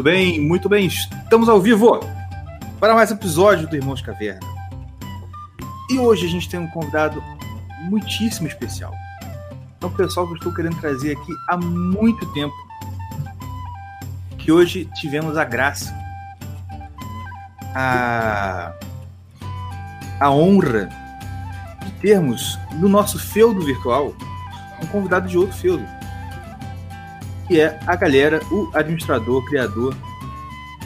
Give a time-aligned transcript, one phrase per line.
[0.00, 0.86] Muito bem, muito bem.
[0.86, 2.00] Estamos ao vivo
[2.80, 4.40] para mais um episódio do Irmãos Caverna.
[5.90, 7.22] E hoje a gente tem um convidado
[7.82, 8.94] muitíssimo especial.
[9.78, 12.54] É um pessoal que eu estou querendo trazer aqui há muito tempo.
[14.38, 15.94] Que hoje tivemos a graça,
[17.74, 18.72] a,
[20.18, 20.88] a honra
[21.84, 24.14] de termos no nosso feudo virtual
[24.82, 25.84] um convidado de outro feudo
[27.50, 29.92] que é a galera, o administrador, criador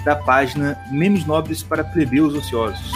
[0.02, 2.90] da página Memes Nobres para Plebeus Ociosos.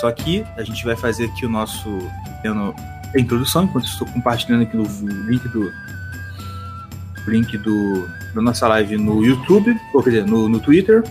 [0.00, 1.90] Só que a gente vai fazer aqui o nosso
[3.14, 4.84] a introdução, enquanto estou compartilhando aqui no
[5.28, 5.70] link do
[7.30, 11.02] link do, da nossa live no YouTube, ou quer dizer, no, no Twitter,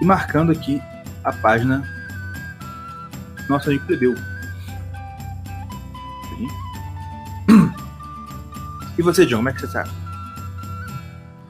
[0.00, 0.80] e marcando aqui
[1.22, 1.82] a página
[3.48, 4.14] Nossa Amigo Plebeu.
[8.96, 9.84] E você, John, como é que você tá?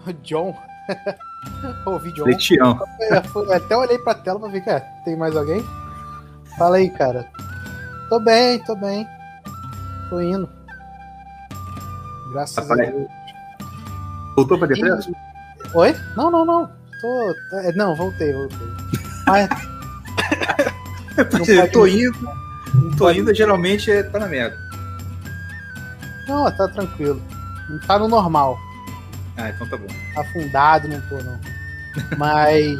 [0.22, 0.56] John?
[1.86, 2.24] Ouvi John.
[2.24, 2.78] Leitião.
[3.34, 5.62] Eu até olhei pra tela pra ver, que tem mais alguém?
[6.58, 7.28] Fala aí, cara.
[8.08, 9.06] Tô bem, tô bem.
[10.08, 10.48] Tô indo.
[12.32, 13.23] Graças Rapaz, a Deus.
[14.36, 15.12] Voltou pra defesa?
[15.74, 15.94] Oi?
[16.16, 16.70] Não, não, não.
[17.00, 17.34] Tô...
[17.58, 18.66] É, não, voltei, voltei.
[19.26, 19.48] Mas.
[21.48, 22.44] eu tô indo.
[22.96, 24.56] Tô indo, geralmente é, tá na merda.
[26.26, 27.22] Não, tá tranquilo.
[27.86, 28.58] Tá no normal.
[29.36, 29.86] Ah, então tá bom.
[30.16, 31.38] Afundado, não tô, não.
[32.16, 32.78] Mas.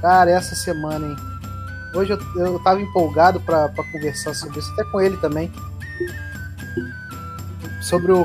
[0.00, 1.16] Cara, essa semana, hein?
[1.94, 5.50] Hoje eu, eu tava empolgado pra, pra conversar sobre isso, até com ele também.
[7.80, 8.24] Sobre o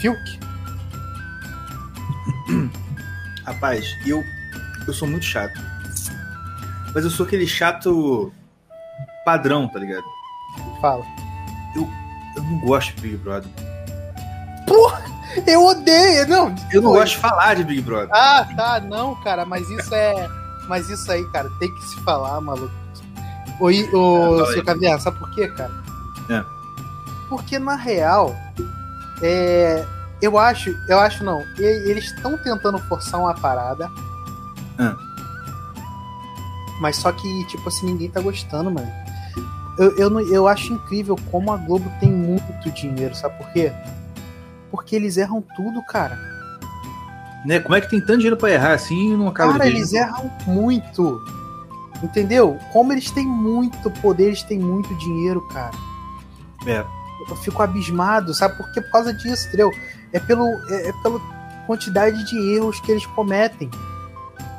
[0.00, 0.40] Filk.
[3.46, 4.22] Rapaz, eu,
[4.86, 5.60] eu sou muito chato.
[6.94, 8.32] Mas eu sou aquele chato
[9.24, 10.04] padrão, tá ligado?
[10.80, 11.04] Fala.
[11.74, 11.88] Eu,
[12.36, 13.50] eu não gosto de Big Brother.
[14.66, 15.02] Porra!
[15.46, 16.26] Eu odeio!
[16.28, 18.10] Não, eu não gosto de falar de Big Brother.
[18.12, 20.28] Ah, tá, não, cara, mas isso é.
[20.68, 22.72] Mas isso aí, cara, tem que se falar, maluco.
[23.60, 25.72] O, o é, seu Caviar, sabe por quê, cara?
[26.28, 26.44] É.
[27.28, 28.34] Porque na real,
[29.22, 29.84] é,
[30.22, 31.42] eu acho, eu acho não.
[31.58, 33.90] Eles estão tentando forçar uma parada.
[34.78, 34.96] Ah.
[36.80, 38.90] Mas só que, tipo assim, ninguém tá gostando, mano.
[39.78, 43.72] Eu, eu, eu acho incrível como a Globo tem muito dinheiro, sabe por quê?
[44.70, 46.18] Porque eles erram tudo, cara.
[47.44, 47.60] Né?
[47.60, 50.30] Como é que tem tanto dinheiro pra errar assim e não acaba Cara, eles erram
[50.46, 51.22] muito.
[52.02, 52.58] Entendeu?
[52.72, 55.72] Como eles têm muito poder, eles têm muito dinheiro, cara.
[56.66, 56.84] É.
[57.28, 58.56] Eu fico abismado, sabe?
[58.56, 59.70] Porque por causa disso, entendeu?
[60.12, 61.20] É pelo é, é pela
[61.66, 63.70] quantidade de erros que eles cometem.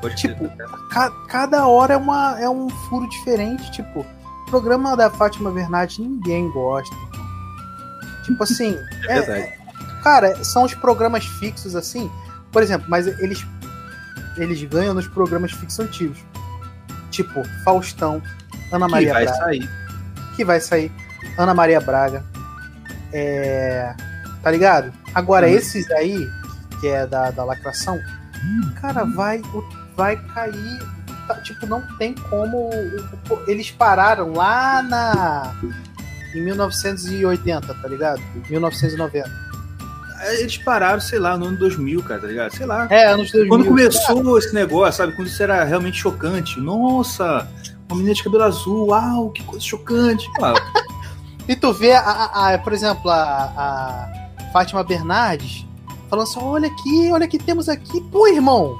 [0.02, 0.50] Pode tipo,
[0.90, 3.72] ca, cada hora é, uma, é um furo diferente.
[3.72, 6.96] Tipo, o programa da Fátima Bernardes ninguém gosta.
[8.26, 8.76] Tipo assim.
[9.08, 9.58] é, é
[10.04, 12.10] cara, são os programas fixos assim.
[12.52, 13.46] Por exemplo, mas eles,
[14.38, 16.18] eles ganham nos programas fixos antigos.
[17.12, 18.22] Tipo, Faustão,
[18.72, 19.38] Ana Maria que vai Braga.
[19.38, 19.70] Sair.
[20.36, 20.92] Que vai sair.
[21.38, 22.24] Ana Maria Braga.
[23.14, 23.94] É.
[24.42, 24.92] Tá ligado?
[25.14, 25.52] Agora, hum.
[25.52, 26.28] esses aí,
[26.80, 28.00] que é da, da lacração,
[28.82, 29.42] cara, vai,
[29.96, 30.80] vai cair.
[31.28, 32.70] Tá, tipo, não tem como.
[33.48, 35.54] Eles pararam lá na.
[36.34, 38.22] Em 1980, tá ligado?
[38.50, 39.30] 1990.
[40.40, 42.56] Eles pararam, sei lá, no ano 2000, cara, tá ligado?
[42.56, 42.88] Sei lá.
[42.90, 43.50] É, anos 2000.
[43.50, 44.38] Quando começou cara.
[44.38, 45.16] esse negócio, sabe?
[45.16, 46.60] Quando isso era realmente chocante.
[46.60, 47.48] Nossa,
[47.90, 50.26] uma menina de cabelo azul, uau, que coisa chocante.
[51.48, 53.18] e tu vê, a, a, a, por exemplo, a,
[53.58, 54.21] a
[54.52, 55.66] Fátima Bernardes,
[56.10, 58.02] falando assim: olha aqui, olha que temos aqui.
[58.12, 58.78] Pô, irmão,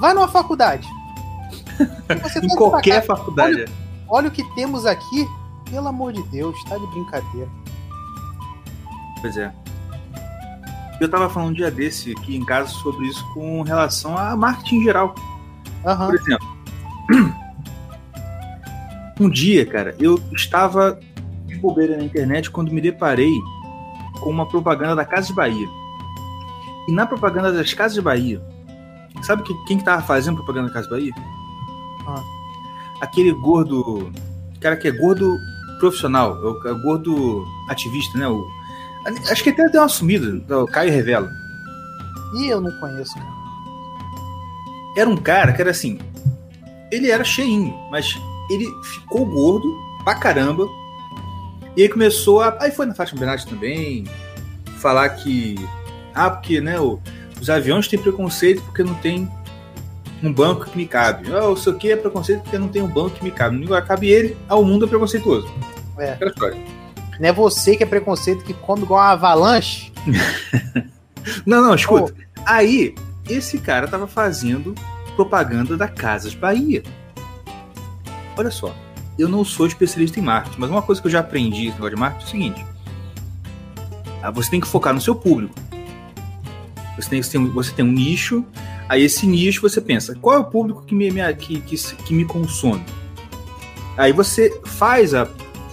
[0.00, 0.88] vai numa faculdade.
[2.42, 3.54] em qualquer faculdade.
[3.54, 3.68] Olha,
[4.08, 5.28] olha, o que temos aqui,
[5.70, 7.48] pelo amor de Deus, tá de brincadeira.
[9.20, 9.52] Pois é.
[11.00, 14.76] Eu tava falando um dia desse aqui em casa sobre isso com relação a marketing
[14.76, 15.14] em geral.
[15.84, 16.06] Uhum.
[16.06, 16.58] Por exemplo,
[19.20, 20.98] um dia, cara, eu estava
[21.46, 23.32] de bobeira na internet quando me deparei
[24.20, 25.68] com uma propaganda da Casa de Bahia.
[26.88, 28.40] E na propaganda das Casas de Bahia,
[29.22, 31.14] sabe que, quem que tava fazendo propaganda da Casa de Bahia?
[32.06, 32.22] Ah.
[33.00, 34.10] Aquele gordo.
[34.60, 35.36] Cara que é gordo
[35.78, 38.26] profissional, é o é gordo ativista, né?
[38.26, 38.44] O,
[39.30, 41.30] acho que até deu uma sumida, o Caio Revela.
[42.34, 43.38] Ih, eu não conheço, cara.
[44.96, 45.98] Era um cara que era assim.
[46.90, 48.18] Ele era cheinho, mas
[48.50, 49.68] ele ficou gordo
[50.04, 50.66] pra caramba
[51.78, 52.56] e aí começou a.
[52.58, 54.02] Aí foi na Fátima Bernardes também,
[54.78, 55.54] falar que.
[56.12, 56.98] Ah, porque, né, o,
[57.40, 59.30] os aviões têm preconceito porque não tem
[60.20, 61.32] um banco que me cabe.
[61.32, 63.64] Oh, sei o que é preconceito porque não tem um banco que me cabe.
[63.64, 65.48] Não cabe ele, ao mundo é preconceituoso.
[65.98, 66.14] É.
[66.14, 66.58] Aquela história.
[67.20, 69.92] Não é você que é preconceito que come igual uma avalanche?
[71.46, 72.12] não, não, escuta.
[72.12, 72.42] Oh.
[72.44, 72.92] Aí,
[73.28, 74.74] esse cara tava fazendo
[75.14, 76.82] propaganda da Casas Bahia.
[78.36, 78.74] Olha só,
[79.18, 81.94] eu não sou especialista em marketing, mas uma coisa que eu já aprendi esse negócio
[81.94, 82.66] de marketing é o seguinte:
[84.22, 85.54] ah, você tem que focar no seu público.
[86.96, 88.44] Você tem, você tem um nicho,
[88.88, 92.24] aí esse nicho você pensa, qual é o público que me, que, que, que me
[92.24, 92.84] consome?
[93.96, 95.26] Aí você faz a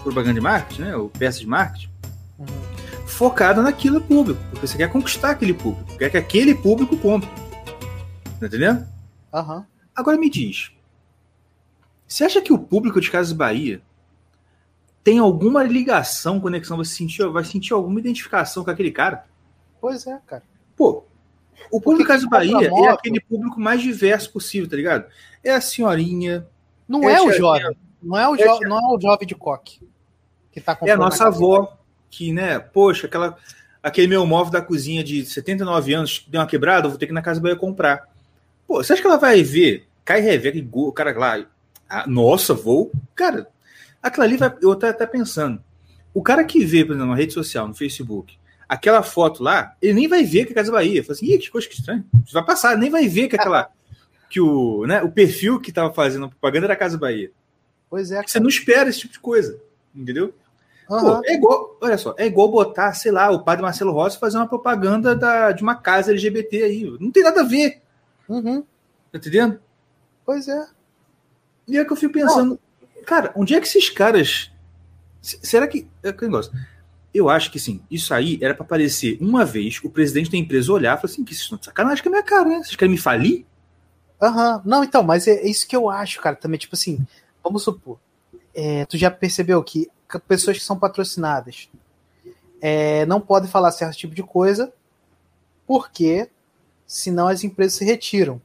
[0.03, 1.89] propaganda de marketing, né, ou peça de marketing,
[2.37, 2.45] uhum.
[3.07, 7.29] focada naquilo público, porque você quer conquistar aquele público, quer que aquele público compre.
[8.39, 8.85] Tá entendendo?
[9.33, 9.63] Uhum.
[9.95, 10.71] Agora me diz,
[12.07, 13.81] você acha que o público de Casas Bahia
[15.03, 19.25] tem alguma ligação, conexão, vai sentir, vai sentir alguma identificação com aquele cara?
[19.79, 20.43] Pois é, cara.
[20.75, 21.03] Pô,
[21.71, 25.05] o público Casa Bahia é aquele público mais diverso possível, tá ligado?
[25.43, 26.47] É a senhorinha.
[26.87, 27.75] Não é, é o jovem.
[28.01, 29.79] Não é o, jo é não é o jovem de coque.
[30.51, 31.77] Que tá é a nossa avó,
[32.09, 33.37] que, né, poxa, aquela,
[33.81, 37.11] aquele meu móvel da cozinha de 79 anos deu uma quebrada, eu vou ter que
[37.11, 38.07] ir na Casa Bahia comprar.
[38.67, 39.87] Pô, você acha que ela vai ver?
[40.03, 41.45] Cai Reveca, o cara lá.
[41.89, 42.91] Ah, nossa, vou.
[43.13, 43.47] Cara,
[44.05, 44.55] Aquilo ali vai.
[44.61, 45.59] Eu tô até pensando.
[46.13, 48.37] O cara que vê, por exemplo, na rede social, no Facebook,
[48.69, 51.03] aquela foto lá, ele nem vai ver que é Casa Bahia.
[51.03, 52.05] Fala assim, Ih, que coisa que estranha.
[52.31, 53.71] Vai passar, nem vai ver que aquela.
[54.29, 57.31] que o, né, o perfil que tava fazendo a propaganda era Casa Bahia.
[57.89, 58.21] Pois é.
[58.21, 59.59] Você não espera esse tipo de coisa.
[59.95, 60.35] Entendeu?
[60.87, 60.99] Uhum.
[60.99, 64.37] Pô, é igual, olha só, é igual botar, sei lá, o padre Marcelo Rossi fazer
[64.37, 66.97] uma propaganda da, de uma casa LGBT aí.
[66.99, 67.81] Não tem nada a ver.
[68.29, 68.61] Uhum.
[69.11, 69.59] Tá entendendo?
[70.23, 70.67] Pois é.
[71.67, 72.59] E é que eu fico pensando,
[73.05, 74.51] Cara, onde é que esses caras.
[75.21, 75.87] Será que.
[76.03, 76.51] É que negócio.
[77.13, 80.73] Eu acho que sim, isso aí era para aparecer uma vez o presidente da empresa
[80.73, 82.57] olhar e falar assim: que isso não é sacanagem com a minha cara, né?
[82.57, 83.45] Vocês querem me falir?
[84.21, 84.61] Aham, uhum.
[84.65, 87.05] não, então, mas é, isso que eu acho, cara, também, tipo assim,
[87.43, 87.99] vamos supor,
[88.53, 89.89] é, tu já percebeu que
[90.27, 91.69] pessoas que são patrocinadas
[92.61, 94.73] é, não podem falar certo tipo de coisa,
[95.67, 96.29] porque
[96.87, 98.41] senão as empresas se retiram.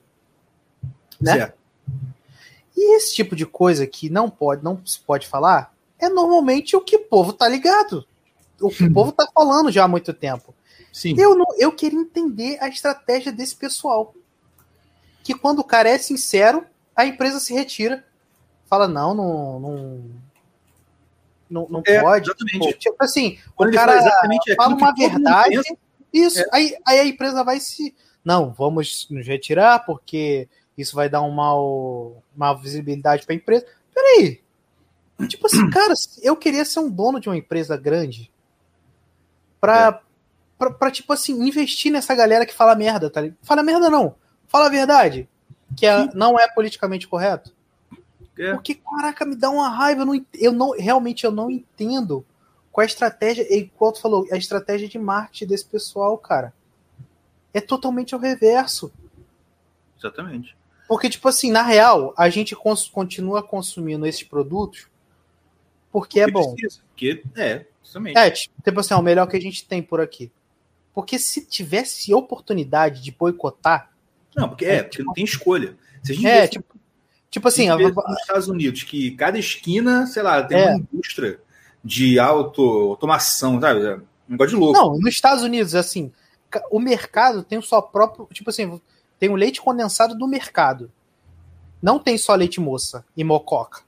[1.21, 1.35] Né?
[1.35, 1.60] Certo.
[2.83, 6.81] E esse tipo de coisa que não pode, não se pode falar, é normalmente o
[6.81, 8.07] que o povo tá ligado.
[8.59, 10.55] O que o povo tá falando já há muito tempo.
[10.91, 11.15] Sim.
[11.19, 14.15] Eu, não, eu queria entender a estratégia desse pessoal.
[15.23, 16.65] Que quando o cara é sincero,
[16.97, 18.03] a empresa se retira.
[18.65, 19.61] Fala, não, não.
[19.61, 20.05] Não,
[21.51, 22.31] não, não é, pode.
[22.31, 22.79] Exatamente.
[22.79, 24.01] tipo assim, quando o cara
[24.57, 25.61] fala uma verdade.
[26.11, 26.41] Isso.
[26.41, 26.47] É.
[26.51, 27.95] Aí, aí a empresa vai se.
[28.25, 30.49] Não, vamos nos retirar porque
[30.81, 33.67] isso vai dar um mal, uma visibilidade para a empresa.
[33.95, 34.41] Peraí.
[35.29, 38.31] Tipo assim, cara, eu queria ser um dono de uma empresa grande
[39.61, 40.01] pra, é.
[40.59, 43.39] pra, pra, tipo assim, investir nessa galera que fala merda, tá ligado?
[43.43, 44.15] Fala merda não,
[44.49, 45.29] fala a verdade,
[45.77, 47.55] que é, não é politicamente correto.
[48.39, 48.53] É.
[48.53, 52.25] Porque, caraca, me dá uma raiva, eu não, eu não, realmente eu não entendo
[52.73, 56.55] qual a estratégia, igual tu falou, a estratégia de marketing desse pessoal, cara.
[57.53, 58.93] É totalmente ao reverso.
[59.99, 60.57] Exatamente.
[60.91, 64.89] Porque, tipo assim, na real, a gente cons continua consumindo esses produtos
[65.93, 66.53] porque, é bom.
[66.53, 68.19] Precisa, porque é, justamente.
[68.19, 70.33] É, tipo assim, é o melhor que a gente tem por aqui.
[70.93, 73.93] Porque se tivesse oportunidade de boicotar.
[74.35, 75.77] Não, porque é, é porque tipo, não tem escolha.
[76.03, 76.75] Se a gente é, tipo,
[77.31, 77.69] tipo assim.
[77.69, 77.77] A...
[77.79, 80.71] Nos Estados Unidos, que cada esquina, sei lá, tem é.
[80.71, 81.41] uma indústria
[81.85, 83.87] de auto, automação, sabe?
[83.87, 84.77] É um negócio de louco.
[84.77, 86.11] Não, nos Estados Unidos, assim,
[86.69, 88.27] o mercado tem o seu próprio.
[88.33, 88.81] Tipo assim,
[89.21, 90.91] tem o leite condensado do mercado.
[91.81, 93.83] Não tem só leite moça e mococa.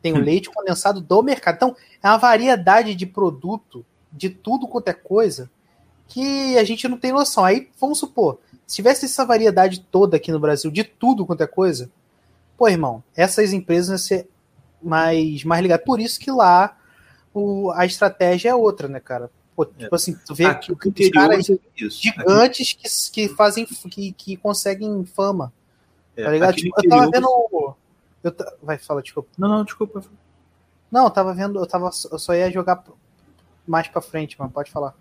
[0.00, 0.20] Tem o hum.
[0.20, 1.56] leite condensado do mercado.
[1.56, 5.50] Então, é uma variedade de produto, de tudo quanto é coisa,
[6.08, 7.44] que a gente não tem noção.
[7.44, 11.46] Aí, vamos supor, se tivesse essa variedade toda aqui no Brasil, de tudo quanto é
[11.46, 11.90] coisa,
[12.56, 14.28] pô, irmão, essas empresas iam ser
[14.82, 15.84] mais, mais ligadas.
[15.84, 16.76] Por isso que lá
[17.34, 19.30] o, a estratégia é outra, né, cara?
[19.54, 19.82] Pô, é.
[19.82, 21.46] tipo assim, tu vê Aqui, que os caras
[21.78, 25.52] gigantes que, que fazem, que, que conseguem fama.
[26.16, 26.54] É, tá ligado?
[26.56, 27.74] Tipo, eu tava vendo.
[28.22, 29.28] Eu Vai, fala, desculpa.
[29.36, 30.02] Não, não, desculpa.
[30.90, 31.90] Não, eu tava vendo, eu tava.
[32.10, 32.82] Eu só ia jogar
[33.66, 34.94] mais pra frente, mas pode falar.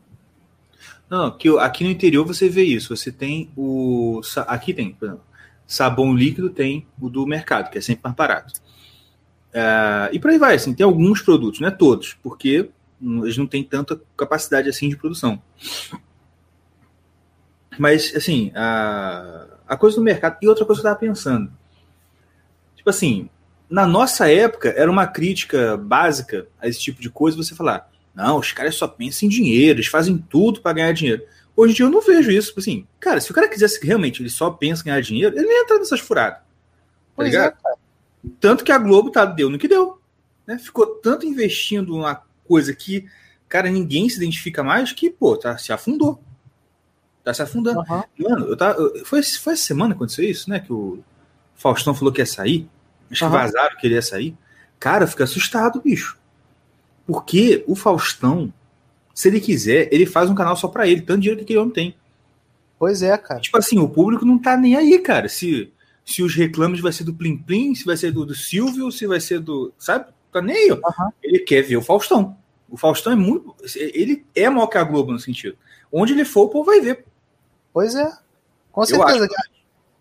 [1.10, 2.96] Não, que aqui no interior você vê isso.
[2.96, 4.22] Você tem o.
[4.48, 5.24] Aqui tem, por exemplo,
[5.68, 8.60] sabão líquido tem o do mercado, que é sempre mais barato.
[9.52, 12.70] Uh, e por aí vai, assim, tem alguns produtos, não é todos, porque
[13.02, 15.42] eles não têm tanta capacidade assim de produção.
[17.78, 20.38] Mas, assim, a, a coisa do mercado.
[20.42, 21.52] E outra coisa que eu estava pensando.
[22.76, 23.30] Tipo assim,
[23.70, 28.38] na nossa época, era uma crítica básica a esse tipo de coisa você falar: não,
[28.38, 31.24] os caras só pensam em dinheiro, eles fazem tudo para ganhar dinheiro.
[31.56, 32.54] Hoje em dia eu não vejo isso.
[32.58, 35.58] Assim, cara, se o cara quisesse realmente, ele só pensa em ganhar dinheiro, ele nem
[35.58, 36.40] ia entrar nessas furadas.
[36.40, 36.46] Tá
[37.16, 37.54] Pois ligado?
[37.66, 37.74] é.
[38.40, 40.00] Tanto que a Globo tá, deu no que deu.
[40.46, 40.58] Né?
[40.58, 43.06] Ficou tanto investindo numa coisa que,
[43.48, 46.22] cara, ninguém se identifica mais que, pô, tá, se afundou.
[47.24, 47.80] Tá se afundando.
[47.82, 48.04] Aham.
[48.20, 50.60] Mano, eu tava, eu- foi, foi essa semana que aconteceu isso, né?
[50.60, 51.00] Que o
[51.56, 52.68] Faustão falou que ia sair.
[53.10, 53.38] Acho que Aham.
[53.38, 54.36] vazaram que ele ia sair.
[54.80, 56.18] Cara, eu fico assustado, bicho.
[57.08, 58.52] Porque o Faustão,
[59.14, 61.74] se ele quiser, ele faz um canal só pra ele, tanto dinheiro que aquele homem
[61.74, 61.96] tem.
[62.80, 63.40] Pois é, cara.
[63.40, 65.30] Tipo assim, o público não tá nem aí, cara.
[65.30, 65.72] Se,
[66.04, 69.06] se os reclames vai ser do Plim Plim, se vai ser do, do Silvio, se
[69.06, 69.72] vai ser do.
[69.78, 70.06] Sabe?
[70.32, 70.80] Tá nem aí, ó.
[70.90, 71.12] Aham.
[71.22, 72.36] Ele quer ver o Faustão.
[72.72, 73.54] O Faustão é muito.
[73.76, 75.58] Ele é maior que a Globo no sentido.
[75.92, 77.06] Onde ele for, o povo vai ver.
[77.74, 78.10] Pois é.
[78.72, 79.26] Com certeza.
[79.26, 79.28] acho.
[79.28, 79.50] cara.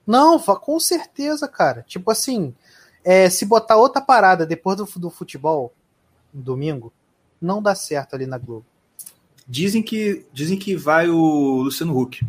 [0.07, 1.85] Não, com certeza, cara.
[1.87, 2.55] Tipo assim,
[3.05, 5.75] é, se botar outra parada depois do, do futebol,
[6.33, 6.93] no domingo,
[7.41, 8.67] não dá certo ali na Globo.
[9.47, 12.25] Dizem que, dizem que vai o Luciano Huck.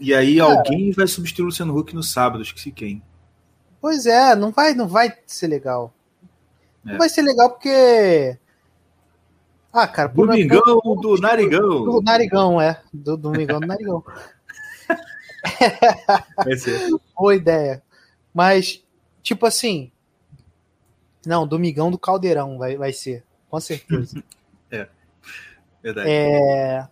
[0.00, 3.00] E aí alguém vai substituir o Luciano Huck no sábado, esqueci quem.
[3.80, 5.94] Pois é, não vai, não vai ser legal.
[6.86, 6.96] É.
[6.96, 8.38] Vai ser legal porque.
[9.72, 11.84] Ah, cara, por- Domingão por- do Narigão.
[11.84, 12.80] Do narigão, é.
[12.92, 14.04] Do Domingão do narigão.
[16.44, 16.88] Vai ser.
[17.16, 17.82] Boa ideia.
[18.32, 18.82] Mas,
[19.22, 19.90] tipo assim.
[21.26, 23.24] Não, Domingão do Caldeirão vai, vai ser.
[23.48, 24.22] Com certeza.
[25.82, 26.08] Verdade.
[26.10, 26.88] É.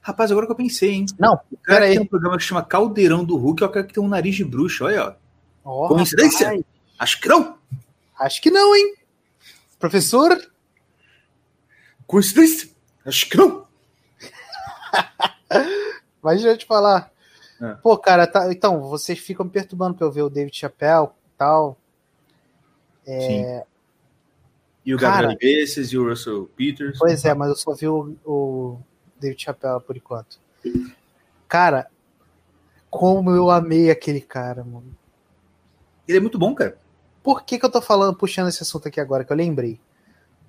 [0.00, 1.06] Rapaz, agora que eu pensei, hein?
[1.18, 3.92] Não, O cara tem um programa que chama Caldeirão do Hulk é o cara que
[3.94, 5.16] tem um nariz de bruxa, olha,
[5.64, 5.84] ó.
[5.84, 6.46] Ó, Coincidência?
[6.48, 6.64] rapaz,
[6.98, 7.58] Acho que não.
[8.18, 8.94] Acho que não, hein?
[9.78, 10.30] Professor?
[12.06, 12.70] Coincidência?
[13.04, 13.66] Acho que não.
[16.22, 17.12] Mas deixa eu te falar.
[17.60, 17.74] É.
[17.74, 21.38] Pô, cara, tá- então, vocês ficam me perturbando pra eu ver o David Chappelle e
[21.38, 21.78] tal.
[23.04, 23.62] Sim.
[24.84, 25.28] E o Cara.
[25.28, 26.98] Gabriel Iglesias e o Russell Peters.
[26.98, 28.78] Pois é, mas eu só vi o, o
[29.18, 30.38] David Chappelle por enquanto.
[31.48, 31.90] Cara,
[32.90, 34.94] como eu amei aquele cara, mano.
[36.06, 36.78] Ele é muito bom, cara.
[37.24, 39.80] Por que, que eu tô falando, puxando esse assunto aqui agora, que eu lembrei?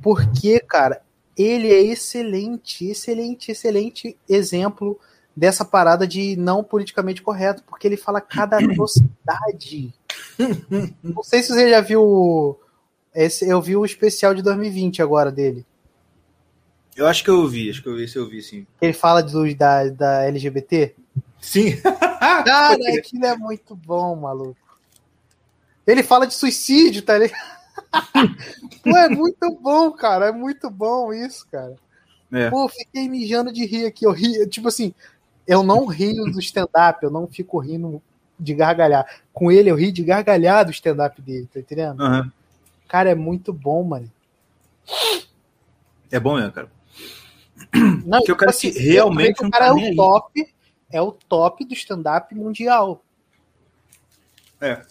[0.02, 1.02] Porque, cara,
[1.38, 5.00] ele é excelente, excelente, excelente exemplo
[5.34, 9.94] dessa parada de não politicamente correto, porque ele fala cada atrocidade.
[11.02, 12.60] Não sei se você já viu.
[13.14, 15.66] Esse, eu vi o especial de 2020 agora dele.
[16.94, 18.68] Eu acho que eu ouvi, acho que eu vi, se eu vi, sim.
[18.82, 20.94] Ele fala do, da, da LGBT.
[21.40, 21.80] Sim.
[21.82, 24.65] Cara, aquilo é muito bom, maluco.
[25.86, 27.56] Ele fala de suicídio, tá ligado?
[28.84, 30.28] Pô, é muito bom, cara.
[30.28, 31.76] É muito bom isso, cara.
[32.32, 32.50] É.
[32.50, 34.06] Pô, fiquei mijando de rir aqui.
[34.06, 34.94] Eu ri, tipo assim,
[35.48, 38.02] eu não rio do stand-up, eu não fico rindo
[38.40, 39.06] de gargalhar.
[39.32, 42.02] Com ele, eu ri de gargalhar do stand-up dele, tá entendendo?
[42.02, 42.32] Aham.
[42.88, 44.12] Cara, é muito bom, mano.
[46.12, 46.70] É bom mesmo, cara.
[48.06, 49.96] Não, Porque o cara que eu realmente o cara tá é o aí.
[49.96, 50.54] top,
[50.92, 53.04] é o top do stand-up mundial.
[54.62, 54.82] É.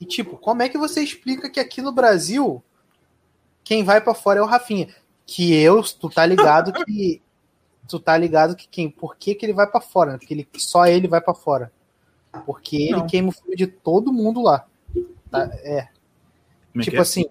[0.00, 2.62] E tipo, como é que você explica que aqui no Brasil
[3.62, 4.88] quem vai pra fora é o Rafinha?
[5.26, 7.20] Que eu, tu tá ligado que
[7.86, 10.16] tu tá ligado que quem, por que, que ele vai pra fora?
[10.18, 11.72] Porque ele, só ele vai pra fora.
[12.46, 13.06] Porque ele Não.
[13.06, 14.66] queima o filme de todo mundo lá.
[15.30, 15.44] Tá?
[15.62, 15.88] É,
[16.72, 17.00] Como é tipo é?
[17.00, 17.24] assim,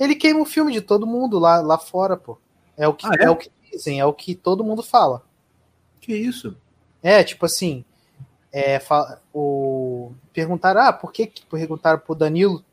[0.00, 2.38] ele queima o filme de todo mundo lá, lá fora, pô.
[2.76, 3.24] É o que Ah, é?
[3.24, 5.22] é o que dizem, é o que todo mundo fala.
[6.00, 6.56] Que isso?
[7.02, 7.84] É, tipo assim,
[8.56, 8.80] é,
[9.34, 12.64] o, perguntaram, ah, por que, perguntaram pro Danilo?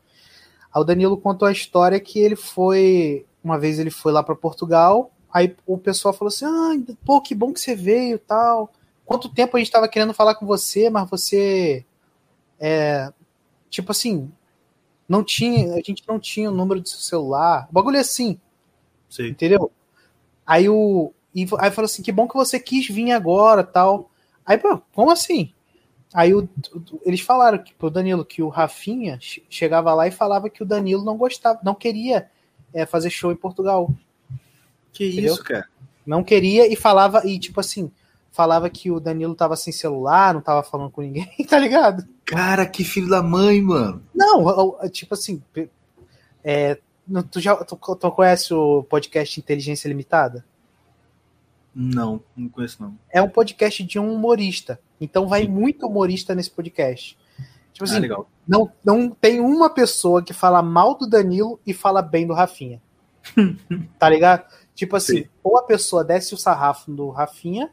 [0.71, 4.35] Aí o Danilo contou a história que ele foi, uma vez ele foi lá para
[4.35, 8.71] Portugal, aí o pessoal falou assim, ah, pô, que bom que você veio tal.
[9.03, 11.83] Quanto tempo a gente tava querendo falar com você, mas você,
[12.59, 13.11] é,
[13.67, 14.31] tipo assim,
[15.09, 18.39] não tinha, a gente não tinha o número do seu celular, o bagulho é assim,
[19.09, 19.29] Sei.
[19.29, 19.71] entendeu?
[20.45, 21.11] Aí o.
[21.33, 24.11] E aí falou assim: que bom que você quis vir agora tal.
[24.45, 25.53] Aí, pô, como assim?
[26.13, 26.47] Aí o,
[27.05, 30.65] eles falaram que, pro Danilo que o Rafinha che- chegava lá e falava que o
[30.65, 32.29] Danilo não gostava, não queria
[32.73, 33.89] é, fazer show em Portugal.
[34.91, 35.33] Que Entendeu?
[35.33, 35.67] isso, cara?
[36.05, 37.89] Não queria e falava, e tipo assim,
[38.31, 42.05] falava que o Danilo tava sem celular, não tava falando com ninguém, tá ligado?
[42.25, 44.03] Cara, que filho da mãe, mano.
[44.13, 45.41] Não, o- tipo assim,
[46.43, 46.77] é,
[47.29, 50.43] tu já tu, tu conhece o podcast Inteligência Limitada?
[51.73, 52.97] Não, não conheço não.
[53.09, 54.77] é um podcast de um humorista.
[55.01, 57.17] Então vai muito humorista nesse podcast.
[57.73, 62.01] Tipo assim, ah, não, não tem uma pessoa que fala mal do Danilo e fala
[62.01, 62.79] bem do Rafinha.
[63.97, 64.45] tá ligado?
[64.75, 65.29] Tipo assim, Sim.
[65.43, 67.71] ou a pessoa desce o sarrafo do Rafinha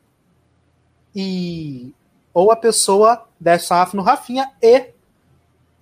[1.14, 1.94] e
[2.32, 4.92] ou a pessoa desce o sarrafo no Rafinha e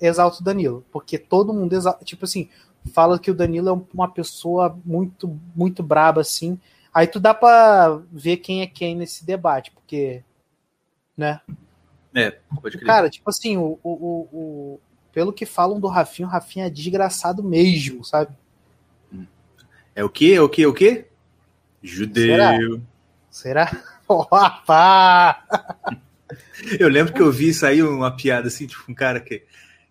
[0.00, 2.49] exalta o Danilo, porque todo mundo exalta, tipo assim,
[2.93, 6.59] fala que o Danilo é uma pessoa muito muito braba assim.
[6.95, 10.23] Aí tu dá pra ver quem é quem nesse debate, porque.
[11.16, 11.40] Né?
[12.14, 12.30] É,
[12.61, 12.87] pode crer.
[12.87, 14.80] Cara, tipo assim, o, o, o, o-
[15.12, 18.35] pelo que falam do Rafinha, o Rafinha é desgraçado mesmo, sabe?
[19.94, 20.32] É o quê?
[20.35, 20.62] É o quê?
[20.62, 21.06] É o quê?
[21.82, 22.82] Judeu.
[23.30, 23.70] Será?
[24.08, 25.44] Ó, rapá!
[26.78, 29.44] Eu lembro que eu vi sair uma piada assim, tipo, um cara que.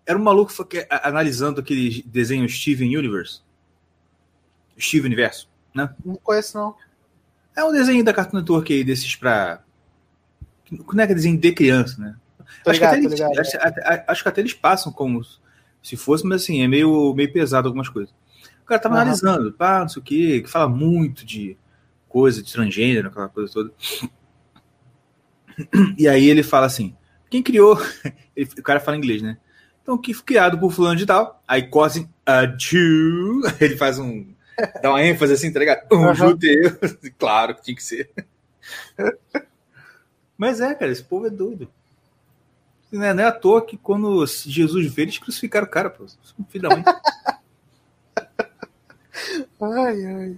[0.06, 3.40] Era um maluco que- que- analisando aquele desenho Steven Universe.
[4.78, 5.48] Steven Universo.
[6.04, 6.76] Não conheço, não.
[7.56, 9.62] É um desenho da Cartoon Network aí, desses pra.
[10.70, 12.16] Não é que desenho de criança, né?
[12.66, 13.58] Acho, que até ligado, tô eles, acho,
[14.08, 15.20] acho que até eles passam como
[15.82, 18.12] se fosse, mas assim, é meio, meio pesado algumas coisas.
[18.62, 19.02] O cara tava Aham.
[19.02, 21.56] analisando, pá, não sei o quê, que fala muito de
[22.08, 23.72] coisa de transgênero, aquela coisa toda.
[25.96, 26.94] E aí ele fala assim:
[27.30, 27.78] quem criou.
[28.36, 29.38] Ele- o cara fala inglês, né?
[29.82, 31.42] Então, que foi criado por fulano de tal.
[31.46, 33.40] Aí Cousin a Jew.
[33.60, 34.34] Ele faz um.
[34.82, 35.86] Dá uma ênfase assim, tá ligado?
[35.92, 36.14] Um Aham.
[36.14, 36.78] judeu.
[37.18, 38.10] claro que tinha que ser.
[40.36, 41.68] Mas é, cara, esse povo é doido.
[42.92, 46.04] Não é, não é à toa que quando Jesus veio, eles crucificaram o cara, pô.
[46.38, 46.84] Um filho da mãe.
[49.60, 50.36] Ai, ai.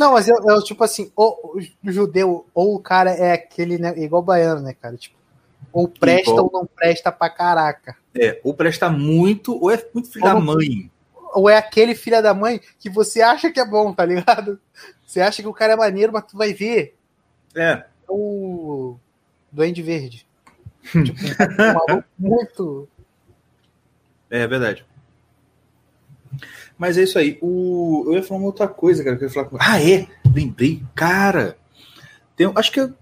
[0.00, 3.92] Não, mas eu, eu, tipo assim, ou o judeu, ou o cara é aquele, né,
[3.98, 4.96] igual o baiano, né, cara?
[4.96, 5.16] Tipo,
[5.72, 6.46] ou presta Igual.
[6.46, 7.94] ou não presta pra caraca.
[8.14, 10.90] É, ou presta muito, ou é muito filho Ou da não- mãe.
[11.34, 14.58] Ou é aquele filho da mãe que você acha que é bom, tá ligado?
[15.06, 16.96] Você acha que o cara é maneiro, mas tu vai ver
[17.54, 18.96] É, o
[19.50, 20.26] Duende Verde.
[20.82, 22.88] tipo, um maluco muito.
[24.30, 24.84] é verdade.
[26.76, 27.38] Mas é isso aí.
[27.40, 28.04] O...
[28.06, 29.16] Eu ia falar uma outra coisa, cara.
[29.16, 29.56] Que eu ia falar com...
[29.60, 30.08] Ah, é!
[30.34, 30.82] Lembrei.
[30.94, 31.56] Cara,
[32.36, 32.50] tem...
[32.54, 32.92] acho que é...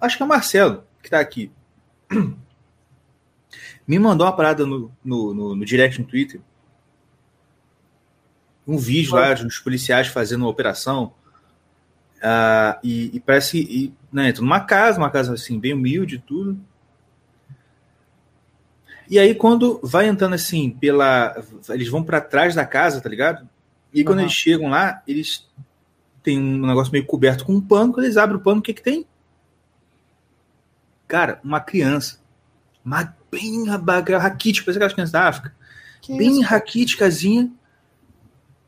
[0.00, 1.50] Acho que é o Marcelo, que tá aqui.
[3.86, 6.40] Me mandou uma parada no, no, no, no direct no Twitter.
[8.66, 11.14] Um vídeo lá uns policiais fazendo uma operação.
[12.22, 16.18] Ah, e, e parece que né, entra numa casa, uma casa assim, bem humilde e
[16.18, 16.58] tudo.
[19.10, 21.34] E aí, quando vai entrando assim, pela.
[21.70, 23.48] Eles vão para trás da casa, tá ligado?
[23.92, 24.26] E quando Aham.
[24.26, 25.48] eles chegam lá, eles
[26.22, 27.92] têm um negócio meio coberto com um pano.
[27.92, 29.06] Quando eles abrem o pano, o que, que tem?
[31.06, 32.20] Cara, uma criança.
[32.84, 35.54] Uma bem raquítica, parece aquelas crianças da África.
[36.02, 36.42] Que bem isso?
[36.42, 37.50] raquíticazinha,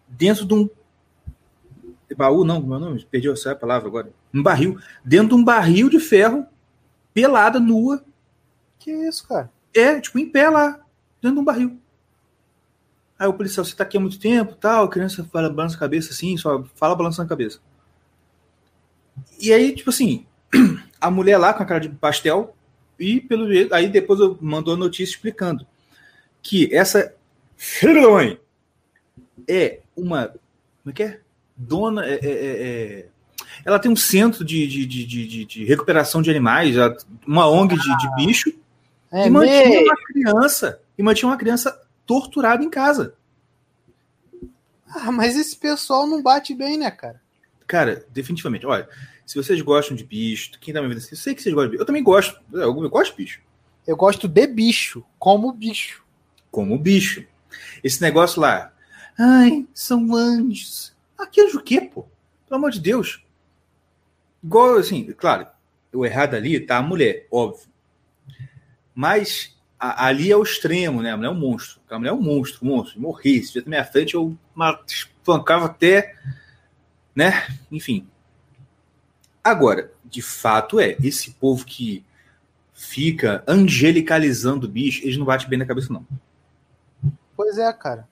[0.09, 0.69] dentro de um.
[2.21, 4.13] Baú, não, meu nome, perdi essa palavra agora.
[4.33, 4.79] Um barril.
[5.03, 6.47] Dentro de um barril de ferro,
[7.15, 8.05] pelada, nua,
[8.79, 9.51] Que isso, cara?
[9.75, 10.85] é, tipo, em pé lá,
[11.23, 11.81] dentro de um barril.
[13.19, 15.81] Aí o policial, você tá aqui há muito tempo, tal, a criança fala, balança a
[15.81, 17.59] cabeça assim, só fala balançando a cabeça.
[19.41, 20.27] E aí, tipo assim,
[21.01, 22.55] a mulher lá com a cara de pastel,
[22.99, 25.67] e pelo jeito, aí depois eu mandou a notícia explicando
[26.43, 27.15] que essa
[27.57, 28.39] filha da mãe
[29.49, 31.21] é uma, como é que é?
[31.61, 33.09] Dona, é, é- é- é-
[33.65, 36.75] ela tem um centro de, de, de, de, recuperação de animais,
[37.27, 38.53] uma ONG de, de bicho,
[39.13, 39.85] É e mantinha mesmo?
[39.85, 43.15] uma criança e mantinha uma criança torturada em casa.
[44.89, 47.21] Ah, mas esse pessoal não bate bem, né, cara?
[47.67, 48.67] Cara, definitivamente.
[48.67, 48.89] Olha,
[49.27, 51.69] se vocês gostam de bicho, quem tá me vendo assim, eu sei que vocês gostam
[51.69, 51.83] de bicho.
[51.83, 52.41] Eu também gosto.
[52.53, 53.41] Eu, eu gosto de bicho.
[53.87, 56.03] Eu gosto de bicho, como bicho.
[56.51, 57.25] Como bicho.
[57.85, 58.73] Esse negócio lá.
[59.19, 60.93] Ai, são anjos.
[61.21, 62.03] Anjo o quê, pô?
[62.47, 63.25] Pelo amor de Deus.
[64.43, 65.47] Igual, assim, claro,
[65.93, 67.69] o errado ali tá a mulher, óbvio.
[68.95, 71.13] Mas a- ali é o extremo, né?
[71.13, 71.81] A mulher é um monstro.
[71.91, 73.01] A mulher é um monstro, monstro.
[73.01, 73.43] Morri.
[73.45, 74.37] Se na minha frente, eu
[74.87, 76.17] espancava até.
[77.15, 77.33] Né?
[77.71, 78.07] Enfim.
[79.43, 82.05] Agora, de fato é, esse povo que
[82.73, 86.07] fica angelicalizando o bicho, eles não batem bem na cabeça, não.
[87.37, 88.09] Pois é, cara.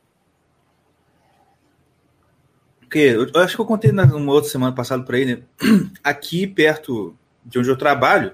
[2.88, 3.00] Porque
[3.34, 5.42] eu, acho que eu contei numa outra semana passada por aí, né?
[6.02, 8.32] Aqui perto de onde eu trabalho,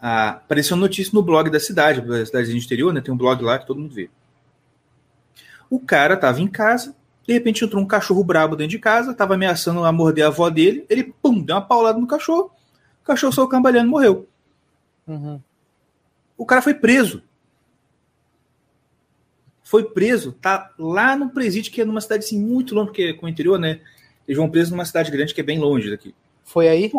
[0.00, 3.00] ah, apareceu notícia no blog da cidade, da cidade do interior, né?
[3.00, 4.08] Tem um blog lá que todo mundo vê.
[5.68, 6.94] O cara tava em casa,
[7.26, 10.48] de repente entrou um cachorro brabo dentro de casa, tava ameaçando a morder a avó
[10.48, 12.52] dele, ele, pum, deu uma paulada no cachorro,
[13.02, 14.28] o cachorro saiu cambaleando e morreu.
[15.04, 15.40] Uhum.
[16.38, 17.24] O cara foi preso.
[19.72, 23.24] Foi preso, tá lá no presídio, que é numa cidade assim, muito longe, porque com
[23.24, 23.80] o interior, né?
[24.28, 26.14] Eles vão preso numa cidade grande que é bem longe daqui.
[26.44, 26.92] Foi aí?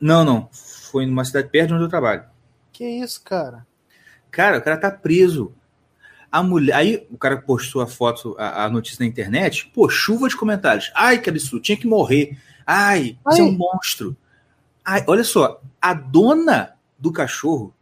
[0.00, 0.48] Não, não.
[0.50, 2.24] Foi numa cidade perto de onde eu trabalho.
[2.72, 3.66] Que isso, cara?
[4.30, 5.54] Cara, o cara tá preso.
[6.32, 6.74] A mulher.
[6.74, 9.70] Aí o cara postou a foto, a, a notícia na internet.
[9.74, 10.90] Pô, chuva de comentários.
[10.94, 12.38] Ai, que absurdo, tinha que morrer.
[12.66, 14.16] Ai, isso é um monstro.
[14.82, 17.74] Ai, olha só, a dona do cachorro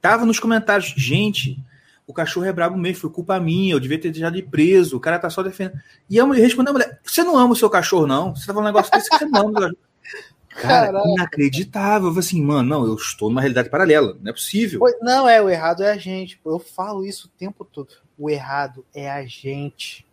[0.00, 0.94] tava nos comentários.
[0.96, 1.58] Gente,
[2.06, 5.00] o cachorro é brabo mesmo, foi culpa minha, eu devia ter deixado ele preso, o
[5.00, 5.80] cara tá só defendendo.
[6.08, 8.34] E a mulher respondeu a mulher: Você não ama o seu cachorro, não?
[8.34, 9.78] Você tá falando um negócio desse que você não ama o cachorro.
[10.54, 11.08] Cara, Caraca.
[11.08, 12.08] inacreditável.
[12.08, 14.80] Eu falei assim, mano, não, eu estou numa realidade paralela, não é possível.
[15.00, 16.40] Não, é, o errado é a gente.
[16.46, 17.88] Eu falo isso o tempo todo.
[18.16, 20.06] O errado é a gente.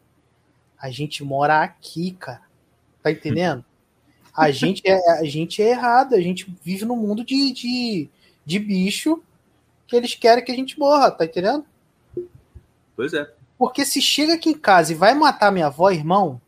[0.82, 2.42] A gente mora aqui, cara.
[3.04, 3.64] Tá entendendo?
[4.36, 8.10] A gente é, a gente é errado, a gente vive num mundo de, de,
[8.44, 9.22] de bicho
[9.86, 11.66] que eles querem que a gente morra, tá entendendo?
[13.02, 13.34] Pois é.
[13.58, 16.40] Porque se chega aqui em casa e vai matar minha avó, irmão,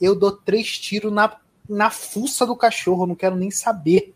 [0.00, 1.36] eu dou três tiros na,
[1.68, 4.14] na fuça do cachorro, eu não quero nem saber.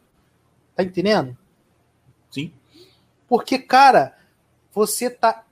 [0.75, 1.37] Tá entendendo?
[2.31, 2.51] Sim.
[3.29, 4.17] Porque, cara,
[4.73, 5.45] você tá.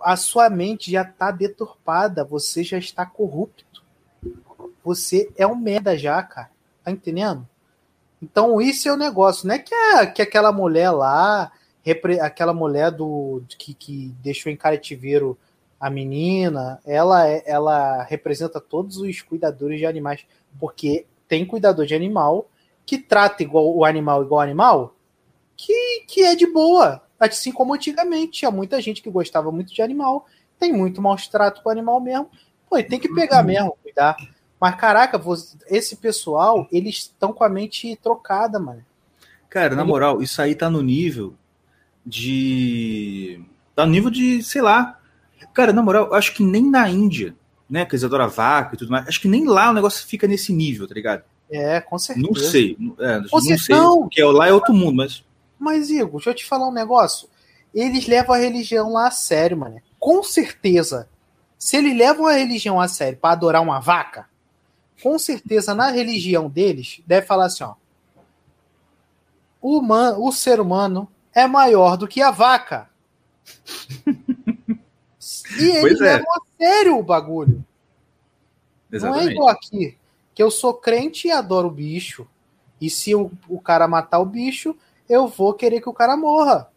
[0.00, 3.82] A sua mente já tá deturpada, você já está corrupto.
[4.84, 6.52] Você é um merda já, cara.
[6.84, 7.44] Tá entendendo?
[8.22, 9.48] Então, isso é o negócio.
[9.48, 11.50] Não é que, a, que aquela mulher lá
[12.20, 15.38] aquela mulher do que, que deixou em cativeiro
[15.80, 20.26] a menina, ela é, ela representa todos os cuidadores de animais,
[20.58, 22.48] porque tem cuidador de animal
[22.84, 24.94] que trata igual o animal igual animal,
[25.56, 29.82] que, que é de boa, assim como antigamente tinha muita gente que gostava muito de
[29.82, 30.26] animal,
[30.58, 32.28] tem muito maus trato com o animal mesmo,
[32.68, 34.16] pô, tem que pegar mesmo, cuidar.
[34.60, 35.20] Mas caraca,
[35.68, 38.84] esse pessoal, eles estão com a mente trocada, mano.
[39.48, 41.34] Cara, na moral, isso aí tá no nível
[42.08, 43.40] de.
[43.74, 44.98] Tá no nível de, sei lá.
[45.52, 47.34] Cara, na moral, acho que nem na Índia,
[47.68, 47.84] né?
[47.84, 49.06] Que eles adoram vaca e tudo mais.
[49.06, 51.22] Acho que nem lá o negócio fica nesse nível, tá ligado?
[51.50, 52.26] É, com certeza.
[52.26, 52.76] Não sei.
[52.98, 53.76] É, não sei.
[53.76, 54.00] Não.
[54.02, 55.24] Porque lá é outro mundo, mas.
[55.58, 57.28] Mas, Igor, deixa eu te falar um negócio.
[57.74, 59.80] Eles levam a religião lá a sério, mano.
[59.98, 61.08] Com certeza.
[61.58, 64.26] Se eles levam a religião a sério para adorar uma vaca,
[65.02, 67.74] com certeza na religião deles deve falar assim, ó.
[69.60, 71.08] O, humano, o ser humano
[71.38, 72.88] é maior do que a vaca.
[74.06, 76.16] e eles pois é.
[76.16, 77.64] levam a sério o bagulho.
[78.90, 79.24] Exatamente.
[79.24, 79.96] Não é igual aqui,
[80.34, 82.26] que eu sou crente e adoro o bicho.
[82.80, 84.76] E se o, o cara matar o bicho,
[85.08, 86.70] eu vou querer que o cara morra.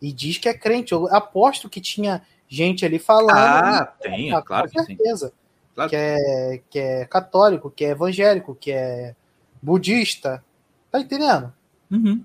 [0.00, 0.92] E diz que é crente.
[0.92, 3.36] Eu aposto que tinha gente ali falando.
[3.36, 5.32] Ah, tem, ah, claro com certeza.
[5.74, 5.90] Claro.
[5.90, 9.14] Que, é, que é católico, que é evangélico, que é
[9.60, 10.44] budista.
[10.90, 11.52] Tá entendendo?
[11.90, 12.24] Uhum.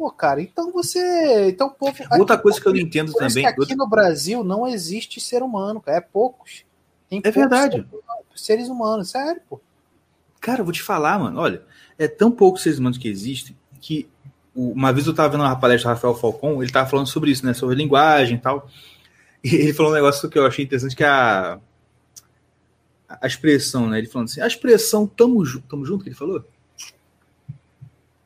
[0.00, 1.50] Pô, cara, então você.
[1.50, 1.94] Então, povo.
[2.18, 3.44] Outra coisa que eu não entendo também.
[3.44, 3.76] aqui outra...
[3.76, 5.98] no Brasil não existe ser humano, cara.
[5.98, 6.64] É poucos.
[7.06, 7.86] Tem é poucos verdade.
[8.34, 9.60] Seres humanos, sério, pô.
[10.40, 11.38] Cara, eu vou te falar, mano.
[11.38, 11.60] Olha,
[11.98, 14.08] é tão poucos seres humanos que existem que
[14.56, 17.44] uma vez eu tava vendo uma palestra do Rafael Falcon, ele tava falando sobre isso,
[17.44, 17.52] né?
[17.52, 18.70] Sobre linguagem e tal.
[19.44, 21.60] E ele falou um negócio que eu achei interessante, que é a,
[23.06, 23.98] a expressão, né?
[23.98, 26.42] Ele falando assim, a expressão tamo, tamo junto, que ele falou?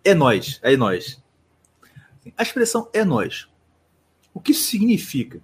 [0.04, 1.23] É nós, é nós.
[2.37, 3.48] A expressão é nós.
[4.32, 5.40] O que isso significa?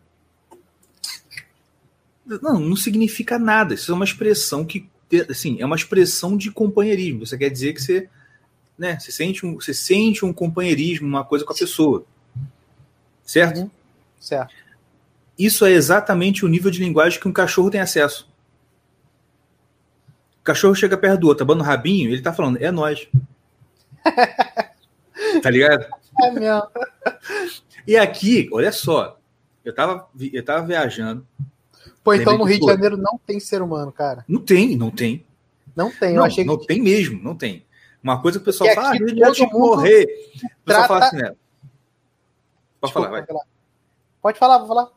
[2.25, 3.75] Não, não significa nada.
[3.75, 4.89] Isso é uma expressão que,
[5.29, 7.27] assim, é uma expressão de companheirismo.
[7.27, 8.09] Você quer dizer que você,
[8.79, 12.05] né, você sente um, você sente um companheirismo, uma coisa com a pessoa.
[13.25, 13.61] Certo?
[13.61, 13.71] Uhum.
[14.19, 14.55] Certo.
[15.39, 18.29] Isso é exatamente o nível de linguagem que um cachorro tem acesso.
[20.41, 23.09] O cachorro chega perto do outro, abando o rabinho, ele tá falando, é nós.
[25.43, 26.00] tá ligado?
[26.23, 26.69] É mesmo.
[27.87, 29.19] E aqui, olha só,
[29.65, 31.27] eu tava, eu tava viajando.
[32.03, 34.25] Pô, então no Rio de Janeiro não tem ser humano, cara.
[34.29, 35.25] Não tem, não tem.
[35.77, 36.67] Não tem, não, não que...
[36.67, 37.65] tem mesmo, não tem.
[38.03, 40.07] Uma coisa que o pessoal fala, ah, Rio de Janeiro tinha que morrer.
[40.63, 41.35] O pessoal fala assim, né?
[42.81, 43.27] Pode falar, vai.
[44.23, 44.89] Pode falar, vou falar.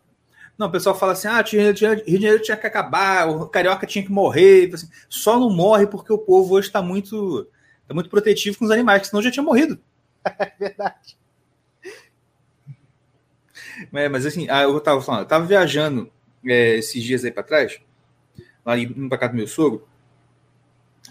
[0.58, 4.04] Não, o pessoal fala assim: ah, Rio de Janeiro tinha que acabar, o carioca tinha
[4.04, 4.72] que morrer.
[4.74, 7.48] Assim, só não morre porque o povo hoje está muito,
[7.88, 9.80] tá muito protetivo com os animais, senão já tinha morrido.
[10.40, 11.18] É verdade.
[13.94, 16.12] É, mas assim, ah, eu tava falando, eu tava viajando
[16.46, 17.80] é, esses dias aí para trás,
[18.66, 19.88] lá indo pra casa do meu sogro.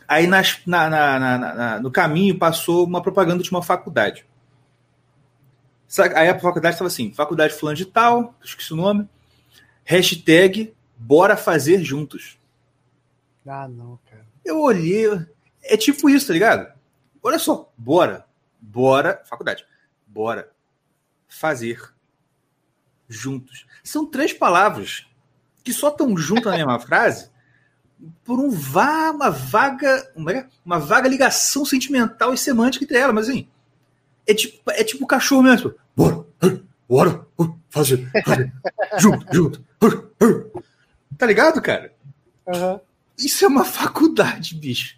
[0.07, 4.27] Aí nas, na, na, na, no caminho passou uma propaganda de uma faculdade.
[6.15, 9.09] Aí a faculdade estava assim: faculdade fulano de tal, esqueci o nome.
[9.85, 12.39] Hashtag bora fazer juntos.
[13.47, 14.25] Ah, não, cara.
[14.45, 15.07] Eu olhei.
[15.63, 16.73] É tipo isso, tá ligado?
[17.23, 18.27] Olha só, bora
[18.63, 19.67] bora, faculdade,
[20.07, 20.51] bora
[21.29, 21.93] fazer
[23.09, 23.67] juntos.
[23.83, 25.07] São três palavras
[25.65, 27.31] que só estão juntas na mesma frase
[28.25, 33.29] por um vá, uma vaga, uma, uma vaga ligação sentimental e semântica entre elas, mas
[33.29, 33.49] assim,
[34.27, 35.71] é tipo, é tipo cachorro mesmo.
[35.71, 36.27] Tipo, bora,
[36.89, 37.27] bora,
[37.71, 38.53] fazer, fazer,
[38.99, 39.65] junto, junto.
[41.17, 41.93] Tá ligado, cara?
[42.47, 42.81] Uhum.
[43.17, 44.97] Isso é uma faculdade, bicho.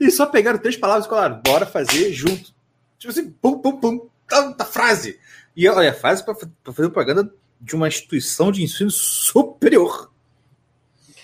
[0.00, 2.52] E só pegaram três palavras e falaram, bora fazer junto.
[2.98, 5.18] Tipo assim, pum, pum, pum, tanta frase.
[5.56, 10.10] E olha, a frase para fazer propaganda de uma instituição de ensino superior.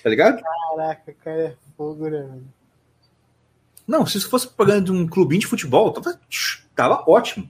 [0.03, 0.43] Tá ligado?
[0.43, 2.29] Caraca, cara, é fogo, né?
[3.87, 6.21] Não, se isso fosse propaganda de um clubinho de futebol, tava,
[6.75, 7.49] tava ótimo.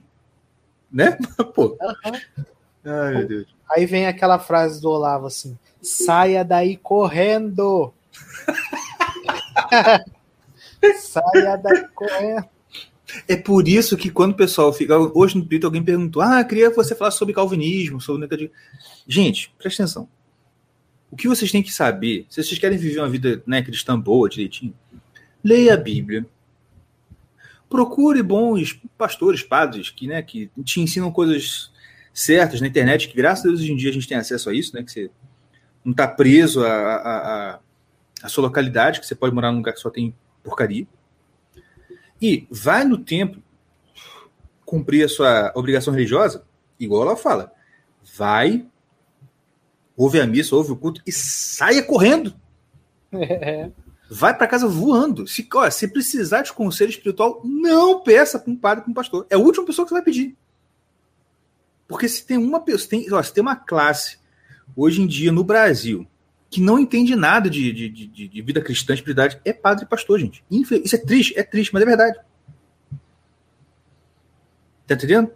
[0.91, 1.17] Né?
[1.53, 1.77] Pô.
[1.81, 2.45] Uhum.
[2.85, 3.47] Ai, meu Deus.
[3.69, 7.93] Aí vem aquela frase do Olavo assim: saia daí correndo!
[10.95, 12.45] saia correndo!
[13.27, 14.97] É por isso que quando o pessoal fica.
[14.97, 18.51] Hoje no Twitter alguém perguntou: Ah, queria que você falasse sobre calvinismo, sobre.
[19.07, 20.09] Gente, presta atenção.
[21.09, 24.27] O que vocês têm que saber, se vocês querem viver uma vida né, cristã boa,
[24.27, 24.73] direitinho,
[25.43, 26.25] leia a Bíblia.
[27.69, 31.69] Procure bons pastores, padres, que, né, que te ensinam coisas
[32.13, 34.53] certas na internet, que graças a Deus hoje em dia a gente tem acesso a
[34.53, 34.83] isso, né?
[34.83, 35.11] Que você
[35.83, 37.17] não está preso a, a,
[37.53, 37.59] a,
[38.23, 40.13] a, sua localidade, que você pode morar num lugar que só tem
[40.47, 40.87] porcaria.
[42.21, 43.43] E vai no templo
[44.65, 46.43] cumprir a sua obrigação religiosa,
[46.79, 47.51] igual ela fala.
[48.15, 48.65] Vai,
[49.95, 52.33] ouve a missa, ouve o culto e saia correndo.
[53.11, 53.69] É.
[54.09, 55.27] Vai para casa voando.
[55.27, 59.27] Se, ó, se precisar de conselho espiritual, não peça para um padre, para um pastor.
[59.29, 60.33] É a última pessoa que você vai pedir.
[61.85, 64.17] Porque se tem uma pessoa, tem, ó, se tem uma classe
[64.77, 66.07] hoje em dia no Brasil
[66.49, 70.19] que não entende nada de, de, de, de vida cristã, espiritualidade, é padre e pastor,
[70.19, 70.43] gente.
[70.49, 72.19] Isso é triste, é triste, mas é verdade.
[74.85, 75.31] Tá entendendo?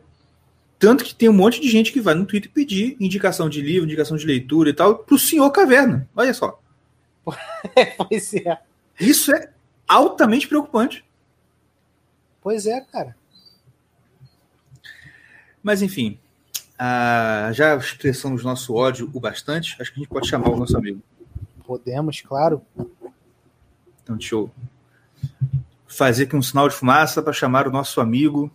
[0.79, 3.85] Tanto que tem um monte de gente que vai no Twitter pedir indicação de livro,
[3.85, 6.09] indicação de leitura e tal, pro senhor Caverna.
[6.15, 6.59] Olha só.
[8.09, 8.59] pois é.
[8.99, 9.51] Isso é
[9.87, 11.05] altamente preocupante.
[12.41, 13.15] Pois é, cara.
[15.61, 16.17] Mas enfim,
[16.83, 19.79] ah, já expressamos nosso ódio o bastante.
[19.79, 20.99] Acho que a gente pode chamar o nosso amigo.
[21.63, 22.59] Podemos, claro.
[24.01, 24.49] Então, deixa eu
[25.87, 28.51] fazer aqui um sinal de fumaça para chamar o nosso amigo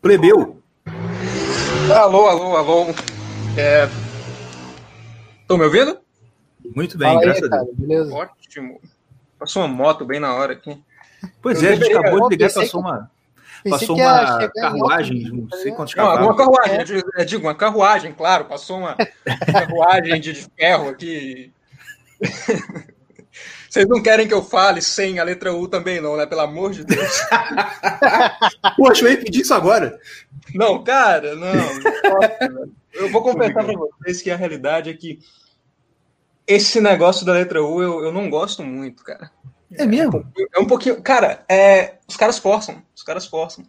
[0.00, 0.62] Plebeu.
[1.92, 2.86] Alô, alô, alô.
[3.56, 3.88] É...
[5.40, 5.98] Estão me ouvindo?
[6.72, 7.66] Muito bem, Fala graças aí, a Deus.
[7.66, 8.14] Cara, beleza?
[8.14, 8.80] Ótimo.
[9.40, 10.80] Passou uma moto bem na hora aqui.
[11.42, 13.10] Pois eu é, a gente acabou de ligar, passou uma.
[13.68, 17.22] Passou uma carruagem, não sei quantos Não, uma carruagem, é.
[17.22, 18.96] eu digo, uma carruagem, claro, passou uma
[19.52, 21.52] carruagem de ferro aqui.
[23.68, 26.24] Vocês não querem que eu fale sem a letra U também, não, né?
[26.24, 27.20] Pelo amor de Deus.
[28.76, 29.98] Poxa, eu ia pedir isso agora.
[30.54, 31.52] Não, cara, não.
[32.94, 35.18] Eu vou confessar para vocês que a realidade é que
[36.46, 39.30] esse negócio da letra U eu, eu não gosto muito, cara.
[39.72, 40.26] É mesmo?
[40.54, 41.00] É um pouquinho.
[41.02, 42.82] Cara, é, os caras forçam.
[42.94, 43.64] Os caras forçam.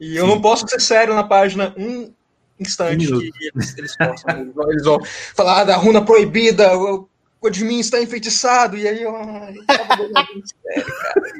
[0.00, 0.18] E Sim.
[0.18, 2.12] eu não posso ser sério na página um
[2.58, 4.52] instante um que eles, eles forçam.
[4.70, 4.98] eles vão
[5.34, 7.08] falar ah, da runa proibida, o
[7.40, 9.12] Codmin está enfeitiçado, e aí eu.
[9.12, 11.32] sério, cara.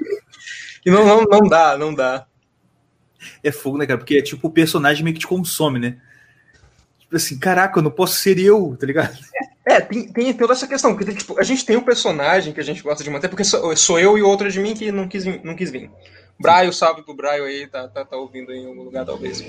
[0.86, 2.26] E não, não, não dá, não dá.
[3.42, 3.98] É fogo, né, cara?
[3.98, 6.00] Porque é tipo o personagem meio que te consome, né?
[7.00, 9.18] Tipo assim, caraca, eu não posso ser eu, tá ligado?
[9.68, 12.64] É, tem, tem toda essa questão, porque tipo, a gente tem um personagem que a
[12.64, 15.26] gente gosta de manter, porque sou, sou eu e outro de mim que não quis,
[15.44, 15.90] não quis vir.
[16.40, 19.44] Braio, salve pro Braio aí, tá, tá, tá ouvindo em algum lugar, talvez.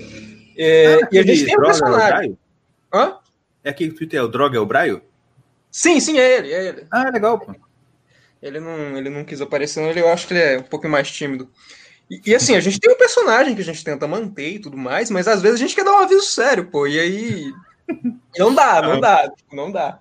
[0.57, 2.37] É, ah, e a gente tem um personagem.
[2.91, 3.17] É Hã?
[3.63, 5.01] É aquele Twitter, é o Droga, é o Braio?
[5.71, 6.87] Sim, sim, é ele, é ele.
[6.91, 7.55] Ah, legal, pô.
[8.41, 10.89] Ele não, ele não quis aparecer, não, ele, eu acho que ele é um pouco
[10.89, 11.49] mais tímido.
[12.11, 14.75] E, e, assim, a gente tem um personagem que a gente tenta manter e tudo
[14.75, 17.53] mais, mas às vezes a gente quer dar um aviso sério, pô, e aí.
[18.37, 19.99] Não dá, não dá, tipo, não dá.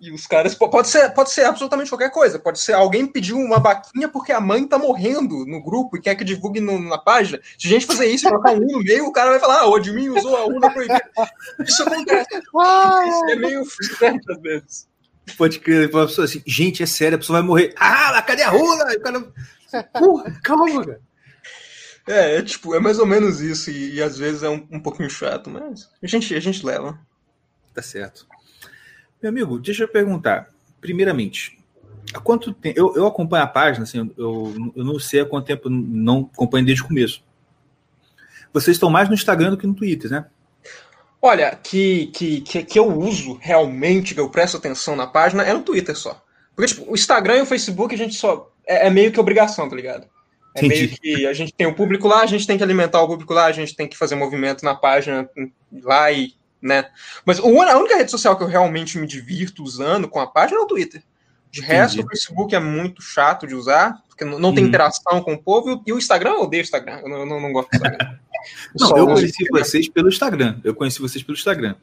[0.00, 0.54] E os caras.
[0.54, 2.38] Pode ser, pode ser absolutamente qualquer coisa.
[2.38, 6.14] Pode ser alguém pediu uma vaquinha porque a mãe tá morrendo no grupo e quer
[6.14, 7.40] que divulgue no, na página.
[7.58, 9.66] Se a gente fazer isso e colocar um no meio, o cara vai falar: ah,
[9.66, 11.02] o Edmin usou a urna proibida.
[11.66, 12.36] Isso acontece.
[12.36, 14.88] Isso é meio frustrante às vezes.
[15.36, 17.74] Pode crer, a pessoa assim, gente, é sério, a pessoa vai morrer.
[17.76, 18.84] Ah, cadê a runa?
[18.84, 19.32] o cara.
[19.98, 21.00] Porra, calma, cara.
[22.06, 24.80] É, é, tipo, é mais ou menos isso, e, e às vezes é um, um
[24.80, 26.98] pouquinho chato, mas a gente, a gente leva.
[27.74, 28.26] Tá certo.
[29.22, 30.48] Meu amigo, deixa eu perguntar.
[30.80, 31.58] Primeiramente,
[32.14, 32.78] há quanto tempo.
[32.78, 36.64] Eu, eu acompanho a página, assim, eu, eu não sei há quanto tempo, não acompanho
[36.64, 37.22] desde o começo.
[38.52, 40.26] Vocês estão mais no Instagram do que no Twitter, né?
[41.20, 45.52] Olha, que, que, que, que eu uso realmente, que eu presto atenção na página, é
[45.52, 46.22] no Twitter só.
[46.54, 48.50] Porque, tipo, o Instagram e o Facebook a gente só.
[48.66, 50.06] É, é meio que obrigação, tá ligado?
[50.54, 50.98] É Entendi.
[51.02, 53.34] meio que a gente tem o público lá, a gente tem que alimentar o público
[53.34, 55.28] lá, a gente tem que fazer movimento na página
[55.82, 56.86] lá e né?
[57.24, 60.62] Mas a única rede social que eu realmente me divirto usando com a página é
[60.62, 61.02] o Twitter.
[61.50, 62.06] De resto, Entendi.
[62.06, 64.68] o Facebook é muito chato de usar, porque não tem hum.
[64.68, 67.52] interação com o povo, e o Instagram, eu odeio o Instagram, eu não, não, não
[67.52, 68.18] gosto do Instagram.
[68.78, 71.74] não, eu conheci vocês pelo Instagram, eu conheci vocês pelo Instagram.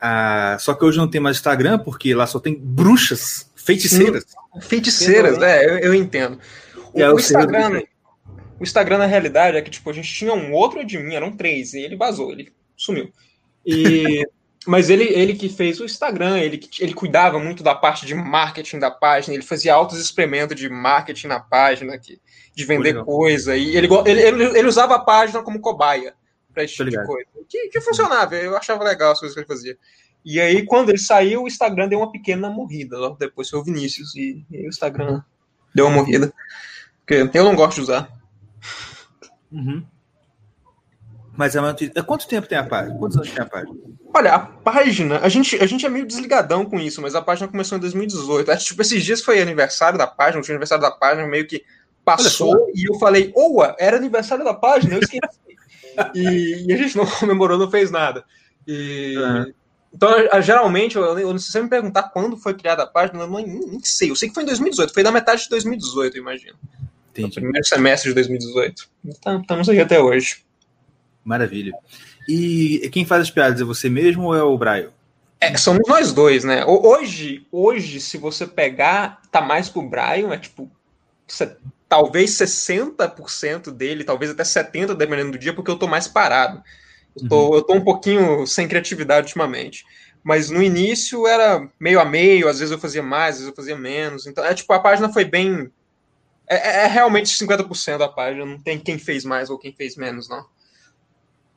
[0.00, 4.24] Ah, só que hoje não tem mais Instagram, porque lá só tem bruxas, feiticeiras.
[4.24, 6.38] Sim, feiticeiras, é, eu, eu entendo.
[6.92, 7.82] O, é, o Instagram,
[8.58, 11.74] o Instagram, na realidade, é que tipo, a gente tinha um outro admin, eram três,
[11.74, 13.12] e ele vazou, ele sumiu.
[13.64, 14.26] E
[14.66, 18.78] mas ele, ele que fez o Instagram, ele, ele cuidava muito da parte de marketing
[18.78, 22.20] da página, ele fazia altos experimentos de marketing na página, que,
[22.54, 23.04] de vender Legal.
[23.06, 26.14] coisa, e ele, ele, ele, ele, usava a página como cobaia
[26.52, 27.26] para esse tipo de coisa.
[27.48, 29.78] Que, que funcionava, eu achava legal as coisas que ele fazia.
[30.22, 32.98] E aí, quando ele saiu, o Instagram deu uma pequena morrida.
[32.98, 35.22] Logo depois foi o Vinícius, e, e o Instagram
[35.74, 36.30] deu uma morrida.
[37.06, 38.12] Porque eu não gosto de usar.
[39.50, 39.82] Uhum.
[41.38, 42.02] Mas é uma notícia.
[42.02, 42.98] Quanto tempo tem a página?
[42.98, 43.72] Quantos anos tem a página?
[44.12, 47.46] Olha, a página, a gente, a gente é meio desligadão com isso, mas a página
[47.46, 48.50] começou em 2018.
[48.50, 51.64] Acho, tipo, esses dias foi aniversário da página, o aniversário da página meio que
[52.04, 55.20] passou e eu falei, oa, era aniversário da página, eu esqueci.
[56.12, 58.24] e, e, a gente não comemorou, não fez nada.
[58.66, 59.52] E, uhum.
[59.94, 60.10] Então,
[60.42, 63.78] geralmente, eu, eu, se você me perguntar quando foi criada a página, eu não, nem
[63.84, 64.10] sei.
[64.10, 66.56] Eu sei que foi em 2018, foi da metade de 2018, eu imagino.
[67.12, 67.36] Entendi.
[67.36, 68.88] No primeiro semestre de 2018.
[69.04, 70.47] Então, estamos aí até hoje.
[71.24, 71.72] Maravilha.
[72.28, 74.92] E quem faz as piadas é você mesmo ou é o Braio?
[75.40, 76.64] É, somos nós dois, né?
[76.66, 80.70] Hoje, hoje, se você pegar, tá mais pro Brian, é tipo,
[81.88, 86.62] talvez 60% dele, talvez até 70% dependendo do dia, porque eu tô mais parado.
[87.16, 87.54] Eu tô, uhum.
[87.54, 89.84] eu tô um pouquinho sem criatividade ultimamente.
[90.24, 93.56] Mas no início era meio a meio, às vezes eu fazia mais, às vezes eu
[93.56, 94.26] fazia menos.
[94.26, 95.70] Então, é tipo, a página foi bem.
[96.48, 99.96] É, é, é realmente 50% da página, não tem quem fez mais ou quem fez
[99.96, 100.44] menos, não.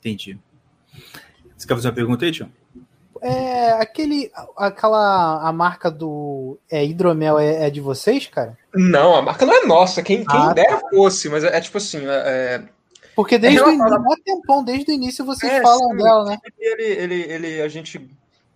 [0.02, 0.38] Entendi.
[1.56, 2.50] Você quer fazer uma pergunta aí, Tião?
[3.22, 8.58] É, aquele, aquela, a marca do é, hidromel é, é, de vocês, cara?
[8.74, 10.90] Não, a marca não é nossa, quem, quem ah, dera tá.
[10.90, 12.10] fosse, mas é, é tipo assim, é,
[12.56, 12.64] é
[13.16, 16.38] porque desde é o início, tempão, desde o início vocês é, falam sim, dela, né?
[16.58, 18.10] Ele, ele, ele, a gente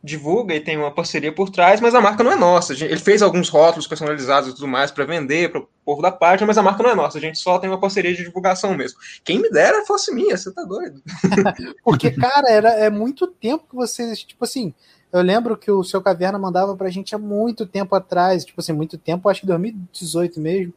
[0.05, 2.73] divulga e tem uma parceria por trás, mas a marca não é nossa.
[2.73, 6.45] Ele fez alguns rótulos personalizados e tudo mais para vender para o povo da página,
[6.45, 7.17] mas a marca não é nossa.
[7.17, 8.99] A gente só tem uma parceria de divulgação mesmo.
[9.23, 11.01] Quem me dera fosse minha, você tá doido.
[11.83, 14.73] Porque, cara, era, é muito tempo que vocês, tipo assim,
[15.11, 18.73] eu lembro que o seu Caverna mandava pra gente há muito tempo atrás, tipo assim,
[18.73, 20.73] muito tempo, acho que 2018 mesmo.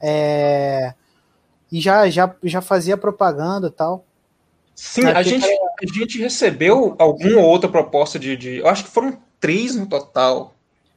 [0.00, 0.94] É...
[1.70, 4.04] E já, já, já fazia propaganda e tal.
[4.74, 8.58] Sim, a gente, a gente recebeu alguma outra proposta de, de.
[8.58, 10.54] Eu acho que foram três no total.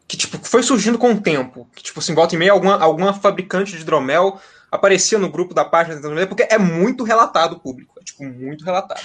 [0.07, 1.67] Que tipo, foi surgindo com o tempo.
[1.75, 4.39] Que, tipo assim, volta e meia, alguma, alguma fabricante de hidromel
[4.71, 7.95] aparecia no grupo da página porque é muito relatado o público.
[7.99, 9.01] É tipo, muito relatado.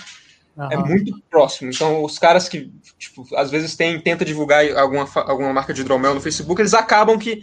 [0.56, 0.70] Uhum.
[0.70, 1.70] É muito próximo.
[1.70, 6.14] Então, os caras que, tipo, às vezes tem, tenta divulgar alguma, alguma marca de hidromel
[6.14, 7.42] no Facebook, eles acabam que,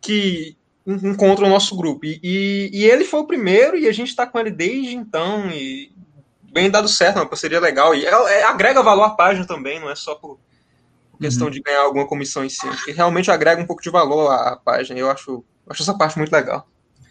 [0.00, 2.04] que encontram o nosso grupo.
[2.04, 5.48] E, e, e ele foi o primeiro e a gente está com ele desde então.
[5.50, 5.92] E
[6.52, 7.94] bem dado certo, uma parceria legal.
[7.94, 10.38] E é, é, agrega valor à página também, não é só por,
[11.18, 11.52] questão uhum.
[11.52, 12.66] de ganhar alguma comissão em si.
[12.66, 14.98] Porque realmente agrega um pouco de valor à, à página.
[14.98, 16.66] Eu acho, acho essa parte muito legal.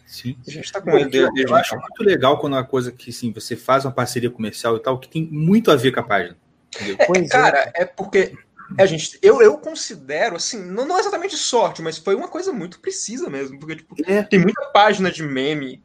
[0.05, 0.37] Sim.
[0.47, 1.17] A gente tá com ele.
[1.17, 4.31] Eu, eu acho muito legal quando é uma coisa que sim, você faz uma parceria
[4.31, 6.37] comercial e tal, que tem muito a ver com a página.
[6.79, 7.83] É, cara, é.
[7.83, 8.37] é porque
[8.77, 12.79] a gente, eu, eu considero, assim, não, não exatamente sorte, mas foi uma coisa muito
[12.79, 13.59] precisa mesmo.
[13.59, 14.23] Porque tipo, é.
[14.23, 15.83] tem muita página de meme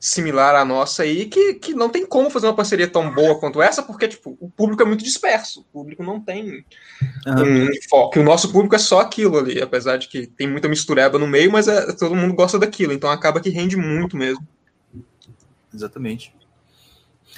[0.00, 3.60] similar à nossa aí, que, que não tem como fazer uma parceria tão boa quanto
[3.60, 6.64] essa, porque tipo, o público é muito disperso, o público não tem
[7.26, 7.64] uhum.
[7.64, 8.18] um foco.
[8.18, 11.52] O nosso público é só aquilo ali, apesar de que tem muita mistureba no meio,
[11.52, 14.46] mas é, todo mundo gosta daquilo, então acaba que rende muito mesmo.
[15.72, 16.34] Exatamente.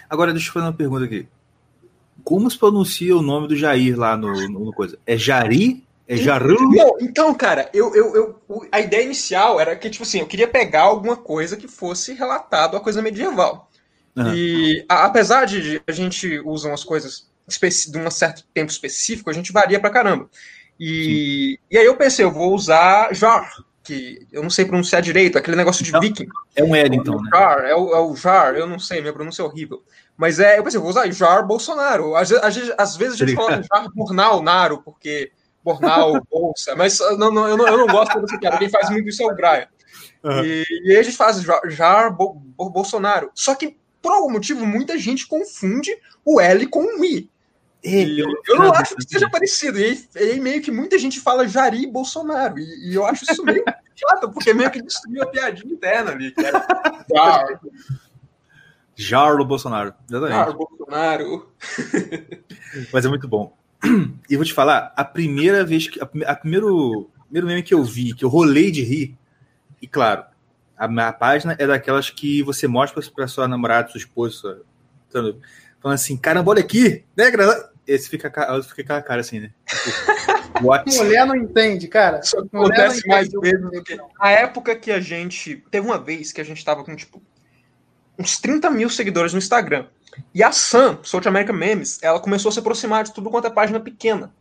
[0.09, 1.27] Agora, deixa eu fazer uma pergunta aqui.
[2.22, 4.96] Como se pronuncia o nome do Jair lá no, no, no coisa?
[5.05, 6.57] É Jari é Jaru?
[6.71, 10.49] Não, então, cara, eu, eu, eu, a ideia inicial era que, tipo assim, eu queria
[10.49, 13.71] pegar alguma coisa que fosse relatado a coisa medieval.
[14.17, 14.35] Uhum.
[14.35, 17.31] E a, apesar de a gente usar umas coisas
[17.91, 20.29] de um certo tempo específico, a gente varia pra caramba.
[20.79, 23.51] E, e aí eu pensei, eu vou usar Jar,
[23.83, 26.27] que eu não sei pronunciar direito, aquele negócio de viking.
[26.55, 27.31] É um L, então, né?
[27.33, 29.83] Jar, é o, é o Jar, eu não sei, minha pronúncia é horrível.
[30.17, 32.15] Mas é, eu pensei, eu vou usar Jar Bolsonaro.
[32.17, 35.33] Às, às, às vezes a gente fala Jar Bornal Naro, porque
[35.65, 38.58] Bornal, Bolsa, mas não, não, eu, não, eu não gosto dessa piada.
[38.58, 39.69] Quem faz muito isso é o Brian.
[40.25, 40.44] Uhum.
[40.44, 43.31] E, e aí a gente faz Jar Bo, Bo, Bolsonaro.
[43.35, 45.90] Só que, por algum motivo, muita gente confunde
[46.25, 47.31] o L com o I.
[47.85, 49.79] E eu, eu não acho que seja parecido.
[49.79, 52.58] E aí, meio que muita gente fala Jari Bolsonaro.
[52.58, 56.33] E, e eu acho isso meio chato, porque meio que destruiu a piadinha interna ali.
[57.13, 57.60] Jar.
[58.94, 59.94] Jarlo Bolsonaro.
[60.08, 60.37] Exatamente.
[60.37, 61.52] Jar Bolsonaro.
[62.92, 63.56] Mas é muito bom.
[64.28, 66.00] E vou te falar, a primeira vez que.
[66.00, 69.16] A, a primeiro, primeiro meme que eu vi, que eu rolei de rir,
[69.80, 70.24] e claro,
[70.76, 74.62] a, a página é daquelas que você mostra para sua namorada, sua esposa,
[75.10, 77.24] falando assim, caramba, olha aqui, né,
[77.87, 78.30] Esse fica,
[78.62, 79.50] fica aquela cara assim, né?
[80.62, 80.96] What?
[80.96, 82.20] Mulher não entende, cara.
[82.20, 83.98] Isso acontece mais vezes do que.
[84.20, 85.64] A época que a gente.
[85.70, 87.22] Teve uma vez que a gente tava com, tipo,
[88.19, 89.87] uns 30 mil seguidores no Instagram.
[90.35, 93.50] E a Sam, South American Memes, ela começou a se aproximar de tudo quanto é
[93.50, 94.33] página pequena.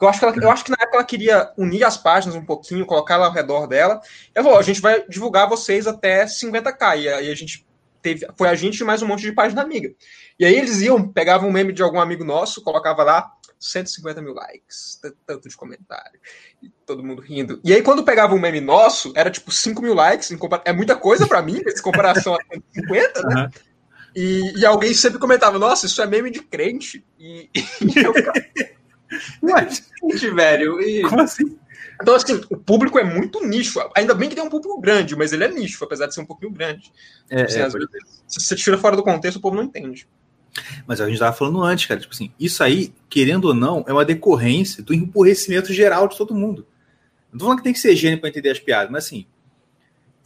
[0.00, 2.44] Eu acho, que ela, eu acho que na época ela queria unir as páginas um
[2.44, 4.00] pouquinho, colocar ela ao redor dela.
[4.28, 6.98] E ela falou: a gente vai divulgar vocês até 50k.
[7.00, 7.66] E aí a gente
[8.02, 8.26] teve.
[8.36, 9.92] Foi a gente e mais um monte de página amiga.
[10.38, 14.32] E aí eles iam, pegavam um meme de algum amigo nosso, colocava lá 150 mil
[14.32, 16.18] likes, tanto de comentário,
[16.62, 17.60] e todo mundo rindo.
[17.62, 20.34] E aí, quando pegava um meme nosso, era tipo 5 mil likes,
[20.64, 23.42] é muita coisa para mim, em comparação a 150, né?
[23.42, 23.50] Uhum.
[24.16, 27.04] E, e, alguém sempre comentava, nossa, isso é meme de crente.
[27.18, 28.40] E, e eu ficava,
[29.42, 29.84] Mas,
[30.34, 30.80] velho.
[30.80, 31.02] E...
[31.02, 31.58] Como assim?
[32.00, 33.78] Então, assim, o público é muito nicho.
[33.94, 36.26] Ainda bem que tem um público grande, mas ele é nicho, apesar de ser um
[36.26, 36.90] pouquinho grande.
[37.28, 37.88] É, assim, é, vezes,
[38.26, 40.08] se você tira fora do contexto, o povo não entende.
[40.86, 42.00] Mas a gente estava falando antes, cara.
[42.00, 46.34] Tipo assim, isso aí, querendo ou não, é uma decorrência do empurrecimento geral de todo
[46.34, 46.66] mundo.
[47.30, 49.26] Não tô falando que tem que ser gênio para entender as piadas, mas assim,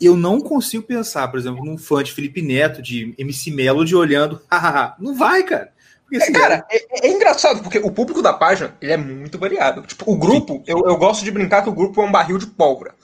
[0.01, 4.41] eu não consigo pensar, por exemplo, num fã de Felipe Neto, de MC Melody, olhando,
[4.51, 4.97] hahaha.
[4.99, 5.74] não vai, cara.
[6.17, 9.83] Assim, é, cara, é, é, engraçado, porque o público da página ele é muito variado.
[9.83, 12.47] Tipo, o grupo, eu, eu gosto de brincar que o grupo é um barril de
[12.47, 12.95] pólvora.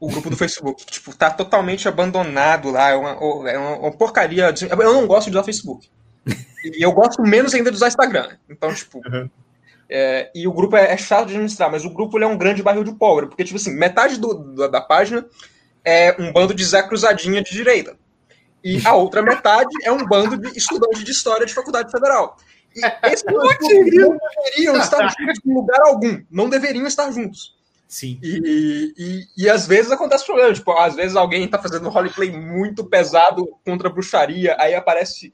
[0.00, 4.52] O grupo do Facebook, tipo, tá totalmente abandonado lá, é uma, é uma porcaria.
[4.52, 5.88] De, eu não gosto de usar Facebook.
[6.64, 8.30] E eu gosto menos ainda de usar Instagram.
[8.50, 8.98] Então, tipo.
[8.98, 9.30] Uhum.
[9.88, 12.62] É, e o grupo é, é, chato de administrar, mas o grupo é um grande
[12.62, 15.24] barril de pólvora, porque, tipo assim, metade do, do, da página
[15.84, 17.96] é um bando de Zé Cruzadinha de direita.
[18.62, 22.36] E a outra metade é um bando de estudantes de história de faculdade federal.
[22.76, 26.22] E esses não deveriam estar juntos em lugar algum.
[26.30, 27.56] Não deveriam estar juntos.
[27.88, 28.18] Sim.
[28.22, 30.52] E, e, e, às vezes acontece problema.
[30.52, 35.32] Tipo, às vezes alguém está fazendo um roleplay muito pesado contra a bruxaria, aí aparece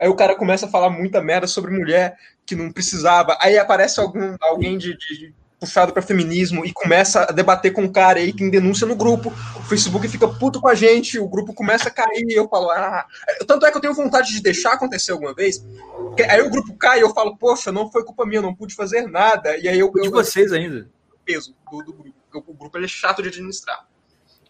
[0.00, 2.16] Aí o cara começa a falar muita merda sobre mulher
[2.46, 3.36] que não precisava.
[3.38, 7.92] Aí aparece algum, alguém de, de puxado para feminismo e começa a debater com o
[7.92, 9.28] cara aí que denúncia no grupo.
[9.28, 12.70] O Facebook fica puto com a gente, o grupo começa a cair e eu falo,
[12.70, 13.06] ah.
[13.46, 15.62] Tanto é que eu tenho vontade de deixar acontecer alguma vez.
[16.28, 18.74] Aí o grupo cai e eu falo, poxa, não foi culpa minha, eu não pude
[18.74, 19.56] fazer nada.
[19.58, 19.92] E aí eu.
[19.92, 20.88] De vocês ainda?
[21.24, 22.14] Peso do, do grupo.
[22.32, 23.86] O grupo é chato de administrar.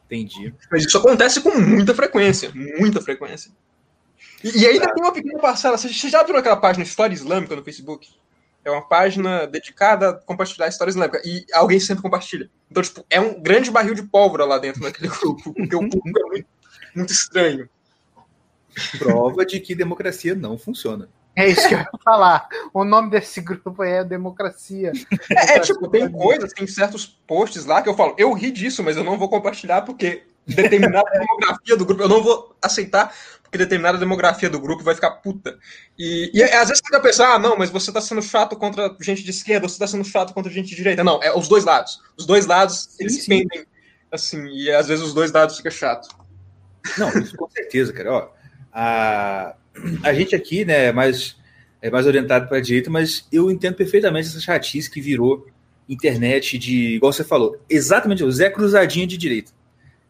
[0.07, 0.55] Entendi.
[0.71, 3.51] Mas isso acontece com muita frequência, muita frequência.
[4.45, 5.77] E, e ainda tem uma pequena parcela.
[5.77, 8.09] Você já viu aquela página História Islâmica no Facebook?
[8.65, 11.21] É uma página dedicada a compartilhar história islâmica.
[11.25, 12.51] E alguém sempre compartilha.
[12.71, 16.19] Então, tipo, é um grande barril de pólvora lá dentro daquele grupo, porque o público
[16.19, 16.49] é muito,
[16.95, 17.69] muito estranho.
[18.99, 21.09] Prova de que democracia não funciona.
[21.37, 22.49] É isso que eu ia falar.
[22.75, 24.93] O nome desse grupo é Democracia.
[25.31, 28.83] É, é tipo, tem coisas, tem certos posts lá que eu falo, eu ri disso,
[28.83, 30.25] mas eu não vou compartilhar porque
[30.55, 33.13] determinada demografia do grupo eu não vou aceitar
[33.51, 35.59] porque determinada demografia do grupo vai ficar puta.
[35.99, 38.95] E, e às vezes você vai pensar, ah, não, mas você tá sendo chato contra
[39.01, 41.03] gente de esquerda, você tá sendo chato contra gente de direita.
[41.03, 42.01] Não, é os dois lados.
[42.17, 43.29] Os dois lados, sim, eles sim.
[43.29, 43.67] pendem,
[44.13, 46.09] assim, e às vezes os dois lados fica chato.
[46.97, 48.13] Não, isso com certeza, cara.
[48.13, 48.29] Ó,
[48.73, 49.57] a,
[50.05, 51.37] a gente aqui, né, é mais,
[51.83, 55.49] é mais orientado para a direita, mas eu entendo perfeitamente essa chatice que virou
[55.89, 59.51] internet de, igual você falou, exatamente o Zé Cruzadinha de direita.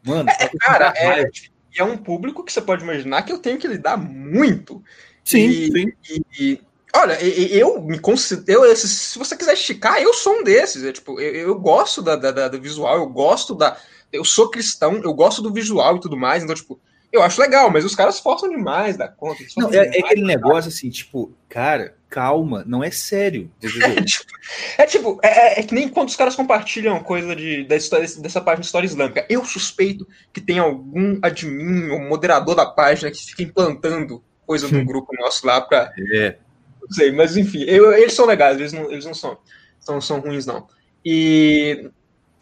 [0.04, 1.30] Mano, é, cara, é,
[1.76, 4.82] é um público que você pode imaginar que eu tenho que lidar muito.
[5.24, 5.92] Sim, e, sim.
[6.08, 6.60] E, e,
[6.94, 8.74] olha, eu me considero.
[8.76, 10.84] Se você quiser esticar, eu sou um desses.
[10.84, 13.76] É, tipo, eu, eu gosto da, da, da, do visual, eu gosto da.
[14.12, 16.42] Eu sou cristão, eu gosto do visual e tudo mais.
[16.42, 16.80] Então, tipo,
[17.12, 19.42] eu acho legal, mas os caras forçam demais da conta.
[19.56, 23.50] Não, é, é, aquele negócio assim, tipo, cara, calma, não é sério.
[23.62, 24.32] É tipo,
[24.78, 28.40] é, tipo é, é, que nem quando os caras compartilham coisa de, da história, dessa
[28.40, 29.24] página de história islâmica.
[29.28, 34.84] Eu suspeito que tem algum admin ou moderador da página que fica implantando coisa do
[34.84, 35.92] grupo nosso lá pra.
[36.14, 36.36] É.
[36.82, 39.38] Não sei, mas enfim, eu, eles são legais, eles não, eles não são,
[39.78, 40.66] são, são ruins, não.
[41.04, 41.90] E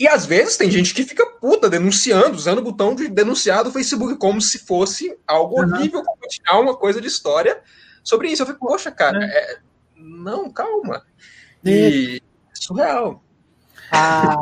[0.01, 3.73] e às vezes tem gente que fica puta denunciando, usando o botão de denunciar do
[3.73, 5.75] Facebook como se fosse algo uhum.
[5.75, 7.61] horrível compartilhar uma coisa de história
[8.09, 8.43] sobre isso.
[8.43, 9.53] Eu fico, poxa, cara, é.
[9.53, 9.59] É...
[9.97, 11.03] não, calma.
[11.65, 12.21] E é.
[12.55, 13.23] surreal.
[13.91, 14.37] A,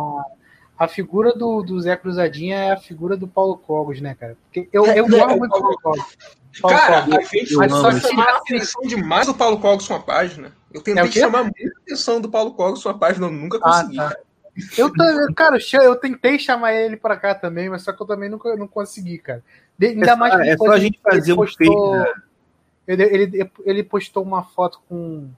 [0.78, 4.36] a figura do, do Zé Cruzadinha é a figura do Paulo Cogos, né, cara?
[4.44, 6.16] Porque eu, eu gosto é, muito do Paulo Cogos.
[6.60, 10.52] cara, a gente só chamar a atenção demais do Paulo Cogos com a página.
[10.72, 13.60] Eu tentei é chamar muita atenção do Paulo Cogos com a página, eu nunca ah,
[13.60, 14.00] consegui.
[14.00, 14.16] Ah, tá.
[14.76, 14.90] Eu,
[15.34, 18.66] cara, eu tentei chamar ele pra cá também, mas só que eu também nunca não
[18.66, 19.44] consegui, cara.
[19.80, 22.12] Ainda é mais só, é só a gente fazer um postou, né?
[22.86, 25.28] Ele, ele, ele postou uma foto com,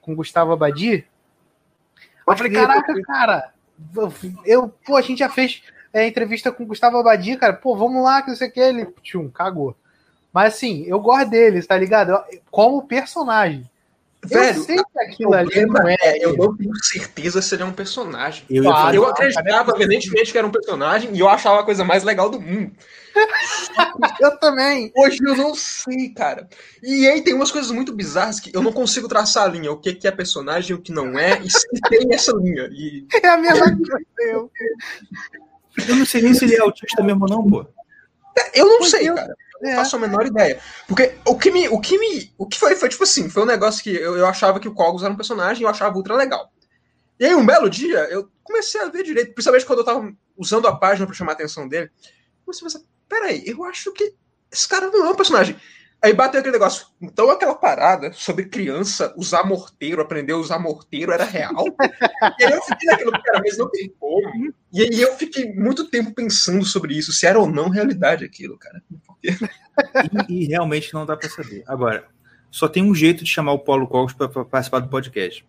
[0.00, 1.06] com Gustavo Abadi.
[2.26, 3.52] Eu falei, caraca, cara,
[4.44, 5.62] eu, pô, a gente já fez
[5.92, 8.86] é, entrevista com Gustavo Abadi, cara, pô, vamos lá, que não sei o que, ele,
[9.02, 9.76] tchum, cagou.
[10.32, 12.22] Mas assim, eu gosto dele, tá ligado?
[12.50, 13.68] Como personagem.
[14.24, 16.18] Velho, eu sei que aquilo ali não é.
[16.20, 18.44] eu não tenho certeza se ele é um personagem.
[18.50, 18.78] Eu, Claro.
[18.78, 22.28] falar- Eu acreditava evidentemente que era um personagem e eu achava a coisa mais legal
[22.28, 22.72] do mundo.
[24.20, 24.92] Eu também.
[24.96, 26.48] Hoje eu não sei, cara.
[26.82, 29.76] E aí tem umas coisas muito bizarras que eu não consigo traçar a linha, o
[29.76, 32.68] que, que é personagem e o que não é, e se tem essa linha.
[32.72, 34.04] E É a mesma coisa.
[34.18, 34.50] Eu.
[35.88, 37.66] eu não sei nem se ele é autista mesmo ou não, pô.
[38.54, 39.34] eu não Pois sei, eu- cara.
[39.62, 39.70] É.
[39.70, 40.60] Não faço a menor ideia.
[40.86, 41.68] Porque o que me.
[41.68, 42.32] O que me.
[42.38, 44.74] O que foi, foi tipo assim, foi um negócio que eu, eu achava que o
[44.74, 46.52] Cogos era um personagem e eu achava ultra legal.
[47.18, 50.68] E aí, um belo dia, eu comecei a ver direito, principalmente quando eu tava usando
[50.68, 51.90] a página pra chamar a atenção dele.
[52.44, 54.14] Comecei a pensar, peraí, eu acho que
[54.50, 55.56] esse cara não é um personagem.
[56.00, 56.86] Aí bateu aquele negócio.
[57.00, 61.64] Então aquela parada sobre criança usar morteiro, aprender a usar morteiro era real.
[62.38, 64.54] e aí eu fiquei naquilo, cara, mas não tem como.
[64.72, 68.56] E aí eu fiquei muito tempo pensando sobre isso, se era ou não realidade aquilo,
[68.56, 68.80] cara.
[70.28, 71.64] E, e realmente não dá pra saber.
[71.66, 72.04] Agora,
[72.50, 75.44] só tem um jeito de chamar o Paulo Cogos pra participar do podcast.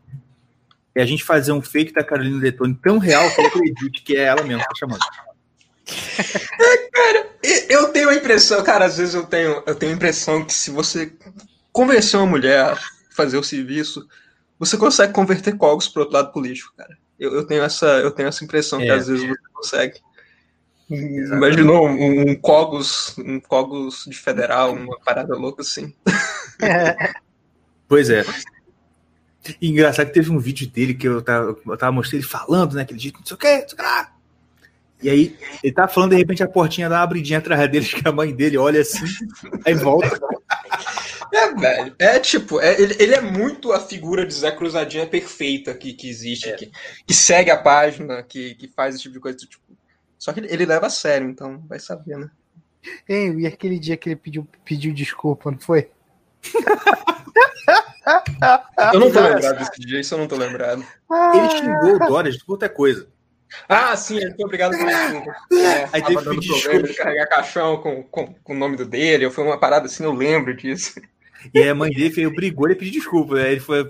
[0.96, 4.18] É a gente fazer um fake da Carolina Detone tão real que eu acredite que
[4.18, 5.00] é ela mesmo que tá chamando.
[7.44, 10.54] E- Eu tenho a impressão, cara, às vezes eu tenho, eu tenho a impressão que
[10.54, 11.14] se você
[11.72, 12.78] convencer uma mulher a
[13.12, 14.08] fazer o serviço,
[14.58, 16.98] você consegue converter cogos pro outro lado político, cara.
[17.20, 18.94] Eu, eu tenho essa, eu tenho essa impressão que É.
[18.94, 20.00] às vezes você consegue.
[20.90, 25.94] Imaginou um, um cogos, um cogos de federal, uma parada louca assim.
[27.88, 28.26] Pois é.
[29.62, 32.74] E engraçado que teve um vídeo dele que eu tava, eu tava mostrando ele falando,
[32.74, 32.82] né?
[32.82, 34.14] Aquele jeito, não sei o que, não sei o que lá.
[35.02, 38.08] E aí, ele tava falando, de repente a portinha dá uma abridinha atrás dele, que
[38.08, 39.06] a mãe dele olha assim,
[39.66, 40.20] aí volta.
[41.34, 41.96] É, velho.
[42.00, 46.10] É tipo, é- ele, ele é muito a figura de Zé Cruzadinha perfeita que, que
[46.10, 46.72] existe, que,
[47.06, 49.38] que segue a página, que, que faz esse tipo de coisa.
[49.38, 49.64] Tipo,
[50.18, 52.30] só que ele, ele leva a sério, então vai saber, né?
[53.08, 55.90] Ei, e aquele dia que ele pediu, pediu desculpa, não foi?
[58.94, 60.84] Eu não tô lembrado desse dia, isso eu não tô lembrado.
[61.34, 63.08] Ele xingou o Dória de outra coisa.
[63.68, 65.32] Ah, sim, foi obrigado por desculpa.
[65.54, 68.78] É, Aí tava teve dando pedir problema de carregar caixão com, com, com o nome
[68.78, 71.00] do dele, foi uma parada assim, eu lembro disso.
[71.54, 73.36] E aí a mãe dele fez, brigou, ele pediu desculpa.
[73.38, 73.88] Aí ele foi.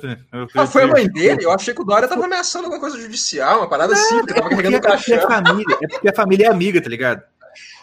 [0.55, 1.43] Ah, foi a mãe dele?
[1.43, 4.35] Eu achei que o Dória tava ameaçando alguma coisa judicial, uma parada assim, porque É
[4.35, 5.27] tava porque, carregando é porque a caixão.
[5.27, 7.23] família, é porque a família é amiga, tá ligado?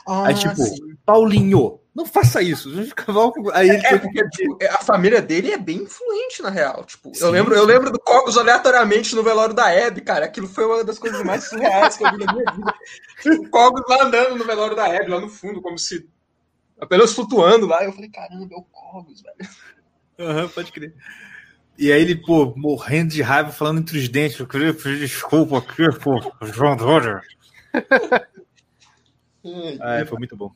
[0.09, 0.95] Ah, Aí, tipo, sim.
[1.05, 2.69] Paulinho, não faça isso.
[3.55, 6.85] Aí ele É, porque tipo, a família dele é bem influente, na real.
[6.85, 10.27] Tipo, Sim, eu, lembro, eu lembro do Cogos aleatoriamente no velório da Hebe, cara.
[10.27, 12.75] Aquilo foi uma das coisas mais surreais que eu vi na minha vida.
[13.41, 16.07] O Cogos lá andando no velório da Hebe, lá no fundo, como se
[16.79, 17.83] apenas flutuando lá.
[17.83, 19.51] Eu falei, caramba, é o Cogos, velho.
[20.19, 20.95] Aham, pode crer.
[21.79, 25.59] E aí ele, pô, morrendo de raiva, falando entre os dentes, eu queria pedir desculpa
[25.59, 27.23] aqui, pô, João Dória.
[29.81, 30.53] Ah, foi muito bom.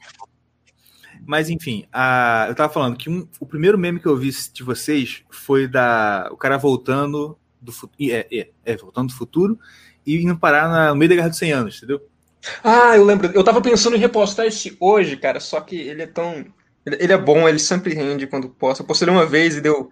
[1.26, 4.62] Mas enfim, a- eu tava falando que um- o primeiro meme que eu vi de
[4.62, 9.58] vocês foi da o cara voltando do futuro, é, é, é, voltando do futuro
[10.06, 12.00] e indo parar na- no meio da Guerra dos 100 anos, entendeu?
[12.64, 13.30] Ah, eu lembro.
[13.34, 16.46] Eu tava pensando em repostar esse hoje, cara, só que ele é tão.
[16.86, 18.82] Ele, ele é bom, ele sempre rende quando posta.
[18.82, 19.90] Eu postei uma vez e deu.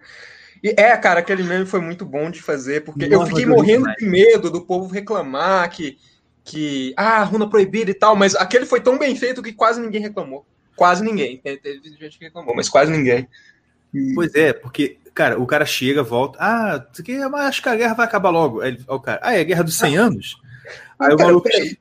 [0.63, 3.49] E é, cara, aquele meme foi muito bom de fazer, porque eu Nossa, fiquei eu
[3.49, 3.97] ri morrendo demais.
[3.97, 5.97] de medo do povo reclamar que.
[6.43, 10.01] que ah, runa proibida e tal, mas aquele foi tão bem feito que quase ninguém
[10.01, 10.43] reclamou.
[10.79, 11.37] Quase ninguém.
[11.37, 13.27] Te- Teve gente que reclamou, mas quase ninguém.
[14.15, 16.87] Pois é, porque, cara, o cara chega, volta, ah,
[17.29, 18.61] mas acho que a guerra vai acabar logo.
[18.61, 20.37] Aí ó, o cara, ah, é a Guerra dos 100 anos?
[20.97, 21.77] Aí o Cara, maluco peraí.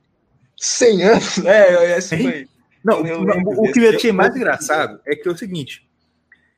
[0.57, 1.39] 100 anos?
[1.45, 2.23] É, esse Hein?
[2.23, 2.49] foi.
[2.85, 5.89] Não, o- que eu achei mais engraçado é que é o seguinte: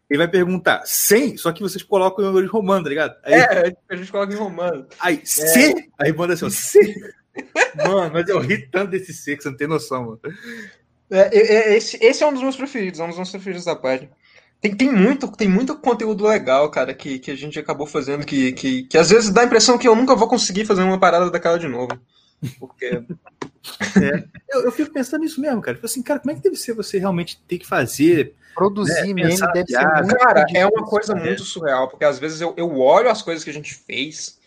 [0.08, 3.16] ele vai perguntar 100, só que vocês colocam de romano, tá ligado?
[3.24, 4.86] Aí, É, a gente coloca em romano.
[4.98, 6.78] aí C, aí manda assim, C.
[7.76, 10.20] Mano, mas eu ri tanto desse C que você não tem noção, mano.
[11.10, 13.64] É, é, é, esse, esse é um dos meus preferidos, é um dos meus preferidos
[13.64, 14.10] da página.
[14.60, 18.52] Tem, tem, muito, tem muito conteúdo legal, cara, que, que a gente acabou fazendo, que,
[18.52, 21.30] que, que às vezes dá a impressão que eu nunca vou conseguir fazer uma parada
[21.30, 21.98] daquela de novo.
[22.58, 23.02] Porque.
[24.48, 25.74] Eu, eu fico pensando nisso mesmo, cara.
[25.74, 28.34] Tipo assim, cara, como é que deve ser você realmente ter que fazer?
[28.54, 30.02] Produzir É, meme pensar deve ser piada.
[30.02, 31.22] muito Cara, é uma coisa né?
[31.22, 34.39] muito surreal, porque às vezes eu, eu olho as coisas que a gente fez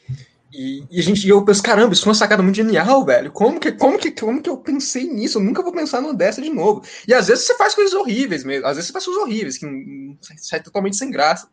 [0.54, 3.32] e, e a gente, eu penso, caramba, isso foi uma sacada muito genial, velho.
[3.32, 5.40] Como que, como, que, como que eu pensei nisso?
[5.40, 6.84] Eu nunca vou pensar numa dessa de novo.
[7.08, 8.68] E às vezes você faz coisas horríveis mesmo.
[8.68, 9.68] Às vezes você faz coisas horríveis, que
[10.38, 11.50] sai totalmente sem graça.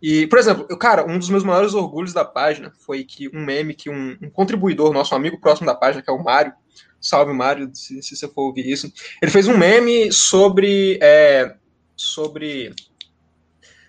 [0.00, 3.44] E, por exemplo, eu, cara, um dos meus maiores orgulhos da página foi que um
[3.44, 6.52] meme que um, um contribuidor, nosso amigo próximo da página, que é o Mário,
[7.00, 10.98] salve Mário, se, se você for ouvir isso, ele fez um meme sobre.
[11.02, 11.56] é,
[11.96, 12.72] sobre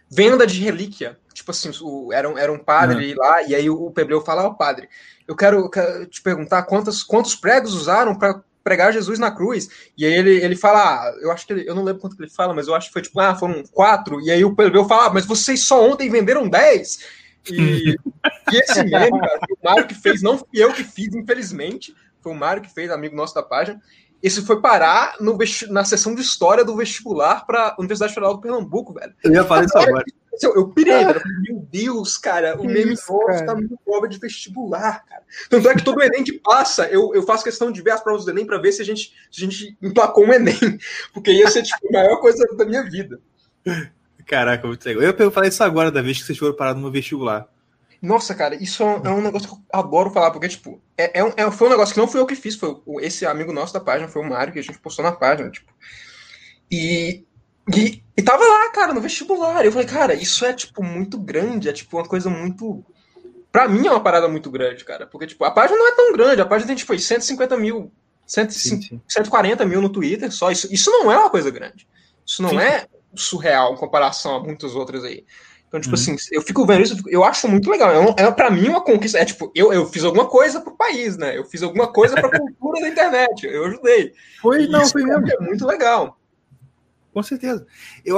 [0.10, 1.20] venda de relíquia.
[1.40, 4.42] Tipo assim, o- era, um, era um padre lá, e aí o, o Pebreu fala
[4.42, 4.90] ao padre:
[5.28, 9.70] Eu quero, eu quero te perguntar quantos, quantos pregos usaram para pregar Jesus na cruz.
[9.98, 12.22] E aí ele, ele fala: ah, Eu acho que ele, eu não lembro quanto que
[12.22, 14.20] ele fala, mas eu acho que foi tipo, ah, foram quatro.
[14.22, 17.00] E aí o Pebreu fala: ah, Mas vocês só ontem venderam dez.
[17.50, 17.96] E,
[18.52, 21.96] e esse meme, cara, o Mário que fez, não fui eu que fiz, infelizmente.
[22.22, 23.80] Foi o Mário que fez, amigo nosso da página.
[24.22, 25.38] Esse foi parar no
[25.70, 29.14] na sessão de história do vestibular para Universidade Federal do Pernambuco, velho.
[29.24, 30.04] Eu ia falar isso agora.
[30.42, 31.22] Eu, eu pirei, velho.
[31.42, 35.24] Meu Deus, cara, o meme novo tá muito prova de vestibular, cara.
[35.50, 38.26] Tanto é que todo Enem que passa, eu, eu faço questão de ver as provas
[38.26, 40.56] do Enem para ver se a, gente, se a gente emplacou um Enem.
[41.14, 43.20] Porque ia ser, tipo, a maior coisa da minha vida.
[44.26, 45.04] Caraca, muito legal.
[45.04, 47.50] Eu ia falar isso agora, da vez que vocês foram parar no vestibular.
[48.02, 51.52] Nossa, cara, isso é um negócio que eu adoro falar, porque, tipo, é, é, é,
[51.52, 54.08] foi um negócio que não fui eu que fiz, foi esse amigo nosso da página,
[54.08, 55.70] foi o Mário, que a gente postou na página, tipo.
[56.72, 57.26] E,
[57.76, 59.66] e, e tava lá, cara, no vestibular.
[59.66, 62.84] Eu falei, cara, isso é, tipo, muito grande, é, tipo, uma coisa muito.
[63.52, 66.14] Pra mim é uma parada muito grande, cara, porque, tipo, a página não é tão
[66.14, 67.92] grande, a página tem, tipo, 150 mil,
[68.26, 69.02] 150, sim, sim.
[69.08, 70.52] 140 mil no Twitter só.
[70.52, 71.88] Isso, isso não é uma coisa grande.
[72.26, 72.60] Isso não sim.
[72.60, 75.26] é surreal em comparação a muitas outras aí.
[75.68, 76.02] Então, tipo uhum.
[76.02, 77.92] assim, eu fico vendo isso, eu acho muito legal.
[78.18, 79.20] É, é para mim uma conquista.
[79.20, 81.38] É tipo, eu, eu fiz alguma coisa pro país, né?
[81.38, 83.46] Eu fiz alguma coisa pra cultura da internet.
[83.46, 84.14] Eu ajudei.
[84.42, 85.28] Foi, não, foi mesmo.
[85.28, 86.19] É muito legal.
[87.20, 87.68] Com certeza.
[88.06, 88.16] Eu,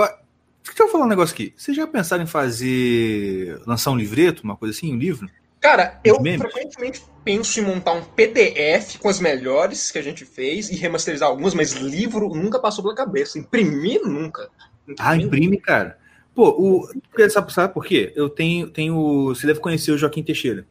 [0.64, 1.56] deixa eu falar um negócio aqui.
[1.58, 3.60] Vocês já pensaram em fazer.
[3.66, 5.28] lançar um livreto, uma coisa assim, um livro?
[5.60, 10.70] Cara, eu frequentemente penso em montar um PDF com as melhores que a gente fez
[10.70, 13.40] e remasterizar algumas, mas livro nunca passou pela cabeça.
[13.40, 14.50] Imprimir nunca.
[14.88, 15.98] Imprimir, ah, imprime, cara.
[16.36, 16.88] Pô, o,
[17.30, 18.14] sabe, sabe por quê?
[18.16, 19.30] Eu tenho, tenho.
[19.30, 20.64] Você deve conhecer o Joaquim Teixeira.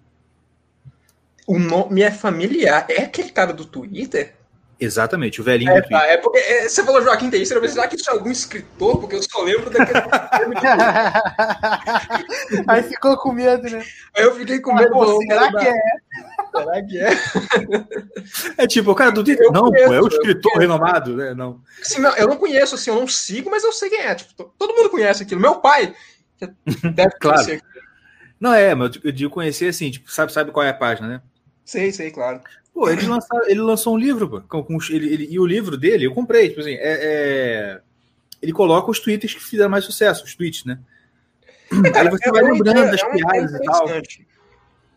[1.48, 2.86] O nome é familiar.
[2.88, 4.36] É aquele cara do Twitter?
[4.80, 6.08] Exatamente, o velhinho é, do Twitter.
[6.08, 8.98] É porque é, você falou Joaquim Teixeira, mas será que isso é algum escritor?
[8.98, 10.00] Porque eu só lembro daquele.
[12.66, 13.84] Aí ficou com medo, né?
[14.16, 14.90] Aí eu fiquei com medo.
[14.90, 15.74] Pô, será que é?
[16.56, 17.10] Será que é?
[18.56, 19.52] É tipo, o cara do Twitter.
[19.52, 21.34] Não, conheço, pô, é o escritor renomado, né?
[21.34, 21.60] Não.
[21.78, 24.14] Assim, não, eu não conheço, assim, eu não sigo, mas eu sei quem é.
[24.14, 25.42] Tipo, todo mundo conhece aquilo.
[25.42, 25.94] Meu pai
[26.94, 27.44] deve claro.
[27.44, 27.62] conhecer.
[28.40, 31.20] Não é, mas eu digo conhecer assim, tipo, sabe, sabe qual é a página, né?
[31.66, 32.40] Sei, sei, claro.
[32.72, 35.76] Pô, ele, lançaram, ele lançou um livro, pô, com, com ele, ele, e o livro
[35.76, 37.80] dele, eu comprei, tipo assim, é, é,
[38.40, 40.78] ele coloca os tweets que fizeram mais sucesso, os tweets, né?
[41.72, 43.88] É, Aí você é vai lembrando das piadas e tal.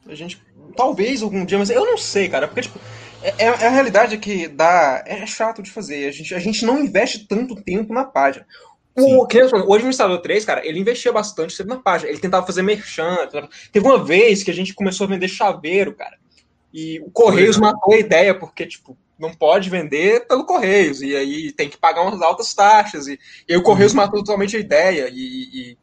[0.08, 0.42] A gente
[0.76, 2.48] Talvez algum dia, mas eu não sei, cara.
[2.48, 2.80] Porque, tipo,
[3.22, 5.04] é, é, é a realidade que dá.
[5.06, 6.08] É chato de fazer.
[6.08, 8.46] A gente, a gente não investe tanto tempo na página.
[8.96, 12.10] O, hoje o administrador 3, cara, ele investia bastante sempre na página.
[12.10, 13.18] Ele tentava fazer merchan.
[13.72, 16.18] Teve uma vez que a gente começou a vender chaveiro, cara.
[16.74, 21.02] E o Correios matou a ideia, porque, tipo, não pode vender pelo Correios.
[21.02, 23.08] E aí tem que pagar umas altas taxas.
[23.08, 23.98] E, e aí o Correios uhum.
[23.98, 25.08] matou totalmente a ideia.
[25.10, 25.78] E, e,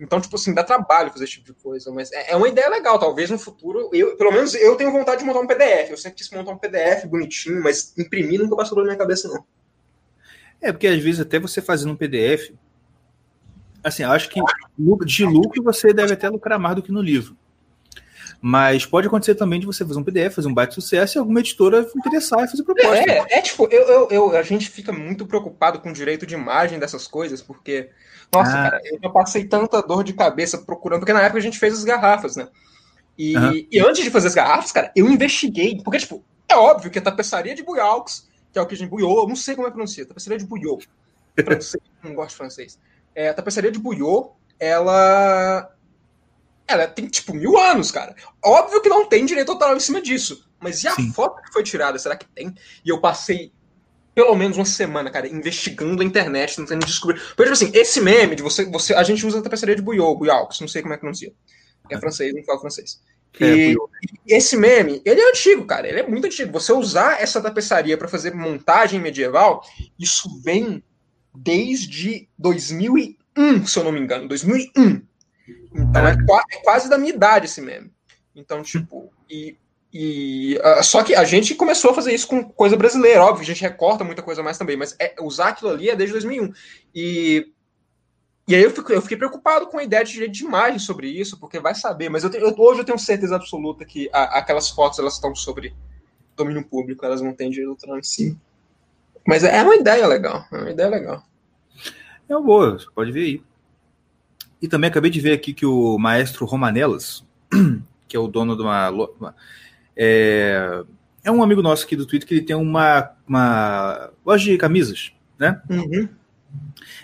[0.00, 2.68] então, tipo assim, dá trabalho fazer esse tipo de coisa, mas é, é uma ideia
[2.68, 2.98] legal.
[2.98, 5.90] Talvez no futuro, eu, pelo menos eu tenho vontade de montar um PDF.
[5.90, 9.44] Eu sempre quis montar um PDF bonitinho, mas imprimir nunca passou pela minha cabeça, não.
[10.60, 12.50] É, porque às vezes até você fazendo um PDF,
[13.84, 14.40] assim, acho que
[15.04, 17.36] de lucro você deve até lucrar mais do que no livro.
[18.46, 21.40] Mas pode acontecer também de você fazer um PDF, fazer um baita sucesso e alguma
[21.40, 23.10] editora interessar e fazer proposta.
[23.10, 26.34] É, é tipo, eu, eu, eu, a gente fica muito preocupado com o direito de
[26.34, 27.88] imagem dessas coisas, porque
[28.30, 28.70] nossa, ah.
[28.70, 31.72] cara, eu já passei tanta dor de cabeça procurando, porque na época a gente fez
[31.72, 32.46] as garrafas, né?
[33.16, 33.66] E, uhum.
[33.72, 37.02] e antes de fazer as garrafas, cara, eu investiguei, porque, tipo, é óbvio que a
[37.02, 39.76] tapeçaria de Buyaux, que é o que a gente Buyot, não sei como é que
[39.76, 40.86] pronuncia, tapeçaria de Buyot.
[41.42, 42.78] Francês, não gosto de francês.
[43.14, 45.73] É, a tapeçaria de Buyot, ela.
[46.66, 48.14] Ela tem, tipo, mil anos, cara.
[48.42, 50.48] Óbvio que não tem direito autoral em cima disso.
[50.60, 51.12] Mas e a Sim.
[51.12, 51.98] foto que foi tirada?
[51.98, 52.54] Será que tem?
[52.84, 53.52] E eu passei
[54.14, 57.20] pelo menos uma semana, cara, investigando a internet, tentando descobrir.
[57.36, 58.64] Por exemplo, assim, esse meme de você.
[58.64, 61.32] você a gente usa a tapeçaria de Buyot, Buyaux, não sei como é que pronuncia.
[61.90, 63.00] É francês, não falo francês.
[63.40, 63.76] É, e,
[64.28, 66.52] esse meme, ele é antigo, cara, ele é muito antigo.
[66.52, 69.62] Você usar essa tapeçaria para fazer montagem medieval,
[69.98, 70.82] isso vem
[71.34, 75.02] desde 2001, se eu não me engano, 2001.
[75.74, 76.12] Então é,
[76.52, 77.92] é quase da minha idade esse meme.
[78.34, 79.56] Então, tipo, e
[79.96, 83.46] e, uh, só que a gente começou a fazer isso com coisa brasileira, óbvio, a
[83.46, 86.52] gente recorta muita coisa mais também, mas é, usar aquilo ali é desde 2001.
[86.92, 87.46] E,
[88.48, 91.08] e aí eu, fico, eu fiquei preocupado com a ideia de direito de imagem sobre
[91.08, 94.40] isso, porque vai saber, mas eu, tenho, eu hoje eu tenho certeza absoluta que a,
[94.40, 95.72] aquelas fotos elas estão sobre
[96.34, 98.36] domínio público, elas não têm direito autoral em si.
[99.24, 101.22] Mas é uma ideia legal, é uma ideia legal.
[102.28, 103.42] É uma boa, você pode ver aí.
[104.60, 107.24] E também acabei de ver aqui que o maestro Romanelas,
[108.08, 109.34] que é o dono de uma, uma
[109.96, 110.82] é,
[111.22, 115.12] é um amigo nosso aqui do Twitter que ele tem uma, uma loja de camisas,
[115.38, 115.60] né?
[115.70, 116.08] Uhum.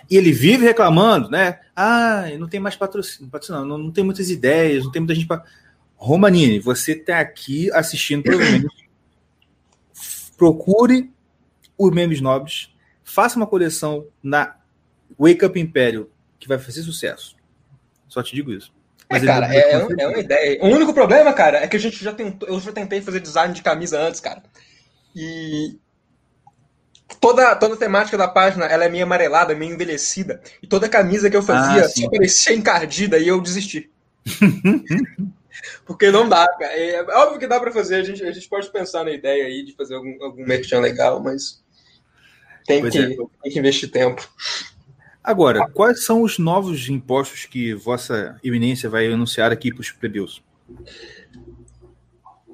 [0.09, 1.59] E ele vive reclamando, né?
[1.75, 5.27] Ah, não tem mais patrocínio, patrocínio não, não tem muitas ideias, não tem muita gente
[5.27, 5.43] para.
[5.95, 8.67] Romanini, você está aqui assistindo provavelmente.
[10.37, 11.11] Procure
[11.77, 12.73] os memes nobres,
[13.03, 14.55] faça uma coleção na
[15.19, 17.35] Wake Up Império, que vai fazer sucesso.
[18.11, 18.73] Só te digo isso.
[19.09, 20.59] É, cara, é, é, uma ideia.
[20.61, 22.47] O único problema, cara, é que a gente já tentou.
[22.47, 24.43] Eu já tentei fazer design de camisa antes, cara.
[25.15, 25.79] E
[27.21, 30.41] toda, toda a temática da página ela é meio amarelada, meio envelhecida.
[30.61, 33.89] E toda camisa que eu fazia ah, só parecia encardida e eu desisti.
[35.85, 36.73] Porque não dá, cara.
[36.73, 39.63] É óbvio que dá para fazer, a gente, a gente pode pensar na ideia aí
[39.63, 41.63] de fazer algum, algum merchan legal, mas
[42.65, 43.07] tem que, é.
[43.07, 44.29] tem que investir tempo.
[45.23, 50.43] Agora, quais são os novos impostos que Vossa Eminência vai anunciar aqui para os plebeus?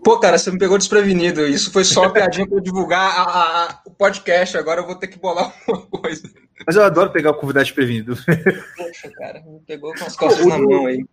[0.04, 1.46] Pô, cara, você me pegou desprevenido.
[1.46, 4.58] Isso foi só uma piadinha para divulgar a, a, a, o podcast.
[4.58, 6.30] Agora eu vou ter que bolar alguma coisa.
[6.66, 8.16] Mas eu adoro pegar o convidado desprevenido.
[8.16, 11.06] Poxa, cara, me pegou com as costas Pô, na mão aí.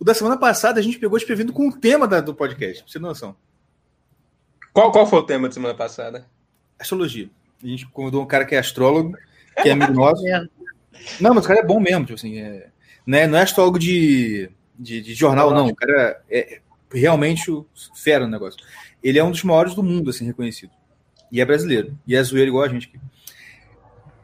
[0.00, 2.92] O da semana passada a gente pegou desprevenido com o tema da, do podcast, pra
[2.92, 3.36] você ter noção.
[4.72, 6.24] Qual, qual foi o tema da semana passada?
[6.78, 7.28] Astrologia.
[7.62, 9.16] A gente convidou um cara que é astrólogo,
[9.60, 10.22] que é amigo nosso.
[11.20, 12.68] Não, mas o cara é bom mesmo, tipo assim, é,
[13.06, 15.68] né, não é astrólogo de, de, de jornal, não.
[15.68, 16.60] O cara é, é
[16.92, 17.50] realmente
[17.94, 18.60] fera no negócio.
[19.02, 20.72] Ele é um dos maiores do mundo, assim, reconhecido.
[21.30, 21.98] E é brasileiro.
[22.06, 23.00] E é zoeiro igual a gente aqui.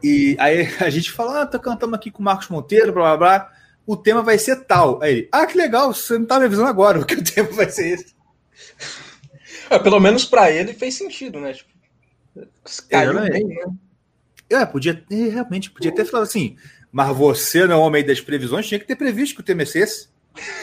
[0.02, 3.38] E aí a gente fala, ah, tô cantando aqui com o Marcos Monteiro, blá blá
[3.38, 3.52] blá.
[3.86, 5.02] O tema vai ser tal.
[5.02, 7.70] Aí ele, ah, que legal, você não tá me avisando agora que o tema vai
[7.70, 8.14] ser esse.
[9.70, 11.52] É, pelo menos para ele fez sentido, né?
[11.52, 11.70] Tipo,
[12.88, 13.64] caiu bem, né?
[14.50, 16.56] É, podia ter, realmente, podia ter falado assim,
[16.92, 19.64] mas você não é homem das previsões, tinha que ter previsto que o tema é
[19.64, 20.08] esse.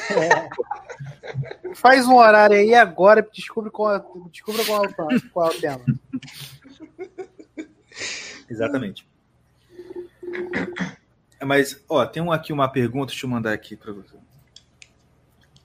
[0.10, 1.74] É.
[1.76, 4.90] Faz um horário aí agora e descobre qual, é, descubra qual, é
[5.32, 5.82] qual é o tema.
[8.50, 9.08] Exatamente.
[11.44, 14.16] Mas, ó, tem um aqui uma pergunta, deixa eu mandar aqui para você.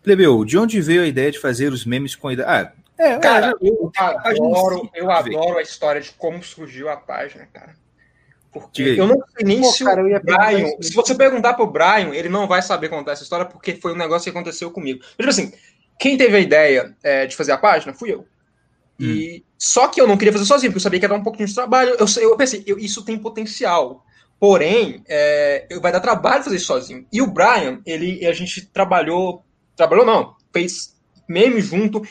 [0.03, 2.49] Plebeu, de onde veio a ideia de fazer os memes com a ideia?
[2.49, 7.47] Ah, é, cara, eu, eu adoro, eu adoro a história de como surgiu a página,
[7.53, 7.75] cara.
[8.61, 10.71] Porque eu não sei nem Pô, se cara, o Brian.
[10.81, 13.97] Se você perguntar pro Brian, ele não vai saber contar essa história, porque foi um
[13.97, 15.01] negócio que aconteceu comigo.
[15.01, 15.53] Mas, tipo assim,
[15.99, 18.21] quem teve a ideia é, de fazer a página fui eu.
[18.99, 19.05] Hum.
[19.05, 21.23] E só que eu não queria fazer sozinho, porque eu sabia que ia dar um
[21.23, 21.97] pouquinho de trabalho.
[21.99, 24.05] Eu, eu pensei, eu, isso tem potencial.
[24.41, 27.07] Porém, é, vai dar trabalho fazer isso sozinho.
[27.13, 29.43] E o Brian, ele, a gente trabalhou.
[29.75, 30.97] Trabalhou não, fez
[31.29, 32.03] meme junto.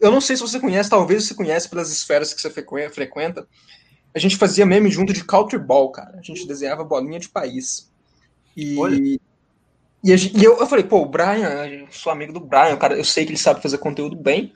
[0.00, 3.46] Eu não sei se você conhece, talvez você conhece pelas esferas que você frequenta
[4.14, 6.18] a gente fazia meme junto de country ball, cara.
[6.18, 7.90] A gente desenhava bolinha de país.
[8.56, 9.18] E,
[10.02, 12.96] e, a, e eu, eu falei, pô, o Brian, eu sou amigo do Brian, cara,
[12.96, 14.52] eu sei que ele sabe fazer conteúdo bem,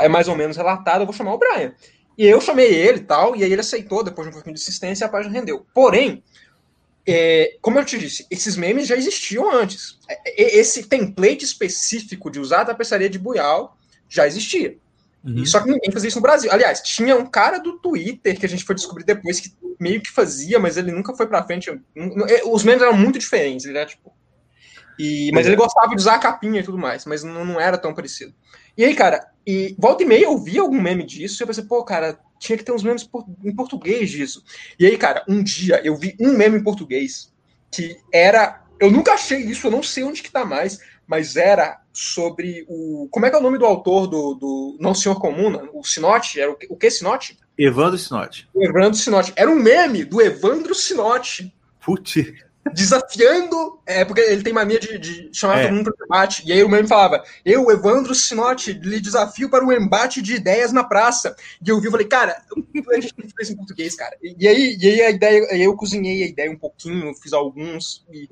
[0.00, 1.72] é mais ou menos relatado, eu vou chamar o Brian.
[2.18, 4.60] E eu chamei ele e tal, e aí ele aceitou, depois de um pouquinho de
[4.60, 5.64] assistência, a página rendeu.
[5.72, 6.22] Porém,
[7.06, 9.98] é, como eu te disse, esses memes já existiam antes.
[10.08, 14.76] É, é, esse template específico de usar a tapeçaria de Buial já existia.
[15.28, 15.44] Uhum.
[15.44, 16.50] Só que ninguém fazia isso no Brasil.
[16.50, 20.10] Aliás, tinha um cara do Twitter que a gente foi descobrir depois que meio que
[20.10, 21.70] fazia, mas ele nunca foi pra frente.
[21.70, 23.66] É, os memes eram muito diferentes.
[23.66, 24.12] Ele era tipo.
[24.98, 27.78] E, mas ele gostava de usar a capinha e tudo mais, mas não, não era
[27.78, 28.34] tão parecido.
[28.76, 31.62] E aí, cara, e volta e meia eu vi algum meme disso e eu pensei,
[31.62, 33.08] pô, cara, tinha que ter uns memes
[33.44, 34.42] em português disso.
[34.78, 37.32] E aí, cara, um dia eu vi um meme em português
[37.70, 38.64] que era.
[38.80, 43.08] Eu nunca achei isso, eu não sei onde que tá mais, mas era sobre o.
[43.10, 45.66] Como é que é o nome do autor do, do Não Senhor Comuna?
[45.72, 46.38] O Sinote?
[46.38, 47.38] Era o que, o que Sinote?
[47.56, 48.46] Evandro Sinote.
[48.54, 49.32] Evandro Sinote.
[49.34, 51.52] Era um meme do Evandro Sinote.
[51.80, 52.14] Putz.
[52.72, 53.80] Desafiando.
[53.86, 55.62] É, porque ele tem mania de, de chamar é.
[55.64, 56.42] todo mundo para debate.
[56.46, 60.72] E aí o meme falava: Eu, Evandro Sinote, lhe desafio para um embate de ideias
[60.72, 61.34] na praça.
[61.64, 62.42] E eu vi e falei, cara,
[62.90, 64.16] a gente fez em português, cara.
[64.22, 68.04] E aí, e aí a ideia, eu cozinhei a ideia um pouquinho, fiz alguns.
[68.12, 68.28] E,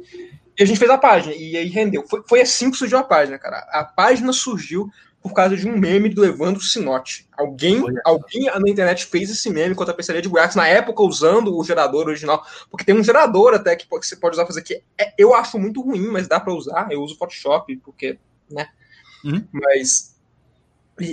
[0.59, 2.05] e a gente fez a página, e aí rendeu.
[2.09, 3.59] Foi, foi assim que surgiu a página, cara.
[3.71, 4.91] A página surgiu
[5.27, 7.29] por causa de um meme do Evandro Sinotti.
[7.37, 11.57] Alguém, alguém na internet fez esse meme contra a pensaria de Goiás, na época usando
[11.57, 14.81] o gerador original, porque tem um gerador até que, você pode usar fazer aqui.
[14.97, 16.87] É, eu acho muito ruim, mas dá para usar.
[16.93, 18.69] Eu uso Photoshop, porque, né?
[19.25, 19.45] Uhum.
[19.51, 20.15] Mas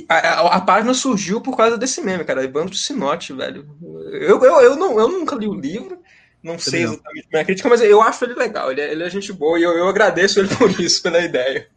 [0.07, 2.43] a, a, a, página surgiu por causa desse meme, cara.
[2.43, 3.67] Evandro Sinotti, velho.
[3.81, 5.97] Eu, eu, eu, não, eu nunca li o livro,
[6.43, 8.71] não sei exatamente minha crítica, mas eu acho ele legal.
[8.71, 11.67] Ele é, ele é gente boa e eu, eu agradeço ele por isso, pela ideia.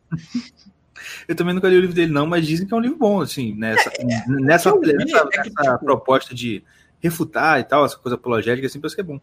[1.29, 3.21] Eu também nunca li o livro dele, não, mas dizem que é um livro bom,
[3.21, 6.63] assim, nessa, é, é, nessa, é nessa, é que, nessa tipo, proposta de
[7.01, 9.21] refutar e tal, essa coisa apologética, assim, parece que é bom.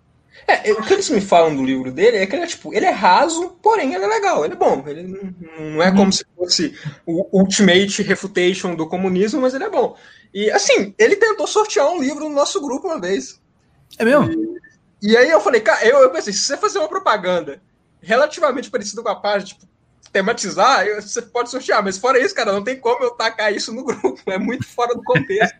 [0.47, 2.85] É, o que eles me falam do livro dele é que ele é tipo, ele
[2.85, 4.83] é raso, porém ele é legal, ele é bom.
[4.87, 6.11] Ele não é como uhum.
[6.11, 9.95] se fosse o Ultimate Refutation do comunismo, mas ele é bom.
[10.33, 13.39] E assim, ele tentou sortear um livro no nosso grupo uma vez.
[13.97, 14.31] É mesmo?
[15.01, 17.61] E, e aí eu falei, cara, eu, eu pensei, se você fazer uma propaganda
[18.01, 19.67] relativamente parecida com a página, tipo,
[20.13, 23.83] tematizar, você pode sortear, mas fora isso, cara, não tem como eu tacar isso no
[23.83, 25.57] grupo, é muito fora do contexto.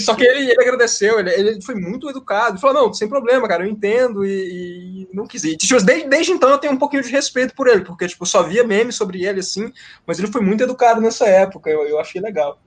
[0.00, 2.60] Só que ele, ele agradeceu, ele, ele foi muito educado.
[2.60, 5.56] Falou: não, sem problema, cara, eu entendo e, e não quis ir.
[5.56, 8.44] Tipo, desde, desde então eu tenho um pouquinho de respeito por ele, porque tipo, só
[8.44, 9.72] via memes sobre ele assim,
[10.06, 12.60] mas ele foi muito educado nessa época, eu, eu achei legal.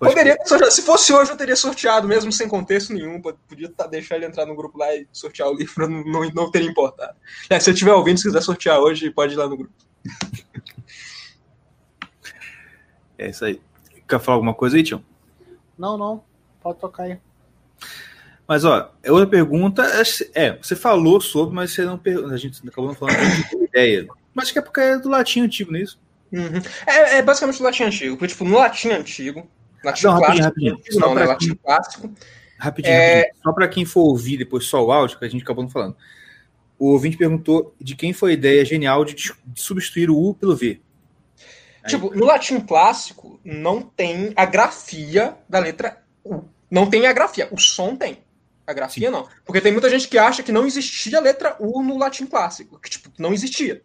[0.00, 0.38] Poderia,
[0.70, 3.20] se fosse hoje, eu teria sorteado, mesmo sem contexto nenhum.
[3.20, 6.50] Podia tá, deixar ele entrar no grupo lá e sortear o livro, não, não, não
[6.50, 7.14] teria importado.
[7.50, 9.74] É, se você estiver ouvindo, se quiser sortear hoje, pode ir lá no grupo.
[13.18, 13.60] É isso aí.
[14.08, 15.04] Quer falar alguma coisa aí, Tião?
[15.76, 16.24] Não, não.
[16.62, 17.18] Pode tocar aí.
[18.48, 19.82] Mas, ó, outra pergunta
[20.34, 22.00] é: você falou sobre, mas você não
[22.32, 24.06] A gente acabou não falando de ideia.
[24.32, 26.00] Mas acho que é porque é do latim antigo, não é isso?
[26.32, 26.62] Uhum.
[26.86, 28.16] É, é, basicamente do latim antigo.
[28.16, 29.46] Porque, tipo, no latim antigo,
[29.84, 31.00] latim não, clássico, rapidinho, rapidinho.
[31.00, 31.36] não, né?
[31.38, 31.54] Quem...
[31.54, 32.14] clássico.
[32.58, 33.16] Rapidinho, é...
[33.16, 33.42] rapidinho.
[33.42, 35.96] só para quem for ouvir depois só o áudio, que a gente acabou não falando.
[36.78, 40.56] O ouvinte perguntou de quem foi a ideia genial de, de substituir o U pelo
[40.56, 40.80] V.
[41.86, 46.42] Tipo, no latim clássico não tem a grafia da letra U.
[46.70, 47.48] Não tem a grafia.
[47.50, 48.18] O som tem.
[48.66, 49.12] A grafia Sim.
[49.12, 49.26] não.
[49.44, 52.78] Porque tem muita gente que acha que não existia a letra U no latim clássico.
[52.78, 53.82] Que, tipo, não existia.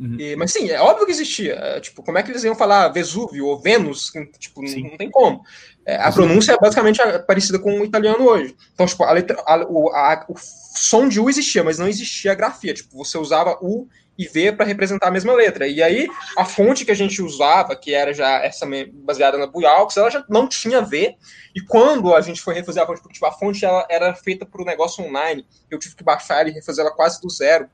[0.00, 0.16] Uhum.
[0.18, 1.52] E, mas sim, é óbvio que existia.
[1.54, 4.10] É, tipo, como é que eles iam falar Vesúvio ou Vênus?
[4.38, 5.42] Tipo, não, não, tem como.
[5.84, 8.56] É, a pronúncia é basicamente parecida com o italiano hoje.
[8.72, 12.32] Então, tipo, a letra, a, o, a, o som de U existia, mas não existia
[12.32, 12.72] a grafia.
[12.72, 13.86] Tipo, você usava U
[14.16, 15.66] e V para representar a mesma letra.
[15.66, 19.98] E aí, a fonte que a gente usava, que era já essa baseada na Buialx,
[19.98, 21.14] ela já não tinha V.
[21.54, 24.46] E quando a gente foi refazer a fonte, porque tipo, a fonte ela era feita
[24.46, 27.68] para o negócio online, eu tive que baixar e refazer ela quase do zero.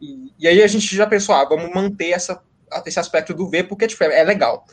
[0.00, 2.42] E, e aí a gente já pensou, ah, vamos manter essa,
[2.86, 4.64] esse aspecto do V, porque tipo, é, é legal.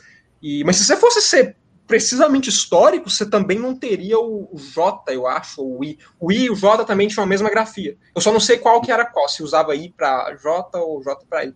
[0.42, 1.56] E, mas se você fosse ser
[1.86, 5.98] precisamente histórico, você também não teria o, J, eu acho, ou o I.
[6.18, 7.96] O I e o J também tinham a mesma grafia.
[8.14, 11.24] Eu só não sei qual que era qual, se usava I para J ou J
[11.28, 11.54] para I.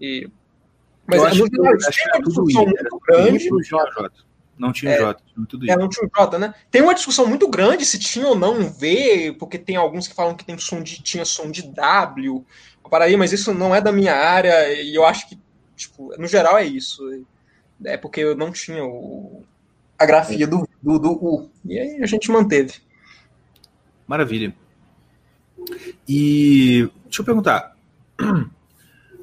[0.00, 0.30] E...
[1.06, 3.48] Mas eu acho que, tinha uma discussão muito grande.
[3.62, 4.10] J.
[4.56, 6.54] Não tinha é, J, tinha tudo É, não tinha J, né?
[6.70, 10.14] Tem uma discussão muito grande se tinha ou não um V, porque tem alguns que
[10.14, 12.46] falam que tem som de, tinha som de W,
[12.88, 15.38] para aí, mas isso não é da minha área, e eu acho que,
[15.76, 17.24] tipo, no geral é isso.
[17.84, 19.44] É porque eu não tinha o,
[19.98, 21.50] a grafia do, do, do U.
[21.64, 22.74] E aí a gente manteve.
[24.06, 24.54] Maravilha.
[26.08, 27.76] E deixa eu perguntar.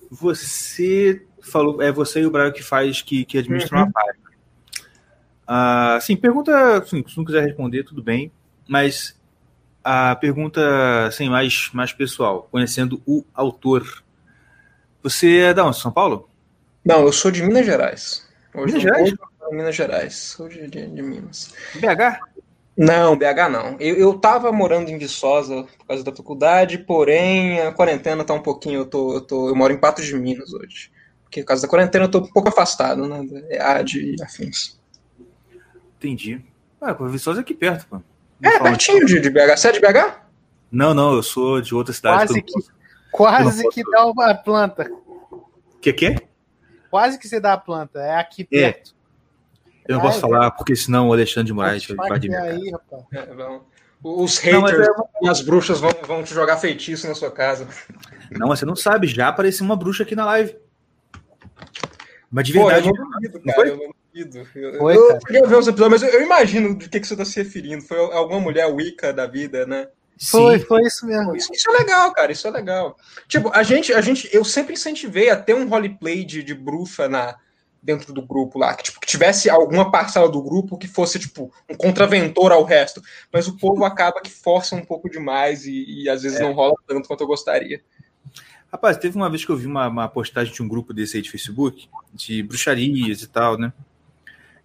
[0.09, 3.83] Você falou, é você e o Braio que faz, que, que administra uhum.
[3.83, 4.21] uma página.
[5.47, 8.31] Ah, sim, pergunta, se não quiser responder, tudo bem,
[8.67, 9.19] mas
[9.83, 14.03] a pergunta assim, mais, mais pessoal, conhecendo o autor.
[15.03, 15.77] Você é da onde?
[15.77, 16.29] São Paulo?
[16.85, 18.27] Não, eu sou de Minas Gerais.
[18.53, 19.13] Hoje Minas Gerais?
[19.51, 20.15] Minas Gerais.
[20.15, 21.53] Sou de, de, de, Minas.
[21.75, 22.19] BH?
[22.77, 23.75] Não, BH não.
[23.79, 28.41] Eu, eu tava morando em Viçosa por causa da faculdade, porém a quarentena tá um
[28.41, 28.81] pouquinho.
[28.81, 30.91] Eu, tô, eu, tô, eu moro em Patos de Minas hoje.
[31.23, 33.25] Porque por causa da quarentena eu tô um pouco afastado, né?
[33.49, 34.79] EAD e afins.
[35.97, 36.41] Entendi.
[36.79, 38.01] Ah, Viçosa é aqui perto, pô.
[38.43, 39.57] É, pertinho de, de BH.
[39.57, 40.21] Você é de BH?
[40.71, 42.27] Não, não, eu sou de outra cidade.
[42.27, 42.53] Quase que,
[43.11, 44.89] quase que dá uma planta.
[45.81, 46.15] Que que?
[46.89, 47.99] Quase que você dá a planta.
[47.99, 48.45] É aqui é.
[48.45, 48.95] perto.
[48.97, 49.91] É.
[49.91, 53.03] Eu não posso falar, porque senão o Alexandre de Moraes vai invadir aí, rapaz.
[53.11, 53.59] É,
[54.03, 55.29] Os haters não, é...
[55.29, 57.67] as bruxas vão, vão te jogar feitiço na sua casa.
[58.31, 60.55] Não, você não sabe, já apareceu uma bruxa aqui na live.
[62.29, 62.89] Mas de verdade.
[62.89, 63.83] Pô, eu não duvido, cara, não duvido.
[63.83, 64.00] Eu,
[64.77, 67.25] Foi, eu queria ver os episódios, mas eu, eu imagino do que, que você está
[67.25, 67.81] se referindo.
[67.83, 69.87] Foi alguma mulher Wicca da vida, né?
[70.21, 70.65] Foi, Sim.
[70.65, 71.35] foi isso mesmo.
[71.35, 72.31] Isso, isso, é legal, cara.
[72.31, 72.95] Isso é legal.
[73.27, 77.09] Tipo, a gente, a gente, eu sempre incentivei a ter um roleplay de, de bruxa
[77.09, 77.35] na,
[77.81, 81.51] dentro do grupo lá, que, tipo, que tivesse alguma parcela do grupo que fosse, tipo,
[81.67, 83.01] um contraventor ao resto.
[83.33, 86.43] Mas o povo acaba que força um pouco demais e, e às vezes é.
[86.43, 87.81] não rola tanto quanto eu gostaria.
[88.71, 91.23] Rapaz, teve uma vez que eu vi uma, uma, postagem de um grupo desse aí
[91.23, 93.73] de Facebook, de bruxarias e tal, né?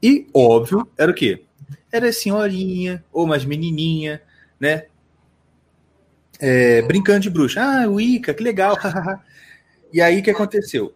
[0.02, 1.42] E, óbvio, era o quê?
[1.90, 4.22] Era senhorinha, ou umas menininha,
[4.60, 4.84] né?
[6.38, 7.60] É, brincando de bruxa.
[7.62, 8.76] Ah, Wicca, que legal.
[9.92, 10.94] e aí, o que aconteceu?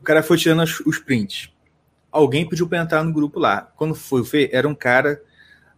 [0.00, 1.52] O cara foi tirando os prints.
[2.10, 3.72] Alguém pediu para entrar no grupo lá.
[3.76, 5.20] Quando foi ver, era um cara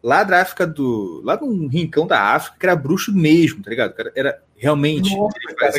[0.03, 1.23] lá da África do.
[1.25, 3.93] lá num rincão da África, que era bruxo mesmo, tá ligado?
[3.93, 5.15] O cara era realmente.
[5.17, 5.73] Nossa, cara,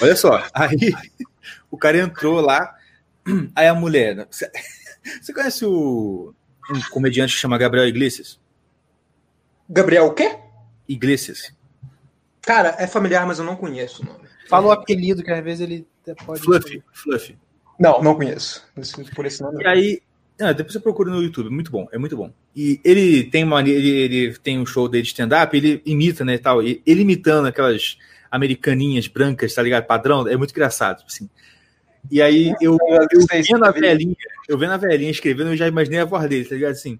[0.00, 0.92] Olha só, aí
[1.70, 2.74] o cara entrou lá,
[3.54, 4.26] aí a mulher.
[5.20, 6.34] Você, conhece o
[6.70, 8.38] um comediante que chama Gabriel Iglesias?
[9.68, 10.38] Gabriel o quê?
[10.88, 11.54] Iglesias.
[12.42, 14.28] Cara, é familiar, mas eu não conheço o nome.
[14.48, 15.86] Fala o apelido, que às vezes ele
[16.26, 16.40] pode.
[16.40, 17.38] Fluffy, Fluffy.
[17.78, 18.66] Não, não conheço.
[19.14, 19.62] Por esse nome.
[19.62, 20.02] E aí,
[20.40, 22.32] ah, depois você procura no YouTube, muito bom, é muito bom.
[22.56, 26.38] E ele tem uma, ele, ele tem um show dele de stand-up, ele imita, né,
[26.38, 27.98] tal, e ele imitando aquelas
[28.30, 31.28] americaninhas brancas, tá ligado, padrão, é muito engraçado, assim.
[32.10, 34.16] E aí eu, eu, eu vendo a velhinha,
[34.48, 36.98] eu vendo a velhinha escrevendo, eu já imaginei a voz dele, tá ligado, assim.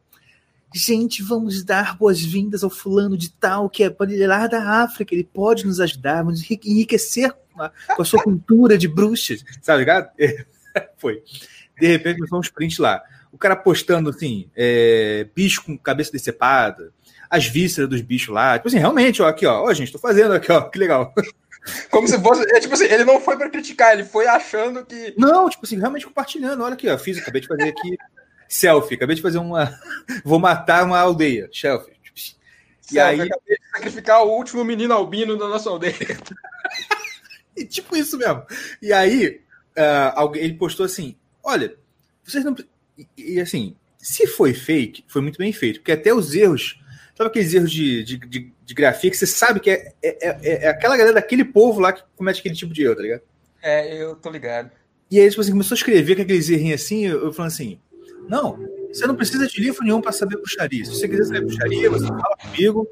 [0.75, 3.95] gente, vamos dar boas-vindas ao fulano de tal, que é
[4.27, 7.35] lá da África, ele pode nos ajudar, vamos enriquecer
[7.97, 10.11] com a sua cultura de bruxas, sabe ligado?
[10.97, 11.23] Foi.
[11.79, 13.03] De repente, nós vamos print lá.
[13.33, 16.93] O cara postando assim, é, bicho com cabeça decepada,
[17.29, 18.59] as vísceras dos bichos lá.
[18.59, 21.15] Tipo assim, realmente, ó, aqui, ó, ó, gente, tô fazendo aqui, ó, que legal.
[21.91, 22.43] Como se fosse.
[22.55, 25.15] É, tipo assim, ele não foi para criticar, ele foi achando que.
[25.17, 26.63] Não, tipo assim, realmente compartilhando.
[26.63, 27.97] Olha aqui, ó, fiz, acabei de fazer aqui
[28.49, 29.79] selfie, acabei de fazer uma.
[30.25, 31.49] Vou matar uma aldeia.
[31.53, 32.01] Selfie.
[32.93, 33.21] E aí.
[33.21, 35.95] Acabei de sacrificar o último menino albino da nossa aldeia.
[37.57, 38.45] e tipo isso mesmo.
[38.83, 39.41] E aí,
[39.77, 41.77] uh, alguém, ele postou assim: olha,
[42.25, 42.55] vocês não.
[42.99, 46.79] E, e, assim, se foi fake, foi muito bem feito, porque até os erros.
[47.17, 50.65] Sabe aqueles erros de, de, de, de grafia que você sabe que é, é, é,
[50.65, 53.23] é, aquela galera daquele povo lá que comete aquele tipo de erro, tá ligado?
[53.61, 54.71] É, eu tô ligado.
[55.11, 57.81] E aí, tipo assim, começou a escrever com aqueles errinhos assim, eu, eu falando assim:
[58.29, 60.85] não, você não precisa de livro nenhum para saber bruxaria.
[60.85, 62.89] Se você quiser saber bruxaria, você fala comigo.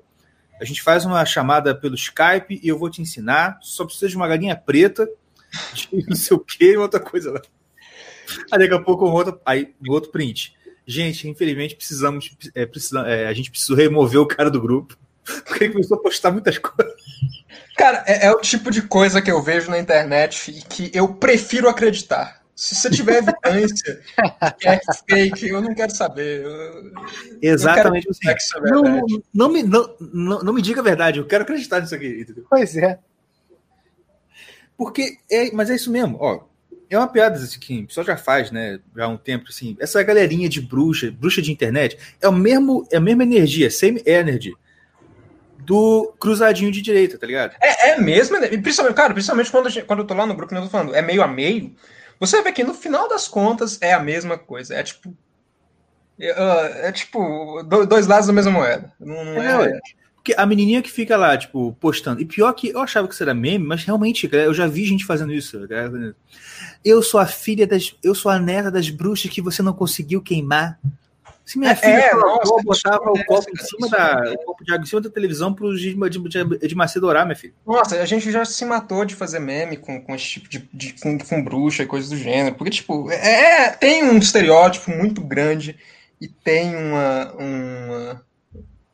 [0.60, 3.56] A gente faz uma chamada pelo Skype e eu vou te ensinar.
[3.62, 5.08] Só precisa de uma galinha preta,
[5.74, 7.42] de não sei o que outra coisa lá.
[8.50, 10.56] Aí daqui a pouco um outro, aí, um outro print.
[10.84, 14.98] Gente, infelizmente precisamos, é, precisamos é, a gente precisou remover o cara do grupo
[15.44, 16.94] porque ele começou a postar muitas coisas.
[17.76, 21.14] Cara, é, é, o tipo de coisa que eu vejo na internet e que eu
[21.14, 22.42] prefiro acreditar.
[22.54, 24.00] Se você tiver evidência
[24.58, 26.42] que é fake, eu não quero saber.
[26.42, 26.92] Eu,
[27.40, 28.08] Exatamente.
[28.08, 28.56] Eu quero assim.
[28.56, 31.94] É não, não, me, não, não, não, me diga a verdade, eu quero acreditar nisso
[31.94, 32.20] aqui.
[32.20, 32.44] Entendeu?
[32.50, 32.98] Pois é.
[34.76, 36.48] Porque, é, mas é isso mesmo, ó.
[36.90, 38.80] É uma piada assim, que o pessoal já faz, né?
[38.96, 39.76] Já há um tempo, assim.
[39.78, 44.02] Essa galerinha de bruxa, bruxa de internet, é, o mesmo, é a mesma energia, same
[44.04, 44.52] energy
[45.68, 47.54] do cruzadinho de direita, tá ligado?
[47.60, 48.48] É, é mesmo, né?
[48.48, 51.22] principalmente, cara, principalmente quando, quando eu tô lá no grupo, eu tô falando, é meio
[51.22, 51.76] a meio.
[52.18, 54.74] Você vê que no final das contas é a mesma coisa.
[54.74, 55.14] É tipo.
[56.18, 58.90] É, é tipo dois lados da mesma moeda.
[58.98, 59.78] Não, não é, é.
[60.16, 62.22] Porque a menininha que fica lá, tipo, postando.
[62.22, 65.04] E pior que eu achava que isso era meme, mas realmente, eu já vi gente
[65.04, 65.60] fazendo isso.
[66.82, 67.94] Eu sou a filha das.
[68.02, 70.80] Eu sou a neta das bruxas que você não conseguiu queimar.
[71.48, 74.84] Se minha filha é, nossa, botava o copo em cima da o copo de água
[74.84, 77.54] em cima da televisão para os de, de, de Macedo orar, minha filha.
[77.66, 80.92] Nossa, a gente já se matou de fazer meme com, com esse tipo de, de
[81.00, 85.22] com, com bruxa e coisas do gênero, porque tipo é, é tem um estereótipo muito
[85.22, 85.74] grande
[86.20, 88.26] e tem uma, uma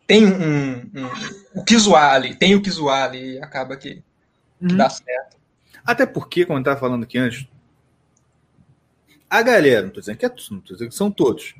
[0.07, 1.11] tem um, um,
[1.57, 4.77] o que zoar ali, tem o que zoar ali e acaba que, que uhum.
[4.77, 5.37] dá certo.
[5.85, 7.49] Até porque, como eu estava falando aqui antes,
[9.29, 11.53] a galera, não estou dizendo que é, não tô dizendo que são todos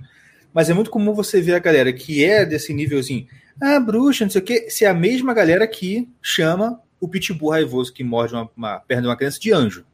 [0.55, 3.27] mas é muito comum você ver a galera que é desse nívelzinho,
[3.61, 7.51] ah, bruxa, não sei o quê, se é a mesma galera que chama o pitbull
[7.51, 9.85] raivoso que morde uma, uma perna de uma criança de anjo.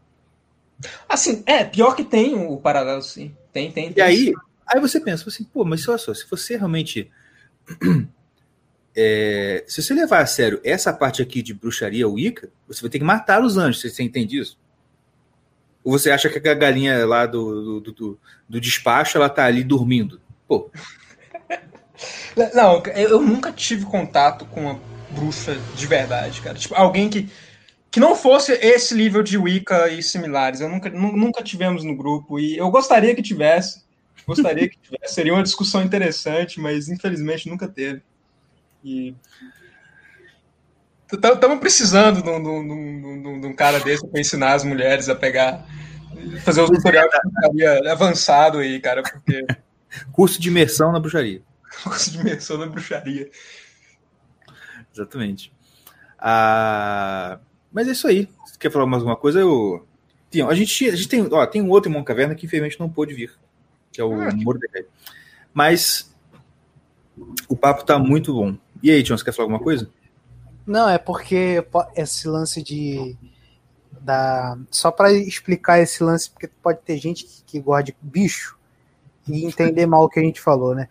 [1.08, 3.34] Assim, é, pior que tem o paralelo, sim.
[3.52, 3.92] Tem, tem.
[3.92, 4.32] tem e aí,
[4.66, 7.10] aí você pensa assim, pô, mas olha só, se você realmente.
[9.02, 12.98] É, se você levar a sério essa parte aqui de bruxaria Wicca, você vai ter
[12.98, 14.58] que matar os anjos, você entende isso?
[15.84, 19.62] Ou você acha que a galinha lá do, do, do, do despacho ela tá ali
[19.62, 20.20] dormindo?
[20.50, 20.68] Pô.
[22.52, 24.80] Não, eu nunca tive contato com uma
[25.10, 26.58] bruxa de verdade, cara.
[26.58, 27.30] Tipo, alguém que,
[27.88, 30.60] que não fosse esse nível de Wicca e similares.
[30.60, 33.84] Eu nunca, nunca tivemos no grupo e eu gostaria que tivesse.
[34.26, 35.14] Gostaria que tivesse.
[35.14, 38.02] Seria uma discussão interessante, mas infelizmente nunca teve.
[38.82, 39.14] E
[41.12, 45.64] estamos precisando de um, de um cara desse para ensinar as mulheres a pegar,
[46.44, 47.08] fazer o tutorial
[47.52, 49.46] de avançado aí, cara, porque
[50.12, 51.42] Curso de imersão na bruxaria.
[51.82, 53.30] Curso de imersão na bruxaria.
[54.92, 55.52] Exatamente.
[56.18, 57.38] Ah,
[57.72, 58.28] mas é isso aí.
[58.44, 59.40] Você quer falar mais alguma coisa?
[59.40, 59.86] Eu...
[60.48, 63.12] A gente, a gente tem, ó, tem um outro irmão caverna que infelizmente não pôde
[63.12, 63.32] vir,
[63.90, 64.84] que é o ah, Mordecai.
[65.52, 66.14] Mas
[67.48, 68.56] o papo tá muito bom.
[68.80, 69.90] E aí, Tião, você quer falar alguma coisa?
[70.64, 71.64] Não, é porque
[71.96, 73.16] esse lance de.
[74.00, 78.56] Da, só para explicar esse lance, porque pode ter gente que, que gosta de bicho
[79.34, 80.88] e entender mal o que a gente falou, né?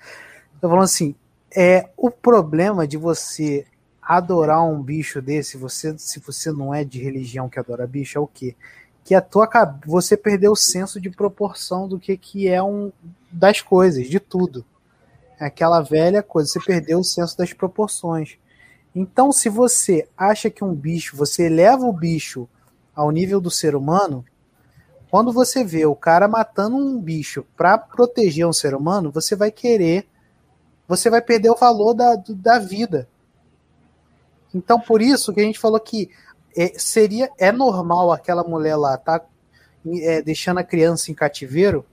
[0.60, 1.16] Tô falando assim,
[1.56, 3.66] é o problema de você
[4.02, 8.22] adorar um bicho desse, você se você não é de religião que adora bicho, é
[8.22, 8.56] o quê?
[9.04, 9.48] Que a tua
[9.86, 12.92] você perdeu o senso de proporção do que que é um
[13.32, 14.66] das coisas, de tudo.
[15.40, 18.38] É aquela velha coisa, você perdeu o senso das proporções.
[18.94, 22.50] Então, se você acha que um bicho, você eleva o bicho
[22.96, 24.26] ao nível do ser humano,
[25.10, 29.52] quando você vê o cara matando um bicho para proteger um ser humano, você vai
[29.52, 30.08] querer,
[30.88, 33.08] você vai perder o valor da, da vida.
[34.54, 36.10] Então, por isso que a gente falou que
[36.56, 39.24] é, seria é normal aquela mulher lá tá
[39.86, 41.86] é, deixando a criança em cativeiro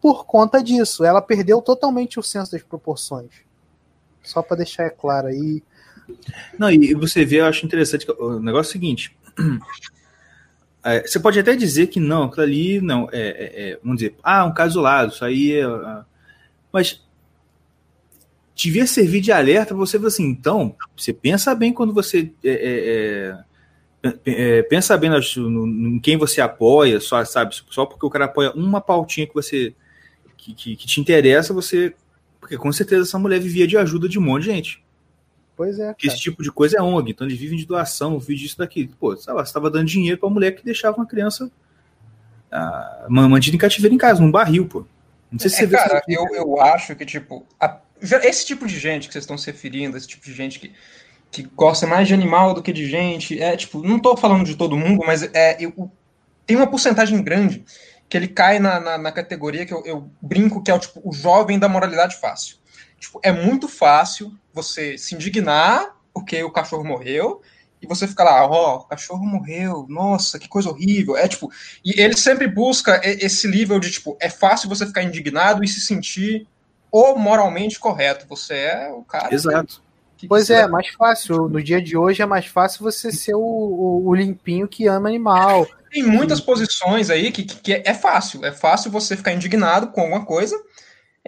[0.00, 1.04] por conta disso.
[1.04, 3.30] Ela perdeu totalmente o senso das proporções.
[4.22, 5.62] Só para deixar claro aí.
[6.58, 9.16] Não, e você vê, eu acho interessante o negócio é o seguinte.
[10.84, 14.14] É, você pode até dizer que não, aquilo ali não, é, é, é vamos dizer,
[14.22, 15.62] ah, um caso isolado, isso aí é.
[15.62, 16.02] é
[16.72, 17.02] mas
[18.54, 23.34] devia servir de alerta você assim, então, você pensa bem quando você é,
[24.24, 28.80] é, pensa bem em quem você apoia, só sabe, só porque o cara apoia uma
[28.80, 29.74] pautinha que você
[30.36, 31.94] que, que, que te interessa, você
[32.40, 34.84] porque com certeza essa mulher vivia de ajuda de um monte de gente.
[35.58, 35.86] Pois é.
[35.86, 35.96] Cara.
[36.04, 38.88] Esse tipo de coisa é ONG, então eles vivem de doação, vivem disso daqui.
[39.00, 41.50] Pô, sei lá, você estava dando dinheiro para mulher que deixava uma criança
[42.48, 44.86] ah, mantida em cativeiro em casa, num barril, pô.
[45.32, 48.68] Não sei se é, você cara, vê eu, eu acho que, tipo, a, esse tipo
[48.68, 50.72] de gente que vocês estão se referindo, esse tipo de gente que,
[51.28, 54.54] que gosta mais de animal do que de gente, é, tipo, não estou falando de
[54.54, 55.90] todo mundo, mas é, eu,
[56.46, 57.64] tem uma porcentagem grande
[58.08, 61.00] que ele cai na, na, na categoria que eu, eu, brinco que é o, tipo,
[61.02, 62.58] o jovem da moralidade fácil.
[63.00, 64.32] Tipo, é muito fácil
[64.62, 67.40] você se indignar porque o cachorro morreu
[67.80, 71.16] e você fica lá, ó, oh, o cachorro morreu, nossa, que coisa horrível.
[71.16, 71.50] É tipo,
[71.84, 75.80] e ele sempre busca esse nível de tipo, é fácil você ficar indignado e se
[75.80, 76.46] sentir
[76.90, 78.26] ou moralmente correto.
[78.28, 79.32] Você é o cara.
[79.32, 79.80] Exato.
[80.16, 81.48] Que, que pois é, é, mais fácil.
[81.48, 85.08] No dia de hoje é mais fácil você ser o, o, o limpinho que ama
[85.08, 85.64] animal.
[85.92, 88.44] Tem muitas posições aí que, que, que é fácil.
[88.44, 90.60] É fácil você ficar indignado com alguma coisa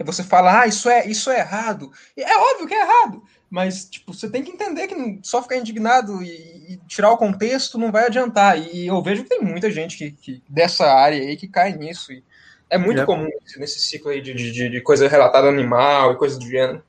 [0.05, 1.91] você fala, ah, isso é, isso é errado.
[2.17, 5.57] E é óbvio que é errado, mas tipo, você tem que entender que só ficar
[5.57, 8.59] indignado e, e tirar o contexto não vai adiantar.
[8.59, 12.13] E eu vejo que tem muita gente que, que dessa área aí que cai nisso.
[12.13, 12.23] E
[12.71, 13.05] é muito é.
[13.05, 16.83] comum nesse ciclo aí de, de, de coisa relatada animal e coisa do gênero.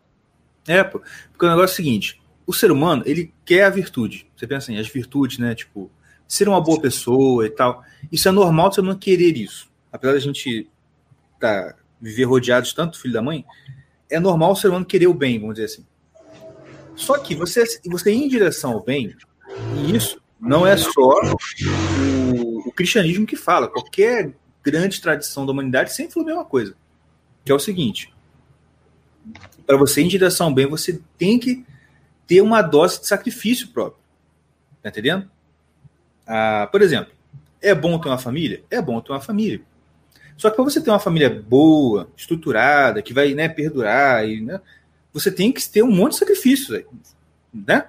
[0.68, 1.06] É, porque
[1.42, 4.30] o negócio é o seguinte: o ser humano, ele quer a virtude.
[4.36, 5.56] Você pensa assim, as virtudes, né?
[5.56, 5.92] Tipo,
[6.28, 7.84] ser uma boa pessoa e tal.
[8.12, 9.70] Isso é normal você não querer isso.
[9.92, 10.70] Apesar da gente
[11.40, 13.46] tá viver rodeados de tanto filho da mãe,
[14.10, 15.86] é normal o ser humano querer o bem, vamos dizer assim.
[16.96, 19.16] Só que você, você ir em direção ao bem,
[19.78, 21.22] e isso não é só
[22.36, 23.68] o, o cristianismo que fala.
[23.68, 24.34] Qualquer
[24.64, 26.76] grande tradição da humanidade sempre falou a mesma coisa.
[27.46, 28.14] Que é o seguinte:
[29.66, 31.66] para você ir em direção ao bem, você tem que
[32.28, 34.02] ter uma dose de sacrifício próprio.
[34.82, 35.30] Tá entendendo?
[36.26, 37.14] Ah, por exemplo,
[37.62, 38.64] é bom ter uma família?
[38.70, 39.62] É bom ter uma família.
[40.42, 44.60] Só que para você ter uma família boa, estruturada, que vai né, perdurar, e, né,
[45.14, 46.84] você tem que ter um monte de sacrifícios.
[47.54, 47.86] Né?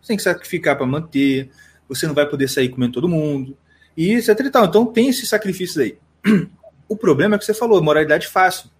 [0.00, 1.50] Você tem que sacrificar para manter,
[1.88, 3.58] você não vai poder sair comendo todo mundo,
[3.96, 4.66] e etc e tal.
[4.66, 5.98] Então tem esses sacrifícios aí.
[6.88, 8.70] O problema é que você falou, moralidade fácil.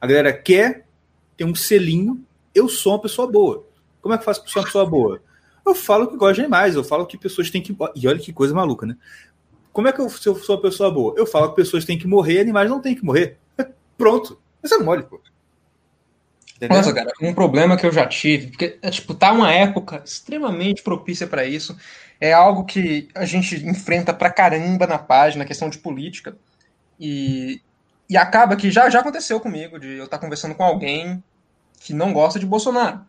[0.00, 0.84] A galera quer
[1.36, 2.20] ter um selinho,
[2.52, 3.64] eu sou uma pessoa boa.
[4.00, 5.22] Como é que eu faço para ser uma pessoa boa?
[5.64, 7.76] Eu falo que gosto de animais, eu falo que pessoas têm que.
[7.94, 8.96] E olha que coisa maluca, né?
[9.72, 11.14] Como é que eu, se eu sou uma pessoa boa?
[11.16, 13.38] Eu falo que pessoas têm que morrer, animais não têm que morrer.
[13.96, 14.38] Pronto.
[14.62, 15.20] Isso é mole, pô.
[16.56, 16.76] Entendeu?
[16.76, 20.82] Nossa, cara, um problema que eu já tive, porque, é, tipo, tá uma época extremamente
[20.82, 21.76] propícia para isso.
[22.20, 26.36] É algo que a gente enfrenta pra caramba na página, questão de política.
[27.00, 27.60] E,
[28.08, 31.22] e acaba que já, já aconteceu comigo, de eu estar tá conversando com alguém
[31.80, 33.00] que não gosta de Bolsonaro.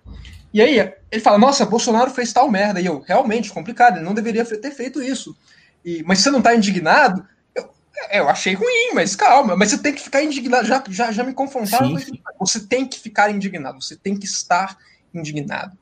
[0.51, 2.81] E aí, ele fala, nossa, Bolsonaro fez tal merda.
[2.81, 5.37] E eu, realmente, complicado, ele não deveria ter feito isso.
[5.83, 7.25] E, mas você não está indignado?
[7.55, 7.69] Eu,
[8.09, 9.55] é, eu, achei ruim, mas calma.
[9.55, 10.65] Mas você tem que ficar indignado.
[10.65, 11.97] Já, já, já me confrontaram.
[11.97, 12.21] Sim, sim.
[12.39, 13.81] Você tem que ficar indignado.
[13.81, 14.77] Você tem que estar
[15.13, 15.77] indignado.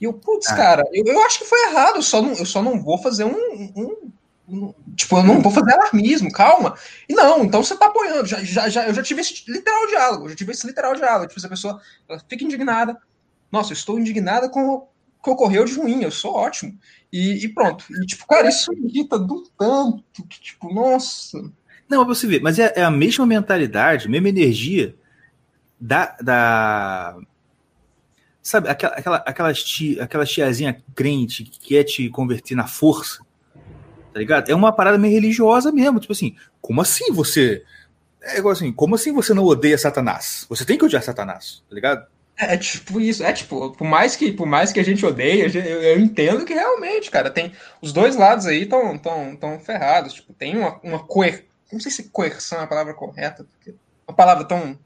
[0.00, 0.56] E eu, putz, ah.
[0.56, 1.96] cara, eu, eu acho que foi errado.
[1.96, 3.96] Eu só não, eu só não vou fazer um, um,
[4.94, 6.76] Tipo, eu não vou fazer alarmismo, calma.
[7.08, 8.26] E não, então você tá apoiando.
[8.26, 10.24] Já, já, já, eu já tive esse literal diálogo.
[10.24, 11.28] Eu já tive esse literal diálogo.
[11.28, 11.80] Tipo, a pessoa
[12.28, 12.96] fica indignada.
[13.50, 14.86] Nossa, eu estou indignada com
[15.26, 16.02] que ocorreu de ruim.
[16.02, 16.78] Eu sou ótimo.
[17.12, 17.84] E, e, pronto.
[17.90, 21.42] E, tipo, cara, isso irrita do tanto que, tipo, nossa.
[21.88, 24.94] Não, você vê, mas é, é, a mesma mentalidade, mesma energia
[25.80, 26.16] da.
[26.20, 27.16] da
[28.42, 33.24] sabe, aquela, aquela, aquelas, tia, aquelas tiazinha crente que quer te converter na força,
[34.12, 34.48] tá ligado?
[34.48, 36.00] É uma parada meio religiosa mesmo.
[36.00, 37.64] Tipo assim, como assim você.
[38.22, 40.46] É igual assim, como assim você não odeia Satanás?
[40.48, 42.06] Você tem que odiar Satanás, tá ligado?
[42.38, 45.40] É, é tipo isso, é tipo, por mais que, por mais que a gente odeie,
[45.40, 50.14] eu, eu entendo que realmente, cara, tem os dois lados aí estão tão, tão ferrados,
[50.14, 53.74] tipo, tem uma, uma coer, não sei se coerção é a palavra correta, porque
[54.06, 54.78] uma palavra tão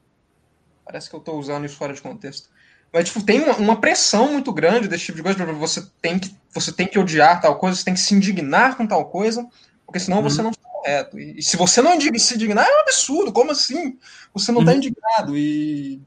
[0.85, 2.49] parece que eu tô usando isso fora de contexto.
[2.91, 6.35] Mas tipo, tem uma, uma pressão muito grande desse tipo de coisa, você tem que
[6.53, 9.47] você tem que odiar tal coisa, você tem que se indignar com tal coisa,
[9.85, 10.23] porque senão uhum.
[10.23, 11.19] você não está correto.
[11.19, 13.97] E, e, se você não se indignar, é um absurdo, como assim?
[14.33, 14.77] Você não está uhum.
[14.77, 16.01] indignado e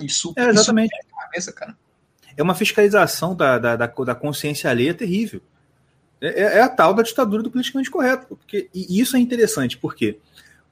[0.00, 0.94] isso, é, exatamente.
[0.94, 1.76] Isso é, cabeça, cara.
[2.36, 5.40] é uma fiscalização da, da, da, da consciência alheia terrível.
[6.20, 8.26] É, é, é, a tal da ditadura do politicamente correto.
[8.36, 10.18] Porque, e isso é interessante, porque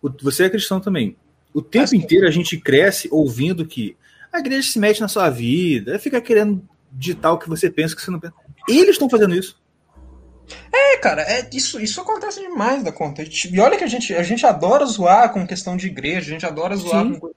[0.02, 1.16] o, você é cristão também.
[1.52, 3.96] O tempo inteiro a gente cresce ouvindo que
[4.32, 8.02] A igreja se mete na sua vida, fica querendo ditar o que você pensa que
[8.02, 8.34] você não pensa.
[8.68, 9.56] Eles estão fazendo isso.
[10.72, 13.22] É, cara, é, isso, isso acontece demais da conta.
[13.22, 16.46] E olha que a gente, a gente adora zoar com questão de igreja, a gente
[16.46, 17.18] adora zoar Sim.
[17.18, 17.30] com.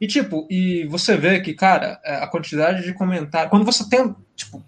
[0.00, 3.50] E tipo, e você vê que, cara, é, a quantidade de comentários.
[3.50, 4.14] Quando você tem.
[4.36, 4.64] Tipo.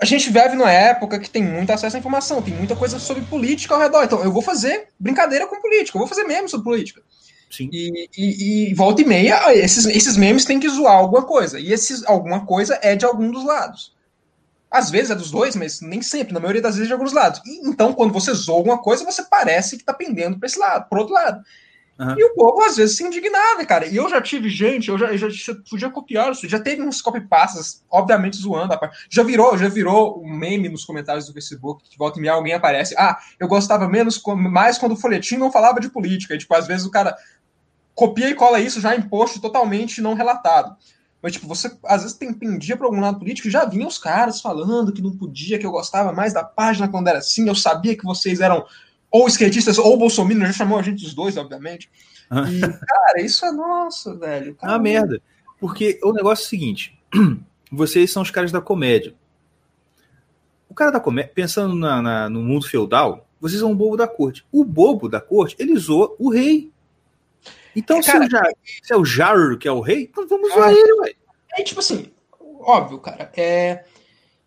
[0.00, 3.22] A gente vive numa época que tem muito acesso à informação, tem muita coisa sobre
[3.24, 4.02] política ao redor.
[4.02, 7.00] Então, eu vou fazer brincadeira com política, eu vou fazer memes sobre política.
[7.48, 7.68] Sim.
[7.70, 11.60] E, e, e, volta e meia, esses, esses memes têm que zoar alguma coisa.
[11.60, 13.91] E esses, alguma coisa é de algum dos lados.
[14.72, 17.12] Às vezes é dos dois, mas nem sempre, na maioria das vezes é de alguns
[17.12, 17.42] lados.
[17.44, 20.88] E, então, quando você zoa alguma coisa, você parece que tá pendendo para esse lado,
[20.88, 21.42] pro outro lado.
[21.98, 22.18] Uhum.
[22.18, 23.86] E o povo às vezes se indignava, cara.
[23.86, 27.02] E eu já tive gente, eu já, eu já podia copiar isso, já teve uns
[27.02, 29.06] copy-pastas, obviamente zoando a parte.
[29.10, 32.54] Já virou, já virou um meme nos comentários do Facebook, que volta e meia alguém
[32.54, 32.94] aparece.
[32.96, 36.34] Ah, eu gostava menos, mais quando o folhetim não falava de política.
[36.34, 37.14] E, tipo, às vezes o cara
[37.94, 40.74] copia e cola isso já em post totalmente não relatado.
[41.22, 44.40] Mas, tipo, você às vezes tem, pendia para algum lado político já vinham os caras
[44.40, 47.96] falando que não podia, que eu gostava mais da página quando era assim, eu sabia
[47.96, 48.66] que vocês eram
[49.08, 51.88] ou skatistas ou bolsominions, já chamou a gente dos dois, obviamente.
[52.48, 54.54] E, cara, isso é nosso, velho.
[54.54, 55.22] Cara, é uma merda.
[55.60, 56.98] Porque o negócio é o seguinte:
[57.70, 59.14] vocês são os caras da comédia.
[60.68, 64.08] O cara da comédia, pensando na, na, no mundo feudal, vocês são um bobo da
[64.08, 64.44] corte.
[64.50, 66.71] O bobo da corte, ele zoa o rei.
[67.74, 70.52] Então, é, cara, se, o se é o Jar que é o rei, então vamos
[70.52, 71.12] zoar ele, ué.
[71.56, 72.10] É tipo assim,
[72.60, 73.30] óbvio, cara.
[73.36, 73.84] É,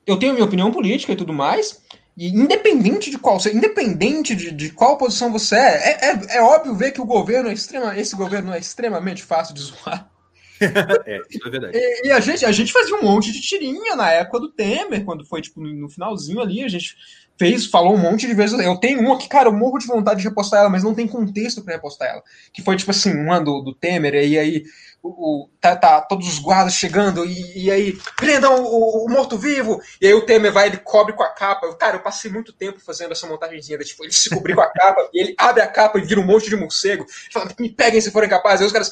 [0.05, 1.83] eu tenho minha opinião política e tudo mais.
[2.17, 6.73] E independente de qual, independente de, de qual posição você é, é, é, é, óbvio
[6.73, 10.09] ver que o governo é extrema, esse governo é extremamente fácil de zoar.
[11.05, 11.77] é, isso é verdade.
[11.77, 15.03] E, e, a, gente, a gente fazia um monte de tirinha na época do Temer,
[15.03, 16.95] quando foi tipo no finalzinho ali, a gente
[17.37, 18.57] fez, falou um monte de vezes.
[18.59, 21.07] Eu tenho uma que, cara, eu morro de vontade de repostar ela, mas não tem
[21.07, 22.23] contexto para repostar ela.
[22.53, 24.63] Que foi, tipo assim, uma do, do Temer, e aí
[25.03, 29.79] o, o tá, tá, todos os guardas chegando, e, e aí, prendam o, o morto-vivo,
[30.01, 31.73] e aí o Temer vai, ele cobre com a capa.
[31.75, 35.07] Cara, eu passei muito tempo fazendo essa montagenzinha, tipo, ele se cobrir com a capa,
[35.13, 38.11] e ele abre a capa e vira um monte de morcego, fala, me peguem se
[38.11, 38.91] forem capazes, aí os caras,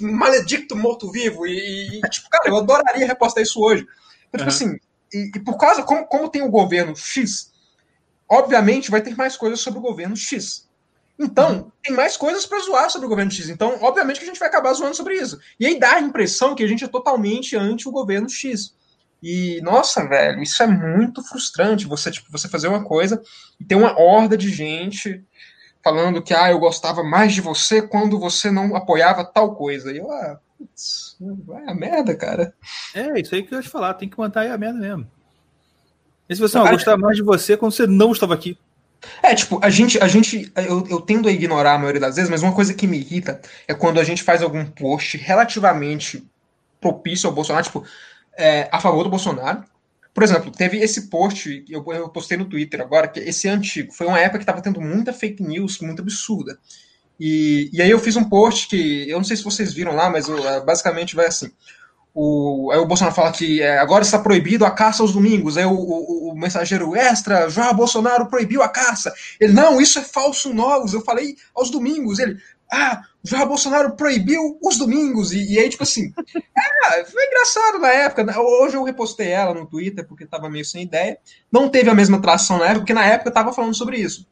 [0.00, 3.86] maledicto morto-vivo, e, e, tipo, cara, eu adoraria repostar isso hoje.
[4.28, 4.72] Então, tipo uhum.
[4.72, 4.78] assim,
[5.12, 7.50] e, e, por causa, como, como tem o governo X,
[8.28, 10.68] obviamente vai ter mais coisas sobre o governo X.
[11.18, 11.72] Então, uhum.
[11.82, 13.48] tem mais coisas para zoar sobre o governo X.
[13.48, 15.38] Então, obviamente que a gente vai acabar zoando sobre isso.
[15.58, 18.72] E aí dá a impressão que a gente é totalmente anti o governo X.
[19.20, 21.86] E, nossa, velho, isso é muito frustrante.
[21.86, 23.20] Você, tipo, você fazer uma coisa
[23.58, 25.24] e ter uma horda de gente
[25.82, 29.90] falando que, ah, eu gostava mais de você quando você não apoiava tal coisa.
[29.90, 32.54] E eu, ah, putz, vai a merda, cara.
[32.94, 35.10] É, isso aí que eu ia te falar, tem que manter aí a merda mesmo.
[36.28, 38.58] E se você não gostar mais de você quando você não estava aqui?
[39.22, 42.30] É, tipo, a gente, a gente eu, eu tendo a ignorar a maioria das vezes,
[42.30, 46.26] mas uma coisa que me irrita é quando a gente faz algum post relativamente
[46.80, 47.84] propício ao Bolsonaro, tipo,
[48.36, 49.64] é, a favor do Bolsonaro.
[50.12, 53.92] Por exemplo, teve esse post, eu, eu postei no Twitter agora, que esse é antigo.
[53.92, 56.58] Foi uma época que estava tendo muita fake news, muito absurda.
[57.20, 60.10] E, e aí eu fiz um post que, eu não sei se vocês viram lá,
[60.10, 61.50] mas eu, basicamente vai assim.
[62.20, 65.56] O, aí o Bolsonaro fala que é, agora está proibido a caça aos domingos.
[65.56, 69.14] Aí o, o, o, mensageiro extra, João Bolsonaro proibiu a caça.
[69.38, 70.92] Ele, não, isso é falso novos.
[70.92, 72.18] Eu falei aos domingos.
[72.18, 72.36] Ele,
[72.72, 75.30] ah, João Bolsonaro proibiu os domingos.
[75.30, 76.12] E, e aí, tipo assim,
[76.92, 78.24] é, foi engraçado na época.
[78.24, 78.36] Né?
[78.36, 81.18] Hoje eu repostei ela no Twitter porque estava meio sem ideia.
[81.52, 84.26] Não teve a mesma tração na época, porque na época eu estava falando sobre isso.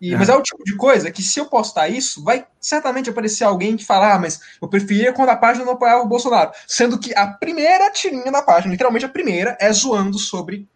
[0.00, 0.16] E, é.
[0.16, 3.76] Mas é o tipo de coisa que, se eu postar isso, vai certamente aparecer alguém
[3.76, 6.52] que fala: ah, mas eu preferia quando a página não apoiava o Bolsonaro.
[6.66, 10.68] Sendo que a primeira tirinha da página, literalmente a primeira, é zoando sobre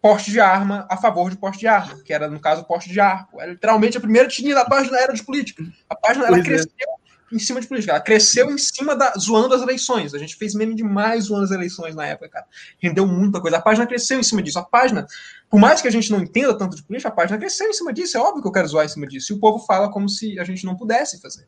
[0.00, 3.00] porte de arma a favor de porte de arma, que era, no caso, porte de
[3.00, 3.40] arco.
[3.40, 5.64] Era literalmente a primeira tirinha da página era de política.
[5.88, 6.42] A página ela é.
[6.42, 6.86] cresceu
[7.32, 7.92] em cima de política.
[7.92, 9.14] Ela cresceu em cima da.
[9.18, 10.14] zoando as eleições.
[10.14, 12.46] A gente fez meme demais zoando as eleições na época, cara.
[12.78, 13.56] Rendeu muita coisa.
[13.56, 14.58] A página cresceu em cima disso.
[14.58, 15.06] A página,
[15.50, 17.92] por mais que a gente não entenda tanto de política, a página cresceu em cima
[17.92, 18.16] disso.
[18.16, 19.32] É óbvio que eu quero zoar em cima disso.
[19.32, 21.46] E o povo fala como se a gente não pudesse fazer.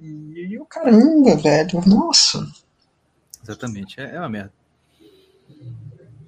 [0.00, 1.80] E o caramba, velho.
[1.86, 2.46] Nossa.
[3.42, 4.00] Exatamente.
[4.00, 4.52] É, é uma merda.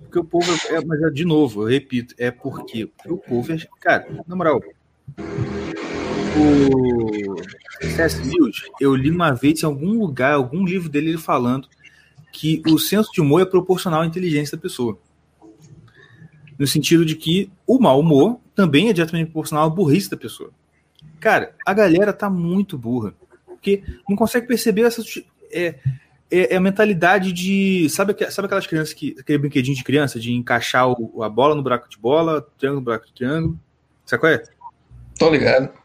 [0.00, 0.50] Porque o povo.
[0.68, 3.56] É, mas, é, de novo, eu repito, é porque o povo é.
[3.80, 4.60] Cara, na moral
[6.36, 7.36] o
[7.80, 8.20] C.S.
[8.22, 11.68] Lewis, eu li uma vez em algum lugar, algum livro dele, ele falando
[12.32, 14.98] que o senso de humor é proporcional à inteligência da pessoa.
[16.58, 20.50] No sentido de que o mau humor também é diretamente proporcional à burrice da pessoa.
[21.20, 23.14] Cara, a galera tá muito burra.
[23.46, 25.02] Porque não consegue perceber essa.
[25.50, 25.74] É,
[26.30, 27.88] é, é a mentalidade de.
[27.90, 29.16] Sabe, sabe aquelas crianças que.
[29.18, 32.84] Aquele brinquedinho de criança, de encaixar o, a bola no buraco de bola, triângulo no
[32.84, 33.58] buraco de triângulo.
[34.04, 34.42] Sabe qual é?
[35.18, 35.84] Tô ligado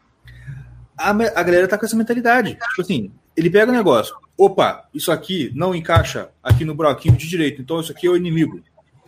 [1.00, 2.58] a, a galera tá com essa mentalidade.
[2.70, 4.14] Tipo assim, ele pega o negócio.
[4.36, 8.16] opa, isso aqui não encaixa aqui no bloquinho de direito, então isso aqui é o
[8.16, 8.60] inimigo.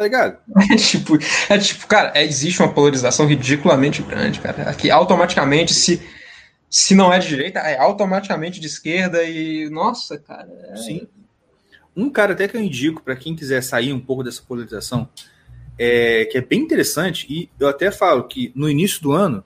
[0.02, 0.38] Tá ligado?
[0.72, 1.18] É tipo,
[1.48, 4.68] é tipo cara, é, existe uma polarização ridiculamente grande, cara.
[4.68, 6.02] Aqui automaticamente, se,
[6.68, 9.70] se não é de direita, é automaticamente de esquerda e.
[9.70, 10.48] Nossa, cara.
[10.70, 10.76] É...
[10.76, 11.06] Sim.
[11.94, 15.08] Um cara até que eu indico para quem quiser sair um pouco dessa polarização,
[15.78, 19.44] é, que é bem interessante, e eu até falo que no início do ano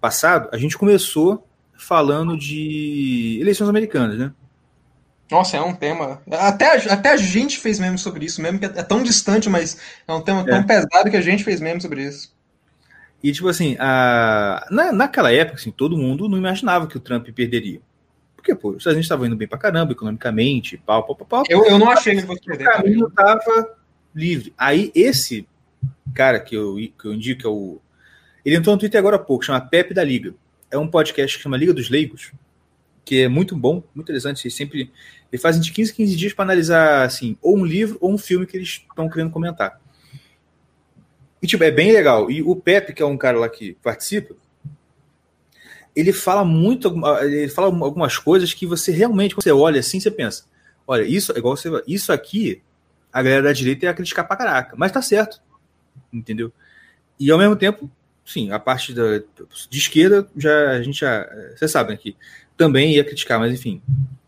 [0.00, 4.32] passado, a gente começou falando de eleições americanas, né?
[5.30, 6.20] Nossa, é um tema.
[6.30, 9.76] Até, até a gente fez meme sobre isso, mesmo que é tão distante, mas
[10.06, 10.62] é um tema tão é.
[10.62, 12.34] pesado que a gente fez meme sobre isso.
[13.22, 14.66] E, tipo assim, a...
[14.70, 17.80] Na, naquela época, assim, todo mundo não imaginava que o Trump perderia.
[18.34, 21.44] Porque, pô, os Estados Unidos estavam indo bem pra caramba, economicamente, pau, pau, pau, pau.
[21.48, 22.66] Eu, eu não achei que fosse perder.
[22.66, 23.76] O caminho tava
[24.14, 24.54] livre.
[24.56, 25.46] Aí, esse
[26.14, 27.78] cara que eu, que eu indico, é o...
[28.44, 30.34] Ele entrou no Twitter agora há pouco, chama Pepe da Liga.
[30.70, 32.32] É um podcast que chama Liga dos Leigos,
[33.04, 34.44] que é muito bom, muito interessante.
[34.46, 34.90] Eles sempre
[35.30, 38.46] eles fazem de 15 15 dias para analisar assim, ou um livro ou um filme
[38.46, 39.80] que eles estão querendo comentar.
[41.42, 42.30] E tipo, é bem legal.
[42.30, 44.34] E o Pepe, que é um cara lá que participa,
[45.94, 50.10] ele fala muito, ele fala algumas coisas que você realmente, quando você olha assim, você
[50.10, 50.44] pensa:
[50.86, 52.62] olha, isso, igual você, isso aqui,
[53.12, 55.40] a galera da direita ia criticar pra caraca, mas tá certo.
[56.12, 56.52] Entendeu?
[57.18, 57.90] E ao mesmo tempo,
[58.24, 59.18] sim, a parte da,
[59.68, 61.28] de esquerda, já a gente já.
[61.56, 62.16] Você sabe aqui, né,
[62.60, 63.80] também ia criticar, mas enfim.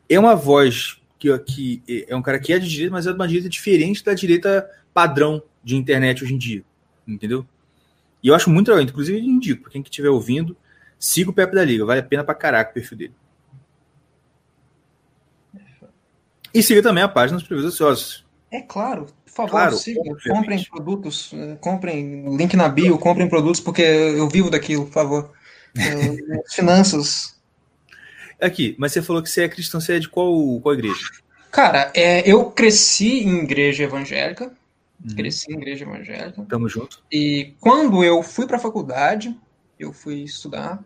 [0.09, 3.15] É uma voz que, que é um cara que é de direita, mas é de
[3.15, 6.65] uma direita diferente da direita padrão de internet hoje em dia.
[7.07, 7.47] Entendeu?
[8.23, 10.57] E eu acho muito legal, inclusive indico, para quem estiver ouvindo,
[10.99, 13.15] siga o Pepe da Liga, vale a pena pra caraca o perfil dele.
[16.55, 18.25] E siga também a página dos Previsões Ociosos.
[18.51, 19.77] É claro, por favor, claro,
[20.27, 25.33] comprem produtos, eh, comprem link na bio, comprem produtos, porque eu vivo daquilo, por favor.
[25.75, 27.42] Eh, finanças.
[28.43, 30.99] Aqui, mas você falou que você é cristão, você é de qual, qual igreja?
[31.53, 34.53] Cara, é, eu cresci em igreja evangélica.
[35.05, 35.15] Uhum.
[35.15, 36.45] Cresci em igreja evangélica.
[36.49, 37.03] Tamo junto.
[37.11, 39.39] E quando eu fui para a faculdade,
[39.79, 40.83] eu fui estudar.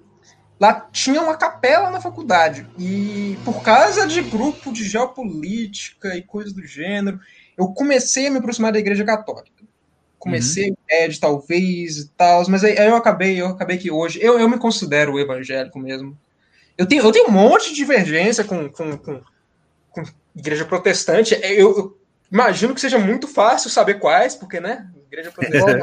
[0.61, 2.67] Lá tinha uma capela na faculdade.
[2.79, 7.19] E por causa de grupo de geopolítica e coisas do gênero,
[7.57, 9.65] eu comecei a me aproximar da igreja católica.
[10.19, 10.77] Comecei uhum.
[10.91, 14.49] a talvez e tal, mas aí, aí, eu acabei, eu acabei que hoje, eu, eu
[14.49, 16.19] me considero evangélico mesmo.
[16.77, 19.23] Eu tenho, eu tenho um monte de divergência com, com, com,
[19.91, 20.03] com
[20.35, 21.35] igreja protestante.
[21.35, 21.99] É, eu, eu,
[22.31, 24.89] imagino que seja muito fácil saber quais, porque, né?
[25.07, 25.83] Igreja protestante.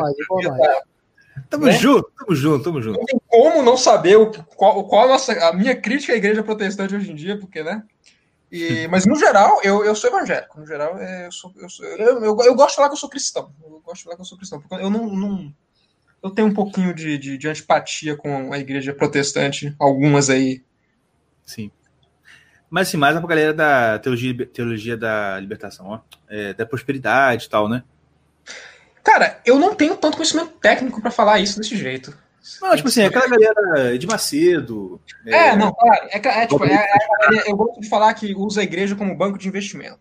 [1.49, 1.72] Tamo né?
[1.74, 2.99] junto, tamo junto, tamo junto.
[2.99, 6.44] Não tem como não saber o, qual, qual a, nossa, a minha crítica à igreja
[6.44, 7.84] protestante hoje em dia, porque, né?
[8.52, 10.60] E, mas no geral, eu, eu sou evangélico.
[10.60, 12.99] No geral, é, eu, sou, eu, sou, eu, eu, eu, gosto de falar que eu
[12.99, 13.52] sou cristão.
[13.64, 14.61] Eu gosto de falar que eu sou cristão.
[14.61, 15.07] Porque eu não.
[15.07, 15.53] não
[16.22, 20.64] eu tenho um pouquinho de, de, de, antipatia com a igreja protestante, algumas aí.
[21.45, 21.72] Sim.
[22.70, 25.99] Mas assim, mais é pra galera da teologia, teologia da libertação, ó.
[26.28, 27.84] É, da prosperidade e tal, né?
[29.03, 32.18] Cara, eu não tenho tanto conhecimento técnico para falar isso desse jeito.
[32.61, 34.99] Não, tipo assim, é aquela galera de Macedo.
[35.26, 36.07] É, é não, claro.
[36.10, 39.38] É, é, tipo, é, é, eu gosto de falar que usa a igreja como banco
[39.38, 39.99] de investimento.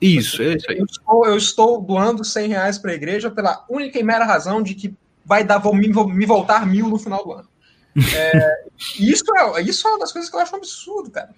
[0.00, 0.78] Isso, é isso aí.
[0.78, 4.62] Eu estou, eu estou doando 100 reais para a igreja pela única e mera razão
[4.62, 4.94] de que
[5.24, 7.48] vai dar vou me, me voltar mil no final do ano.
[7.94, 8.64] É,
[8.98, 11.30] isso, é, isso é uma das coisas que eu acho um absurdo, cara.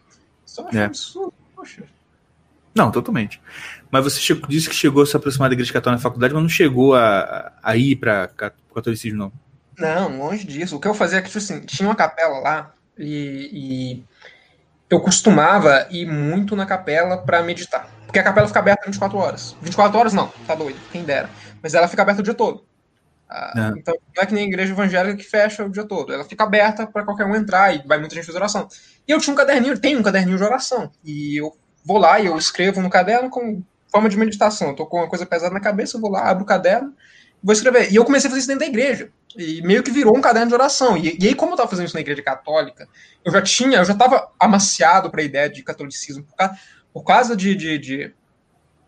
[0.46, 0.80] Isso eu acho é.
[0.80, 1.34] um absurdo.
[1.56, 1.84] Poxa.
[2.74, 3.40] Não, totalmente.
[3.90, 6.42] Mas você chegou, disse que chegou a se aproximar da igreja católica na faculdade, mas
[6.42, 8.30] não chegou a, a ir para
[8.70, 9.32] o catolicismo, não.
[9.78, 10.76] Não, longe disso.
[10.76, 14.04] O que eu fazia é que, tipo assim, tinha uma capela lá e, e
[14.90, 17.88] eu costumava ir muito na capela para meditar.
[18.06, 19.56] Porque a capela fica aberta 24 horas.
[19.60, 21.28] 24 horas não, tá doido, quem dera.
[21.62, 22.64] Mas ela fica aberta o dia todo.
[23.36, 23.78] Ah, é.
[23.80, 26.12] Então, não é que nem a igreja evangélica que fecha o dia todo.
[26.12, 28.68] Ela fica aberta para qualquer um entrar e vai muita gente fazer oração.
[29.08, 30.92] E eu tinha um caderninho, tenho um caderninho de oração.
[31.04, 34.68] E eu vou lá e eu escrevo no caderno com forma de meditação.
[34.68, 36.94] Eu tô com uma coisa pesada na cabeça, eu vou lá, abro o caderno,
[37.42, 37.92] vou escrever.
[37.92, 39.10] E eu comecei a fazer isso dentro da igreja.
[39.36, 40.96] E meio que virou um caderno de oração.
[40.96, 42.88] E, e aí, como eu estava fazendo isso na igreja católica,
[43.24, 46.58] eu já tinha, eu já estava amaciado para a ideia de catolicismo, por causa,
[46.92, 48.14] por causa de, de, de,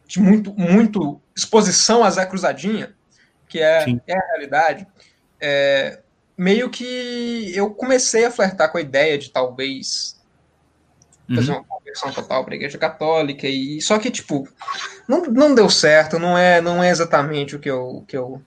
[0.06, 2.95] de, muito, muito exposição a Zé Cruzadinha,
[3.48, 4.86] que é, é a realidade.
[5.40, 6.00] É,
[6.36, 10.20] meio que eu comecei a flertar com a ideia de talvez
[11.34, 11.58] fazer uhum.
[11.58, 14.48] uma conversão total para a igreja católica e só que tipo
[15.08, 18.40] não, não deu certo não é não é exatamente o que eu que eu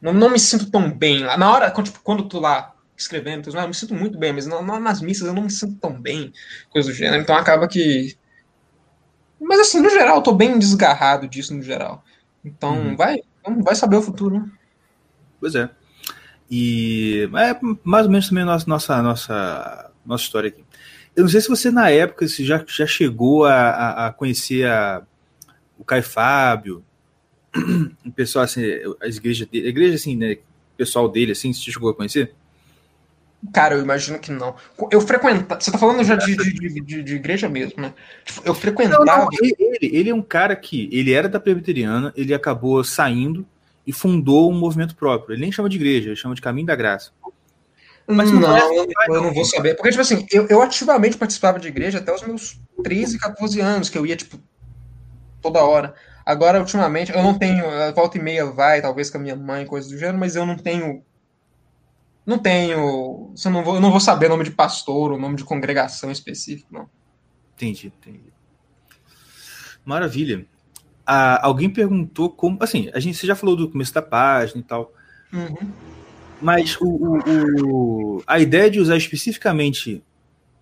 [0.00, 1.36] não, não me sinto tão bem lá.
[1.36, 5.00] Na hora, quando, tipo, quando tô lá escrevendo, eu me sinto muito bem, mas nas
[5.00, 6.32] missas eu não me sinto tão bem,
[6.70, 7.22] coisa do gênero.
[7.22, 8.16] Então acaba que.
[9.40, 12.04] Mas assim, no geral, eu tô bem desgarrado disso no geral.
[12.44, 12.96] Então uhum.
[12.96, 13.20] vai,
[13.62, 14.50] vai saber o futuro, né?
[15.38, 15.70] Pois é.
[16.50, 20.64] E é mais ou menos também a nossa, nossa, nossa, nossa história aqui.
[21.14, 24.66] Eu não sei se você, na época, se já, já chegou a, a, a conhecer
[24.66, 25.02] a,
[25.78, 26.84] o Caio Fábio,
[28.04, 28.62] o pessoal, assim,
[29.00, 32.34] as igrejas dele, a igreja, assim, né, o pessoal dele, assim, você chegou a conhecer?
[33.52, 34.54] Cara, eu imagino que não.
[34.90, 35.60] Eu frequentava.
[35.60, 37.94] Você tá falando já de, de, de, de igreja mesmo, né?
[38.24, 39.04] Tipo, eu frequentava.
[39.04, 40.90] Não, não, ele, ele é um cara que.
[40.92, 43.46] Ele era da presbiteriana, ele acabou saindo
[43.86, 45.34] e fundou um movimento próprio.
[45.34, 47.12] Ele nem chama de igreja, ele chama de Caminho da Graça.
[48.06, 49.74] Mas não, não eu, eu não vou saber.
[49.74, 53.88] Porque, tipo assim, eu, eu ativamente participava de igreja até os meus 13, 14 anos,
[53.88, 54.38] que eu ia, tipo,
[55.40, 55.94] toda hora.
[56.26, 57.64] Agora, ultimamente, eu não tenho.
[57.94, 60.56] Volta e meia vai, talvez com a minha mãe, coisa do gênero, mas eu não
[60.56, 61.02] tenho
[62.30, 63.32] não tenho.
[63.34, 66.10] Você não vou, eu não vou saber o nome de pastor, o nome de congregação
[66.10, 66.88] específico, não.
[67.54, 68.32] Entendi, entendi.
[69.84, 70.46] Maravilha.
[71.04, 72.56] Ah, alguém perguntou como.
[72.60, 74.92] Assim, a gente você já falou do começo da página e tal.
[75.32, 75.72] Uhum.
[76.40, 80.02] Mas o, o, o, a ideia de usar especificamente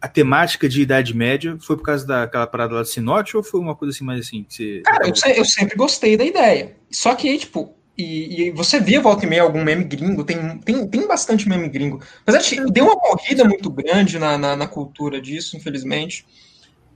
[0.01, 3.61] a temática de Idade Média foi por causa daquela parada lá do Sinote ou foi
[3.61, 4.45] uma coisa assim mais assim?
[4.45, 4.81] Que você...
[4.81, 6.77] Cara, eu, eu, sempre gostei da ideia.
[6.91, 10.87] Só que tipo, e, e, você via volta e meia algum meme gringo, tem, tem,
[10.87, 12.01] tem bastante meme gringo.
[12.25, 16.25] Mas acho deu uma corrida muito grande na, na, na, cultura disso, infelizmente.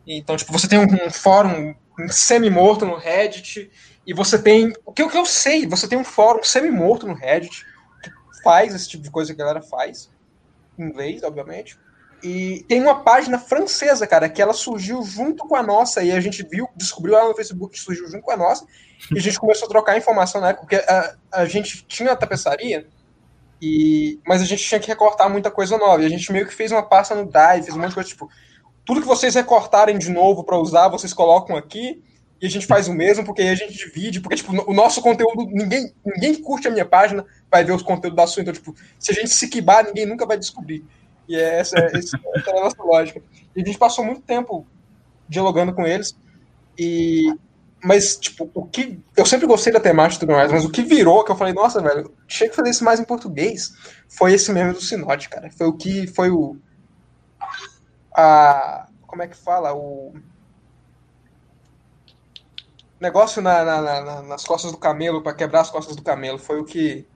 [0.07, 1.75] Então, tipo, você tem um, um fórum
[2.09, 3.69] semi-morto no Reddit,
[4.07, 4.73] e você tem.
[4.85, 7.65] O que, o que eu sei, você tem um fórum semi-morto no Reddit,
[8.03, 8.11] que
[8.43, 10.11] faz esse tipo de coisa que a galera faz,
[10.79, 11.79] em inglês, obviamente.
[12.23, 16.21] E tem uma página francesa, cara, que ela surgiu junto com a nossa, e a
[16.21, 18.65] gente viu, descobriu ela no Facebook surgiu junto com a nossa,
[19.11, 22.17] e a gente começou a trocar informação na época, porque a, a gente tinha a
[22.17, 22.87] tapeçaria,
[23.61, 26.55] e, mas a gente tinha que recortar muita coisa nova, e a gente meio que
[26.55, 28.31] fez uma pasta no Drive, fez um monte de coisa, tipo,
[28.85, 32.03] tudo que vocês recortarem de novo para usar, vocês colocam aqui,
[32.41, 35.01] e a gente faz o mesmo, porque aí a gente divide, porque, tipo, o nosso
[35.01, 38.75] conteúdo, ninguém, ninguém curte a minha página vai ver os conteúdos da sua, então, tipo,
[38.99, 40.85] se a gente se quibar, ninguém nunca vai descobrir.
[41.29, 42.17] E é essa, essa
[42.47, 43.23] é a nossa lógica.
[43.55, 44.67] E a gente passou muito tempo
[45.29, 46.17] dialogando com eles.
[46.79, 47.35] E
[47.85, 50.83] mas tipo, o que eu sempre gostei da temática e tudo mais, mas o que
[50.83, 53.73] virou que eu falei, nossa, velho, tinha que fazer isso mais em português,
[54.09, 55.51] foi esse meme do Sinote, cara.
[55.51, 56.57] Foi o que foi o
[58.15, 60.15] a como é que fala, o
[62.99, 66.61] negócio na, na, na, nas costas do camelo para quebrar as costas do camelo, foi
[66.61, 67.07] o que.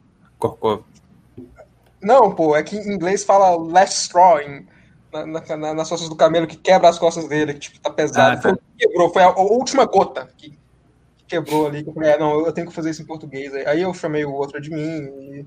[2.06, 4.64] Não, pô, é que em inglês fala last straw em,
[5.12, 8.38] na, na, nas costas do camelo que quebra as costas dele, que tipo, tá pesado.
[8.38, 8.48] Ah, tá.
[8.50, 11.82] Foi, quebrou, foi a, a, última gota que, que quebrou ali.
[11.82, 13.52] Que eu falei, é, não, eu tenho que fazer isso em português.
[13.66, 14.78] Aí eu chamei o outro de mim.
[14.78, 15.46] E...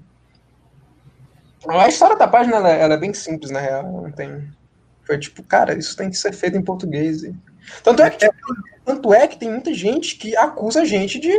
[1.66, 3.84] A história da página ela, ela, é bem simples, na real.
[3.84, 4.52] Não tem.
[5.06, 7.24] Foi tipo, cara, isso tem que ser feito em português.
[7.24, 7.34] E...
[7.86, 8.36] Tanto, é que, tipo,
[8.84, 11.32] tanto é que tem muita gente que acusa a gente de,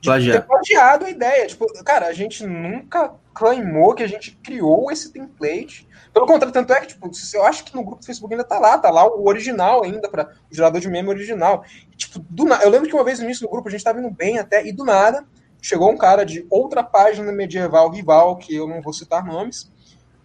[0.00, 1.46] de ter plagiado a ideia.
[1.46, 5.88] Tipo, cara, a gente nunca claimou que a gente criou esse template.
[6.12, 8.58] Pelo contrário, tanto é que, tipo, eu acho que no grupo do Facebook ainda tá
[8.58, 11.64] lá, tá lá o original ainda, para o gerador de meme original.
[11.92, 12.62] E, tipo, do na...
[12.62, 14.66] Eu lembro que uma vez no início do grupo a gente tava indo bem até,
[14.66, 15.24] e do nada
[15.62, 19.70] chegou um cara de outra página medieval rival, que eu não vou citar nomes,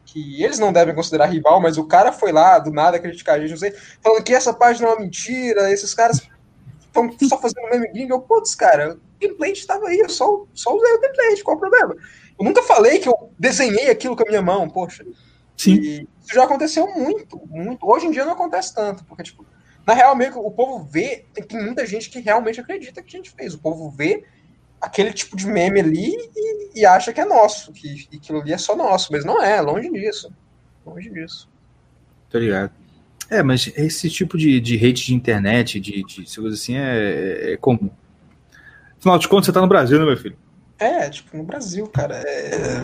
[0.06, 3.39] que eles não devem considerar rival, mas o cara foi lá, do nada, criticar a
[3.39, 6.22] gente, não sei, falando que essa página é uma mentira, esses caras
[6.95, 8.13] estão só fazendo meme gringo.
[8.13, 11.59] Eu, putz, cara, o template estava aí, eu só, só usei o template, qual o
[11.59, 11.95] problema?
[12.38, 15.05] Eu nunca falei que eu desenhei aquilo com a minha mão, poxa.
[15.57, 15.76] Sim.
[15.76, 17.88] E isso já aconteceu muito, muito.
[17.88, 19.45] Hoje em dia não acontece tanto, porque, tipo,
[19.85, 23.15] na real, meio que o povo vê, tem, tem muita gente que realmente acredita que
[23.15, 23.53] a gente fez.
[23.53, 24.26] O povo vê
[24.81, 28.53] aquele tipo de meme ali e, e acha que é nosso, que, que aquilo ali
[28.53, 30.31] é só nosso, mas não é, longe disso.
[30.85, 31.49] Longe disso.
[32.30, 32.72] Tô ligado.
[33.30, 37.53] É, mas esse tipo de, de hate de internet, de, de coisa assim, é, é,
[37.53, 37.89] é comum.
[38.99, 40.38] Afinal de contas, você tá no Brasil, né, meu filho?
[40.77, 42.15] É, tipo, no Brasil, cara.
[42.15, 42.81] É...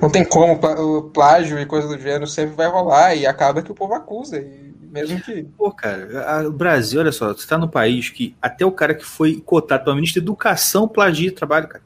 [0.00, 3.72] Não tem como, o plágio e coisa do gênero sempre vai rolar e acaba que
[3.72, 4.38] o povo acusa.
[4.38, 5.44] E mesmo que.
[5.56, 9.04] Pô, cara, o Brasil, olha só, você tá no país que até o cara que
[9.04, 11.85] foi cotado pela ministra da Educação plagia trabalho, cara.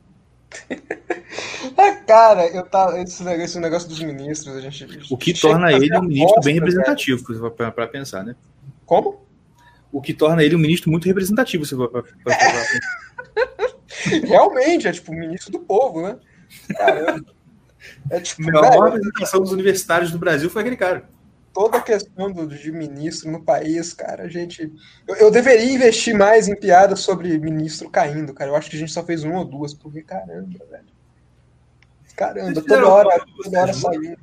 [1.77, 4.87] É, cara, eu tá, esse, esse negócio dos ministros, a gente.
[5.11, 8.35] O que torna ele um ministro bem representativo, para pra pensar, né?
[8.85, 9.25] Como?
[9.93, 12.81] O que torna ele um ministro muito representativo, se for pra, pra, é.
[14.27, 16.17] Realmente, é tipo o ministro do povo, né?
[16.77, 17.33] Caramba.
[18.11, 21.09] É tipo, a maior representação dos universitários do Brasil foi aquele cara.
[21.53, 24.73] Toda a questão do, de ministro no país, cara, a gente.
[25.07, 28.51] Eu, eu, deveria investir mais em piadas sobre ministro caindo, cara.
[28.51, 30.87] Eu acho que a gente só fez uma ou duas, porque caramba, velho.
[32.17, 34.19] Caramba, toda hora, toda hora saindo.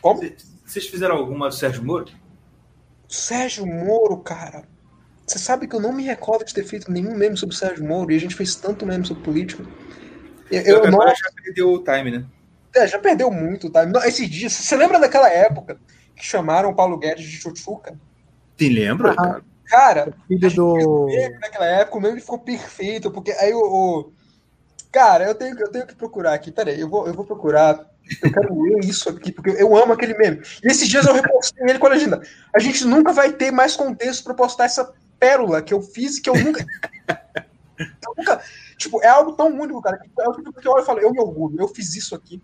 [0.00, 0.20] Como?
[0.64, 2.06] Vocês fizeram alguma do Sérgio Moro?
[3.08, 4.64] Sérgio Moro, cara.
[5.26, 7.84] Você sabe que eu não me recordo de ter feito nenhum meme sobre o Sérgio
[7.84, 9.64] Moro e a gente fez tanto meme sobre política.
[10.50, 11.00] Eu, eu não...
[11.00, 12.26] já perdeu o time, né?
[12.74, 13.84] É, já perdeu muito, tá?
[14.06, 15.78] Esses dias, você lembra daquela época
[16.16, 17.98] que chamaram o Paulo Guedes de Chuchuca?
[18.56, 19.42] Te lembra, cara?
[19.66, 21.08] Cara, Filho do.
[21.40, 23.60] naquela época o meme ficou perfeito, porque aí o.
[23.60, 24.12] o-
[24.92, 27.84] Cara, eu tenho, eu tenho que procurar aqui, peraí, eu vou, eu vou procurar.
[28.22, 30.40] Eu quero ler isso aqui, porque eu amo aquele meme.
[30.62, 32.22] E esses dias eu repostei ele com a legenda.
[32.54, 36.30] A gente nunca vai ter mais contexto pra postar essa pérola que eu fiz que
[36.30, 36.64] eu nunca.
[37.78, 38.40] eu nunca.
[38.76, 39.98] Tipo, é algo tão único, cara.
[39.98, 42.14] que É o tipo que eu olho e falo, eu me orgulho, eu fiz isso
[42.14, 42.40] aqui.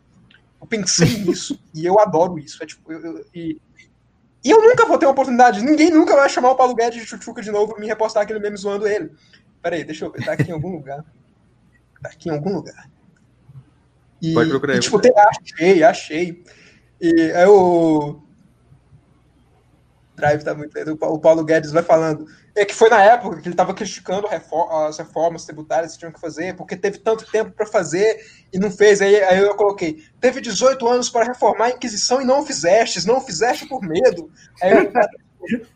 [0.61, 2.63] Eu pensei nisso e eu adoro isso.
[2.63, 3.61] É tipo, eu- eu- e,
[4.45, 5.65] e eu nunca vou ter uma oportunidade.
[5.65, 8.39] Ninguém nunca vai chamar o Paulo Guedes de chuchuca de novo e me repostar aquele
[8.41, 9.11] meme zoando ele.
[9.63, 10.25] Peraí, deixa eu ver.
[10.25, 11.05] Tá aqui em algum lugar.
[12.03, 12.91] Tá aqui em algum lugar.
[14.23, 16.45] E, Pode procurar e, tipo, tem, achei, achei.
[17.01, 18.21] E aí o.
[20.21, 20.97] Drive tá muito lento.
[21.01, 22.27] O Paulo Guedes vai falando.
[22.55, 26.21] É que foi na época que ele estava criticando as reformas tributárias que tinham que
[26.21, 28.21] fazer, porque teve tanto tempo para fazer
[28.53, 29.01] e não fez.
[29.01, 33.05] Aí, aí eu coloquei: teve 18 anos para reformar a Inquisição e não o fizestes,
[33.07, 34.31] não fizeste por medo.
[34.63, 34.93] Aí eu,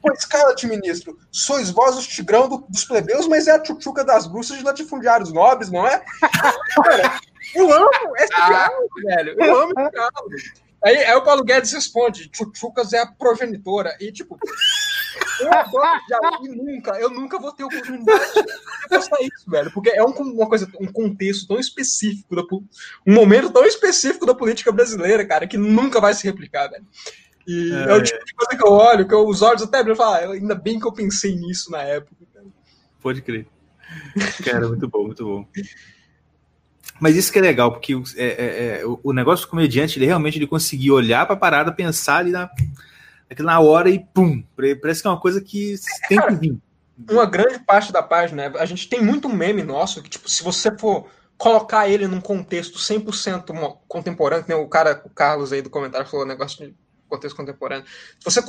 [0.02, 1.18] Pois cala-te, ministro.
[1.32, 5.32] Sois vós os tigrão do- dos plebeus, mas é a tchutchuca das bruxas de latifundiários
[5.32, 6.04] nobres, não é?
[6.84, 7.18] Cara,
[7.54, 7.88] eu amo
[8.18, 9.34] esse diálogo, velho.
[9.42, 10.63] Eu amo esse diálogo.
[10.84, 13.96] Aí, aí o Paulo Guedes responde: Tchutchucas é a progenitora.
[13.98, 14.38] E, tipo,
[15.40, 19.72] eu adoro diálogo e nunca, eu nunca vou ter oportunidade de postar isso, velho.
[19.72, 22.42] Porque é um, uma coisa, um contexto tão específico, da,
[23.06, 26.86] um momento tão específico da política brasileira, cara, que nunca vai se replicar, velho.
[27.46, 29.78] E é, É, o tipo de coisa que eu olho, que eu, os olhos até
[29.82, 32.26] brilham e falo, ah, ainda bem que eu pensei nisso na época.
[32.32, 32.46] cara.
[33.00, 33.46] Pode crer.
[34.44, 35.46] Cara, muito bom, muito bom.
[37.04, 40.06] Mas isso que é legal, porque o- é, é, é, o- negócio do comediante, ele
[40.06, 42.48] realmente ele conseguir olhar pra parada, pensar ali na,
[43.40, 44.42] na hora e pum.
[44.80, 45.74] Parece que é uma coisa que
[46.08, 46.56] tem que vir.
[47.10, 50.74] Uma grande parte da página, a gente tem muito meme nosso, que, tipo, se você
[50.78, 51.06] for
[51.36, 56.06] colocar ele num contexto 100% mo- contemporâneo, nem o cara, o Carlos aí do comentário
[56.08, 56.74] falou negócio de
[57.06, 57.84] contexto contemporâneo.
[58.18, 58.40] Se você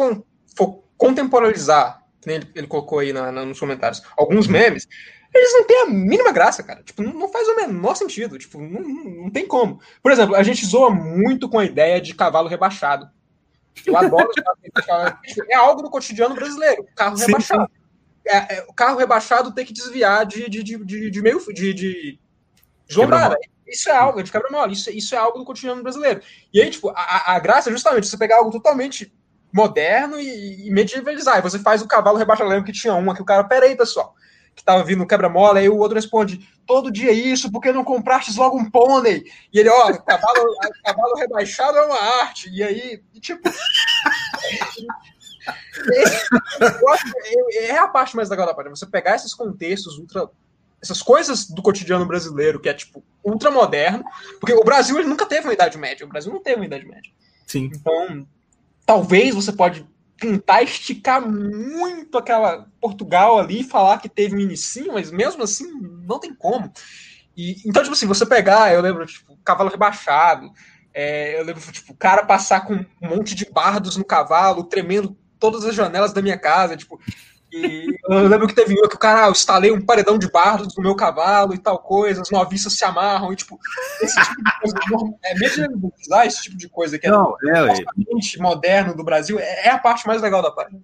[0.55, 4.87] for contemporaneizar, que ele, ele colocou aí na- na- nos comentários, alguns memes,
[5.35, 6.81] eles não têm a mínima graça, cara.
[6.83, 8.37] Tipo, não, faz o menor sentido.
[8.37, 9.79] Tipo, não, não- tem como.
[10.01, 13.09] Por exemplo, a gente zoa muito com a ideia de cavalo rebaixado.
[13.85, 14.29] Eu adoro.
[14.29, 16.85] Tipo, É algo do cotidiano brasileiro.
[16.95, 17.69] Carro Sim, rebaixado.
[18.27, 22.19] É, é, o carro rebaixado tem que desviar de, de, de, de, meio de, de,
[22.87, 23.37] de lombada.
[23.67, 26.21] Isso é algo, de quebra-mola, isso, isso é algo do cotidiano brasileiro.
[26.53, 29.13] E aí, tipo, a, a- a graça é justamente você pegar algo totalmente
[29.53, 31.37] moderno e, e medievalizar.
[31.39, 32.49] E você faz o cavalo rebaixado.
[32.49, 34.15] Eu lembro que tinha uma que o cara, peraí, pessoal,
[34.55, 37.83] que tava vindo o quebra-mola, aí o outro responde, todo dia isso, por que não
[37.83, 39.25] comprastes logo um pônei?
[39.53, 42.49] E ele, ó, cavalo, cavalo rebaixado é uma arte.
[42.49, 43.47] E aí, e, tipo.
[46.89, 48.75] acho que é a parte mais legal da página.
[48.75, 50.29] Você pegar esses contextos ultra.
[50.81, 54.03] Essas coisas do cotidiano brasileiro, que é tipo ultra moderno,
[54.39, 56.05] porque o Brasil ele nunca teve uma Idade Média.
[56.05, 57.11] O Brasil não teve uma Idade Média.
[57.47, 57.71] Sim.
[57.73, 58.27] Então,
[58.85, 59.85] talvez você pode
[60.17, 64.39] tentar esticar muito aquela Portugal ali e falar que teve um
[64.93, 65.71] mas mesmo assim
[66.07, 66.71] não tem como.
[67.35, 70.51] E, então, tipo assim, você pegar, eu lembro, tipo, cavalo rebaixado,
[70.93, 75.17] é, eu lembro, tipo, o cara passar com um monte de bardos no cavalo, tremendo
[75.37, 76.99] todas as janelas da minha casa, tipo,
[77.55, 80.29] e eu lembro que teve uma que o cara, ah, eu instalei um paredão de
[80.29, 83.57] bardos no meu cavalo e tal coisa, as noviças se amarram, e tipo,
[84.01, 84.75] esse tipo de coisa,
[85.23, 89.69] é medievalizar esse tipo de coisa que é Não, é, moderno do Brasil é é
[89.69, 90.81] a parte mais legal da página.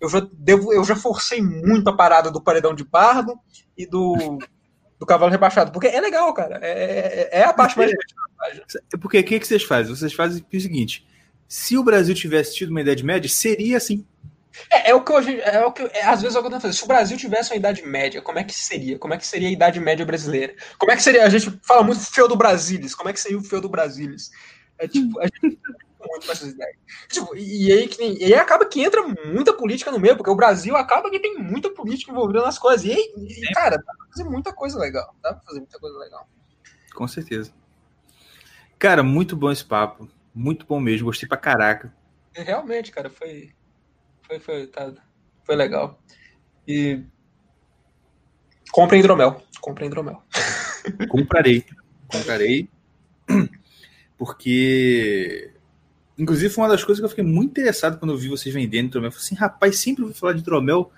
[0.00, 3.38] Eu já, devo, eu já forcei muito a parada do paredão de bardo
[3.76, 4.38] e do,
[4.98, 6.58] do cavalo rebaixado, porque é legal, cara.
[6.60, 8.64] É, é- é a parte mais divertida da página.
[9.00, 9.94] Porque o que, que vocês fazem?
[9.94, 11.06] Vocês fazem o seguinte:
[11.48, 14.04] se o Brasil tivesse tido uma Idade Média, seria assim.
[14.70, 16.74] É, é o que hoje, é o que é, às vezes é eu tento fazer.
[16.74, 18.98] Se o Brasil tivesse uma idade média, como é que seria?
[18.98, 20.54] Como é que seria a idade média brasileira?
[20.78, 21.24] Como é que seria?
[21.24, 22.94] A gente fala muito feudo Brasilis.
[22.94, 24.30] Como é que seria o feudo Brasilis?
[24.78, 25.58] É tipo, a gente
[26.06, 26.76] muito com essas ideias.
[27.08, 30.76] Tipo, e, aí, e aí acaba que entra muita política no meio, porque o Brasil
[30.76, 32.84] acaba que tem muita política envolvida nas coisas.
[32.84, 35.14] E, aí, e, cara, dá pra fazer muita coisa legal.
[35.22, 36.28] Dá pra fazer muita coisa legal.
[36.94, 37.52] Com certeza.
[38.78, 40.08] Cara, muito bom esse papo.
[40.34, 41.06] Muito bom mesmo.
[41.06, 41.92] Gostei pra caraca.
[42.32, 43.52] Realmente, cara, foi.
[44.28, 44.92] Foi, foi, tá,
[45.42, 45.98] foi legal.
[46.66, 47.00] E.
[48.70, 49.42] Comprem hidromel.
[49.58, 50.22] Comprem hidromel.
[51.08, 51.64] Comprarei.
[52.06, 52.68] Comprarei.
[54.18, 55.50] Porque.
[56.18, 58.88] Inclusive, foi uma das coisas que eu fiquei muito interessado quando eu vi vocês vendendo
[58.88, 59.08] hidromel.
[59.08, 60.92] Eu falei assim, rapaz, sempre ouvi falar de hidromel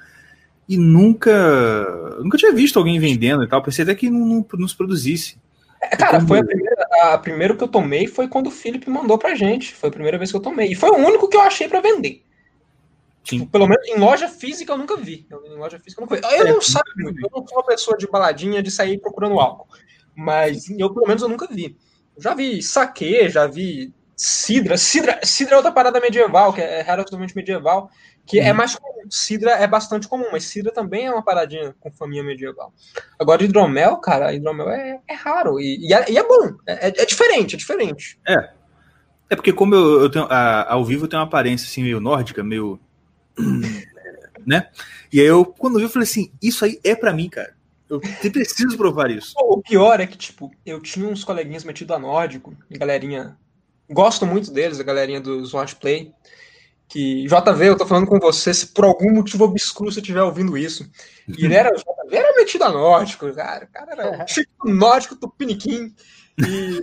[0.69, 2.19] e nunca.
[2.19, 3.63] Nunca tinha visto alguém vendendo e tal.
[3.63, 5.39] Pensei até que não, não, não se produzisse.
[5.81, 9.17] É, cara, foi a primeira, a primeira que eu tomei foi quando o Felipe mandou
[9.17, 9.73] pra gente.
[9.73, 10.73] Foi a primeira vez que eu tomei.
[10.73, 12.25] E foi o único que eu achei pra vender.
[13.39, 15.27] Tipo, pelo menos em loja física eu nunca vi.
[15.31, 16.37] Eu- Em loja física eu nunca vi.
[16.37, 19.69] Eu É, não sabe, eu não sou uma pessoa de baladinha de sair procurando álcool.
[20.15, 21.77] Mas eu, pelo menos, eu nunca vi.
[22.19, 24.77] já vi saque, já vi Sidra.
[24.77, 27.89] Sidra, Sidra é outra parada medieval, que é relativamente medieval,
[28.27, 29.05] que é mais comum.
[29.09, 32.75] Sidra é bastante comum, mas Sidra também é uma paradinha com família medieval.
[33.19, 36.51] Agora, hidromel, cara, hidromel é, é raro e, e, é, e é bom.
[36.67, 38.19] É, é, diferente, é diferente.
[38.29, 38.51] É.
[39.31, 42.43] É porque como eu, eu tenho, a, ao vivo tenho uma aparência assim meio nórdica,
[42.45, 42.79] meio
[44.47, 44.69] né?
[45.13, 47.55] E aí eu quando vi eu falei assim, isso aí é para mim, cara.
[47.89, 49.35] Eu preciso provar isso.
[49.39, 53.37] O pior é que tipo, eu tinha uns coleguinhas metidos a nórdico, galerinha,
[53.91, 56.05] gosto muito deles, a galerinha do Swordplay.
[56.05, 56.15] Play
[56.91, 60.59] que JV, eu tô falando com você, se por algum motivo obscuro você estiver ouvindo
[60.59, 60.91] isso.
[61.29, 63.65] E ele era, JV era metido a nórdico, cara.
[63.65, 65.95] O cara era tipo nórdico tupiniquim.
[66.37, 66.83] E,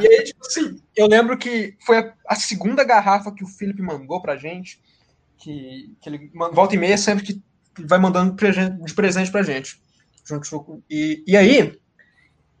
[0.00, 4.22] e aí, tipo assim, eu lembro que foi a, segunda garrafa que o Felipe mandou
[4.22, 4.80] pra gente,
[5.38, 7.42] que, que ele volta e meia sempre que
[7.78, 9.80] vai mandando de presente pra gente.
[10.24, 11.78] Junto, e, e aí,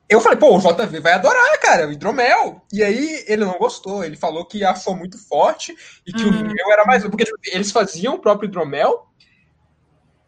[0.08, 2.62] eu falei, pô, o JV vai adorar, cara, o hidromel.
[2.72, 5.74] E aí ele não gostou, ele falou que achou muito forte
[6.06, 6.28] e que hum.
[6.28, 7.02] o meu era mais.
[7.04, 9.06] Porque tipo, eles faziam o próprio hidromel,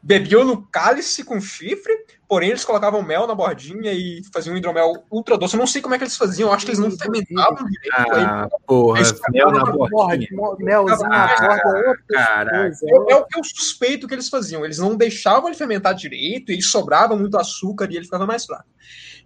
[0.06, 1.92] bebiam no cálice com chifre,
[2.28, 5.54] porém eles colocavam mel na bordinha e faziam um hidromel ultra doce.
[5.56, 8.12] Eu não sei como é que eles faziam, eu acho que eles não fermentavam direito.
[8.14, 9.00] Ah, aí, porra,
[9.32, 10.28] mel na bordinha.
[10.60, 12.68] Melzinho na borda, cara.
[12.68, 14.64] É, é o que eu suspeito que eles faziam.
[14.64, 18.68] Eles não deixavam ele fermentar direito e sobrava muito açúcar e ele ficava mais fraco.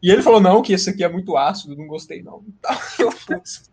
[0.02, 2.42] E ele falou, não, que esse aqui é muito ácido, não gostei, não.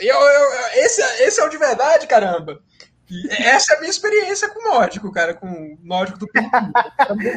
[0.00, 2.60] Eu, eu, eu, esse, esse é o de verdade, caramba.
[3.10, 6.56] E essa é a minha experiência com o nórdico, cara, com o nórdico do Felipe.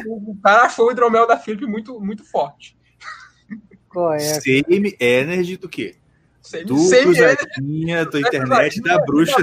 [0.06, 2.76] o cara achou o hidromel da Felipe muito, muito forte.
[3.88, 4.18] Qual é?
[4.18, 5.96] Same Energy do quê?
[6.42, 8.10] Same, do same Energy.
[8.10, 9.36] tua internet da bruxa.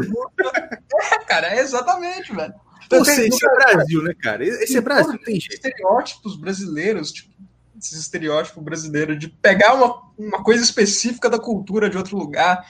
[1.11, 2.53] É, cara, é exatamente, velho.
[2.91, 4.43] Ou seja, esse é Brasil, né, cara?
[4.43, 5.53] Esse é Brasil, tem jeito.
[5.53, 7.34] Estereótipos brasileiros, tipo,
[7.77, 12.65] esse estereótipo brasileiro de pegar uma, uma coisa específica da cultura de outro lugar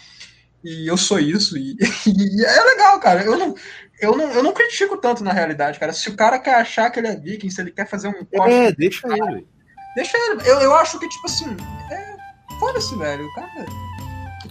[0.64, 1.56] e eu sou isso.
[1.60, 1.76] E,
[2.08, 3.24] e, é legal, cara.
[3.24, 3.56] Eu não,
[4.02, 5.94] eu, não, eu não critico tanto na realidade, cara.
[5.94, 8.54] Se o cara quer achar que ele é viking, se ele quer fazer um corte.
[8.54, 9.48] É, deixa ele.
[9.96, 10.42] Deixa ele.
[10.46, 11.56] Eu, eu acho que, tipo assim,
[11.92, 12.16] é,
[12.60, 13.28] foda-se, velho.
[13.34, 13.66] Cara.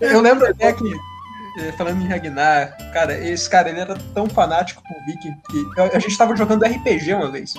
[0.01, 0.85] Eu lembro até que,
[1.61, 5.99] é, falando em Ragnar, cara, esse cara ele era tão fanático por Viking que a
[5.99, 7.55] gente tava jogando RPG uma vez.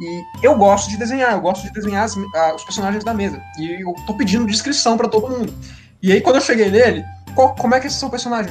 [0.00, 3.40] E eu gosto de desenhar, eu gosto de desenhar as, os personagens da mesa.
[3.58, 5.54] E eu tô pedindo descrição para todo mundo.
[6.02, 7.04] E aí, quando eu cheguei nele,
[7.36, 8.50] qual, como é que é esse seu personagem?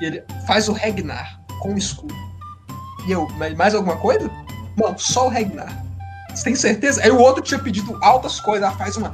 [0.00, 2.14] E ele faz o Regnar com o escudo.
[3.06, 4.30] E eu, mais alguma coisa?
[4.76, 5.70] Não, só o Regnar.
[6.34, 7.02] Você tem certeza?
[7.02, 9.12] Aí o outro tinha pedido altas coisas, ela faz uma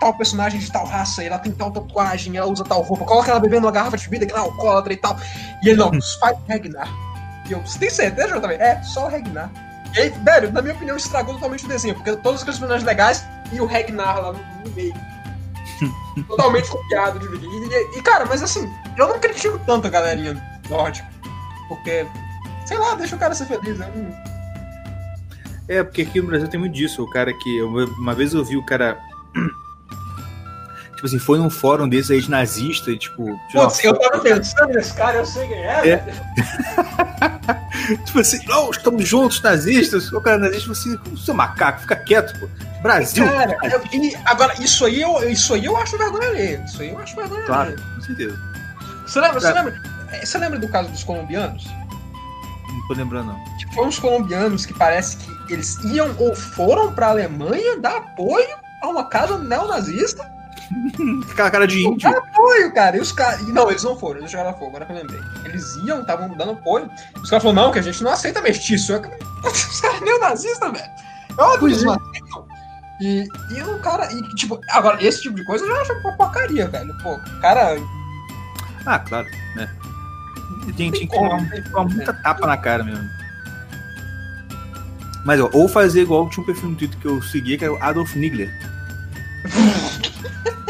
[0.00, 3.38] tal personagem de tal raça, ela tem tal tatuagem, ela usa tal roupa, coloca ela
[3.40, 5.16] bebendo uma garrafa de vida que ela é alcoólatra e tal.
[5.62, 6.88] E ele, não, faz o Regnar.
[7.48, 8.54] E eu, você tem certeza, JP?
[8.54, 9.50] É, só o Regnar.
[9.94, 13.24] E aí, velho, na minha opinião, estragou totalmente o desenho, porque todos aqueles personagens legais
[13.52, 15.13] e o Ragnar lá no meio.
[16.28, 17.46] totalmente copiado de.
[17.46, 21.08] E, e, cara, mas assim, eu não critico tanto a galerinha nórdica,
[21.68, 22.06] porque,
[22.66, 23.90] sei lá, deixa o cara ser feliz, né?
[25.68, 27.02] É, porque aqui no Brasil tem muito disso.
[27.02, 27.62] O cara que.
[27.62, 29.00] Uma vez eu vi o cara
[31.04, 33.38] tipo assim, foi num fórum desses aí de nazista e, tipo.
[33.52, 35.88] Putz, eu tava pensando nesse cara, eu sei quem é.
[35.88, 36.04] é.
[38.04, 40.10] tipo assim, não, estamos juntos, nazistas.
[40.12, 42.48] O cara nazista, assim, seu macaco, fica quieto, pô.
[42.82, 43.24] Brasil.
[43.26, 46.64] Cara, eu, e, agora, isso aí, eu, isso aí eu acho vergonha ler.
[46.64, 48.38] Isso aí eu acho vergonha claro, com certeza.
[49.06, 51.66] Você lembra, você, lembra, é, você lembra do caso dos colombianos?
[52.68, 53.56] Não tô lembrando, não.
[53.58, 58.56] Tipo, foram os colombianos que parece que eles iam ou foram pra Alemanha dar apoio
[58.82, 60.33] a uma casa neonazista
[61.30, 62.08] Aquela cara de índio.
[62.08, 62.96] Apoio, cara.
[62.96, 63.46] E os caras.
[63.48, 65.20] Não, eles não foram, eles jogaram fogo, agora que eu lembrei.
[65.44, 66.90] Eles iam, estavam dando apoio.
[67.22, 68.94] Os caras falaram, não, que a gente não aceita mestiço.
[69.44, 70.90] Os caras nem nazista, velho.
[71.38, 72.46] É óbvio eles não aceitam.
[73.00, 74.10] E, e o cara.
[74.12, 76.96] E, tipo, agora, esse tipo de coisa eu já acho uma porcaria, velho.
[77.02, 77.76] Pô, cara.
[78.86, 79.68] Ah, claro, né?
[80.76, 83.04] Tem, tem que tomar muita tapa na cara mesmo.
[85.24, 87.72] Mas, ó, ou fazer igual tinha um perfil no Twitter que eu seguia, que era
[87.72, 88.50] o Adolf Nigler.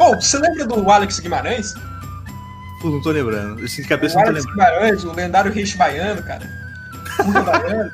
[0.00, 1.74] oh, você lembra do Alex Guimarães?
[2.80, 3.64] Pô, não tô lembrando.
[3.64, 4.70] Esse de cabeça o não tô Alex lembrando.
[4.70, 6.48] Guimarães, o lendário Reis Baiano, cara.
[7.44, 7.92] baiano.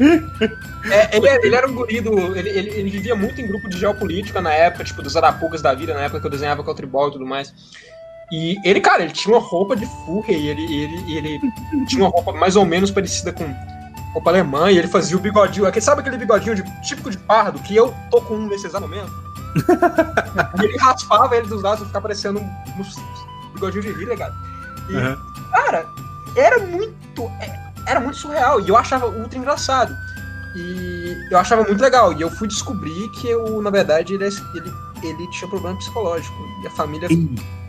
[0.90, 2.34] É, ele, ele, era um guri do.
[2.34, 5.74] Ele, ele, ele, vivia muito em grupo de geopolítica na época, tipo, dos Arapucas da
[5.74, 7.52] vida, na época que eu desenhava com o Tribal e tudo mais.
[8.32, 11.40] E ele, cara, ele tinha uma roupa de furra e ele, ele, ele
[11.86, 13.44] tinha uma roupa mais ou menos parecida com
[14.12, 15.66] roupa alemã e ele fazia o bigodinho.
[15.66, 18.88] Aquele, sabe aquele bigodinho de, típico de pardo que eu tô com um nesse exato
[18.88, 19.29] momento?
[20.60, 24.34] E ele raspava ele dos lados pra ficar parecendo um bigodinho de Hitler, cara.
[24.88, 25.16] E, uhum.
[25.50, 25.86] cara,
[26.36, 27.22] era muito.
[27.40, 28.60] É, era muito surreal.
[28.60, 29.94] E eu achava ultra engraçado.
[30.56, 32.12] E eu achava muito legal.
[32.12, 34.72] E eu fui descobrir que eu, na verdade, ele, ele
[35.02, 36.34] ele tinha problema psicológico.
[36.62, 37.08] E a família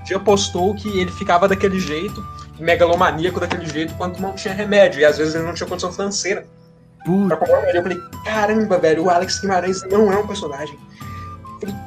[0.06, 2.26] já postou que ele ficava daquele jeito,
[2.60, 4.99] megalomaníaco daquele jeito, quando não tinha remédio.
[4.99, 6.45] E às vezes ele não tinha condição financeira.
[7.28, 7.80] Pra comprar remédio.
[7.80, 10.78] Eu falei, caramba, velho, o Alex Guimarães não é um personagem.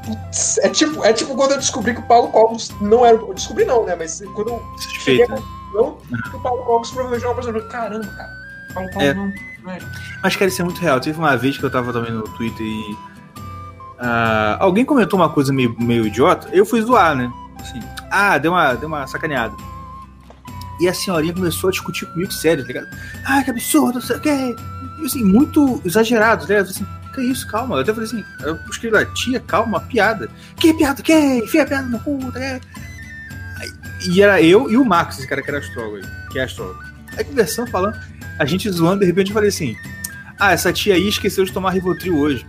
[0.05, 3.17] Putz, é tipo, é tipo quando eu descobri que o Paulo Cogos não era.
[3.17, 3.95] Eu descobri não, né?
[3.97, 5.43] Mas quando eu cheguei Suspeita.
[5.75, 5.97] não,
[6.31, 7.69] que o Paulo Cogos provavelmente é uma pessoa.
[7.69, 8.31] Caramba, cara.
[8.75, 9.15] Paulo Cogos É.
[9.15, 9.33] não.
[9.65, 9.79] não é.
[10.23, 11.01] Mas, cara, isso é muito real.
[11.01, 12.97] Teve uma vez que eu tava também no Twitter e.
[13.99, 17.33] ah, alguém comentou uma coisa meio, meio idiota, eu fui zoar, né?
[17.61, 19.55] Assim, ah, deu uma, deu uma sacaneada.
[20.81, 22.89] E a senhorinha começou a discutir comigo sério, tá ligado?
[23.25, 24.57] Ah, que absurdo, não sei o quê.
[25.01, 26.69] E assim, muito exagerado, tá ligado?
[26.71, 27.77] Assim, que isso, calma.
[27.77, 30.29] Eu até falei assim, eu escrevi lá, tia, calma, piada.
[30.57, 31.13] Que piada, que?
[31.13, 32.41] Enfia a piada no cu, tá?
[32.41, 33.73] Aí-
[34.09, 36.83] E era eu e o Max, esse cara que era astrólogo aí, que é astrólogo.
[37.17, 37.99] Aí conversando, falando,
[38.39, 39.77] a gente zoando, de repente eu falei assim,
[40.39, 42.47] ah, essa tia aí esqueceu de tomar Rivotril hoje.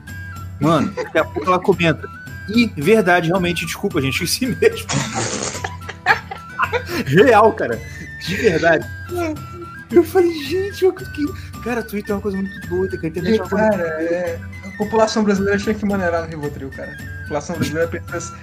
[0.60, 2.08] Mano, daqui a pouco ela comenta.
[2.50, 4.88] E, verdade, realmente, desculpa, gente, esqueci mesmo.
[7.06, 7.80] Real, cara.
[8.26, 8.86] De verdade.
[9.92, 11.26] Eu falei, gente, eu, que...
[11.64, 13.08] cara, Twitter é uma coisa muito doida, cara.
[13.08, 14.40] A internet é uma coisa Cara, é,
[14.78, 16.92] população brasileira tinha que maneirar no Rivotril, cara.
[16.92, 18.38] A população brasileira precisa.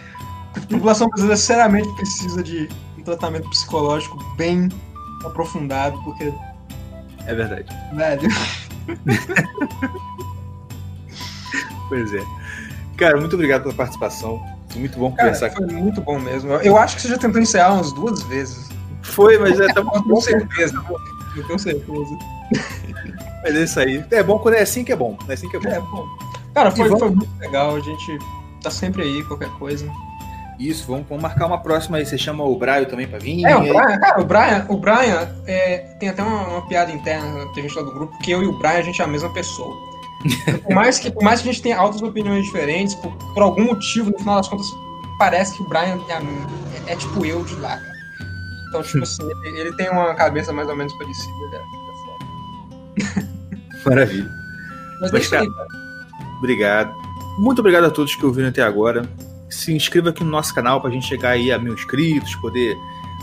[0.68, 2.68] População brasileira seriamente precisa de
[2.98, 4.68] um tratamento psicológico bem
[5.24, 6.32] aprofundado, porque,
[7.26, 7.66] É verdade.
[7.94, 8.28] velho.
[11.88, 12.22] Pois é.
[12.96, 14.42] Cara, muito obrigado pela participação.
[14.70, 16.52] Foi muito bom Cara, conversar com foi muito bom mesmo.
[16.54, 18.68] Eu acho que você já tentou encerrar umas duas vezes.
[19.02, 20.20] Foi, mas é, tá muito Com bom.
[20.20, 20.82] certeza.
[21.36, 22.18] Eu tenho certeza.
[23.42, 24.04] Mas é isso aí.
[24.10, 25.16] É bom quando é assim que é bom.
[25.28, 25.68] É assim que é bom.
[25.70, 26.06] É, bom.
[26.54, 27.74] Cara, foi, vamos- foi muito legal.
[27.76, 28.18] A gente
[28.62, 29.86] tá sempre aí, qualquer coisa.
[30.58, 32.06] Isso, vamos, vamos marcar uma próxima aí.
[32.06, 33.44] Você chama o Braio também pra vir.
[33.44, 37.46] É, o Brian, cara, o Brian, o Brian é, tem até uma, uma piada interna
[37.52, 39.08] que a gente lá do grupo, que eu e o Brian, a gente é a
[39.08, 39.74] mesma pessoa.
[40.62, 43.64] Por mais que, por mais que a gente tenha altas opiniões diferentes, por, por algum
[43.64, 44.66] motivo, no final das contas,
[45.18, 47.92] parece que o Brian é, a- é tipo eu de lá, cara.
[48.68, 53.31] Então, tipo assim, ele, ele tem uma cabeça mais ou menos parecida, é, é foda.
[53.88, 54.30] Maravilha.
[55.00, 55.46] Mas, Mas, cara.
[56.38, 56.92] Obrigado.
[57.38, 59.08] Muito obrigado a todos que ouviram até agora.
[59.48, 62.76] Se inscreva aqui no nosso canal pra gente chegar aí a mil inscritos, poder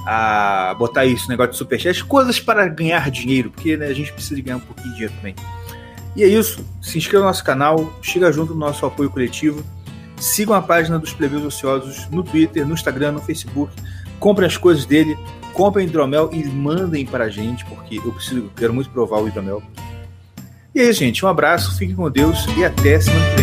[0.06, 4.36] a, botar isso, negócio de superchat, coisas para ganhar dinheiro, porque né, a gente precisa
[4.36, 5.36] de ganhar um pouquinho de dinheiro também.
[6.16, 6.66] E é isso.
[6.82, 9.64] Se inscreva no nosso canal, chega junto no nosso apoio coletivo.
[10.18, 13.72] Sigam a página dos Plebeus Ociosos no Twitter, no Instagram, no Facebook.
[14.20, 15.18] Comprem as coisas dele,
[15.54, 19.28] comprem hidromel e mandem para a gente, porque eu preciso, eu quero muito provar o
[19.28, 19.64] hidromel.
[20.80, 21.26] E isso, gente.
[21.26, 23.39] Um abraço, fiquem com Deus e até semana que vem.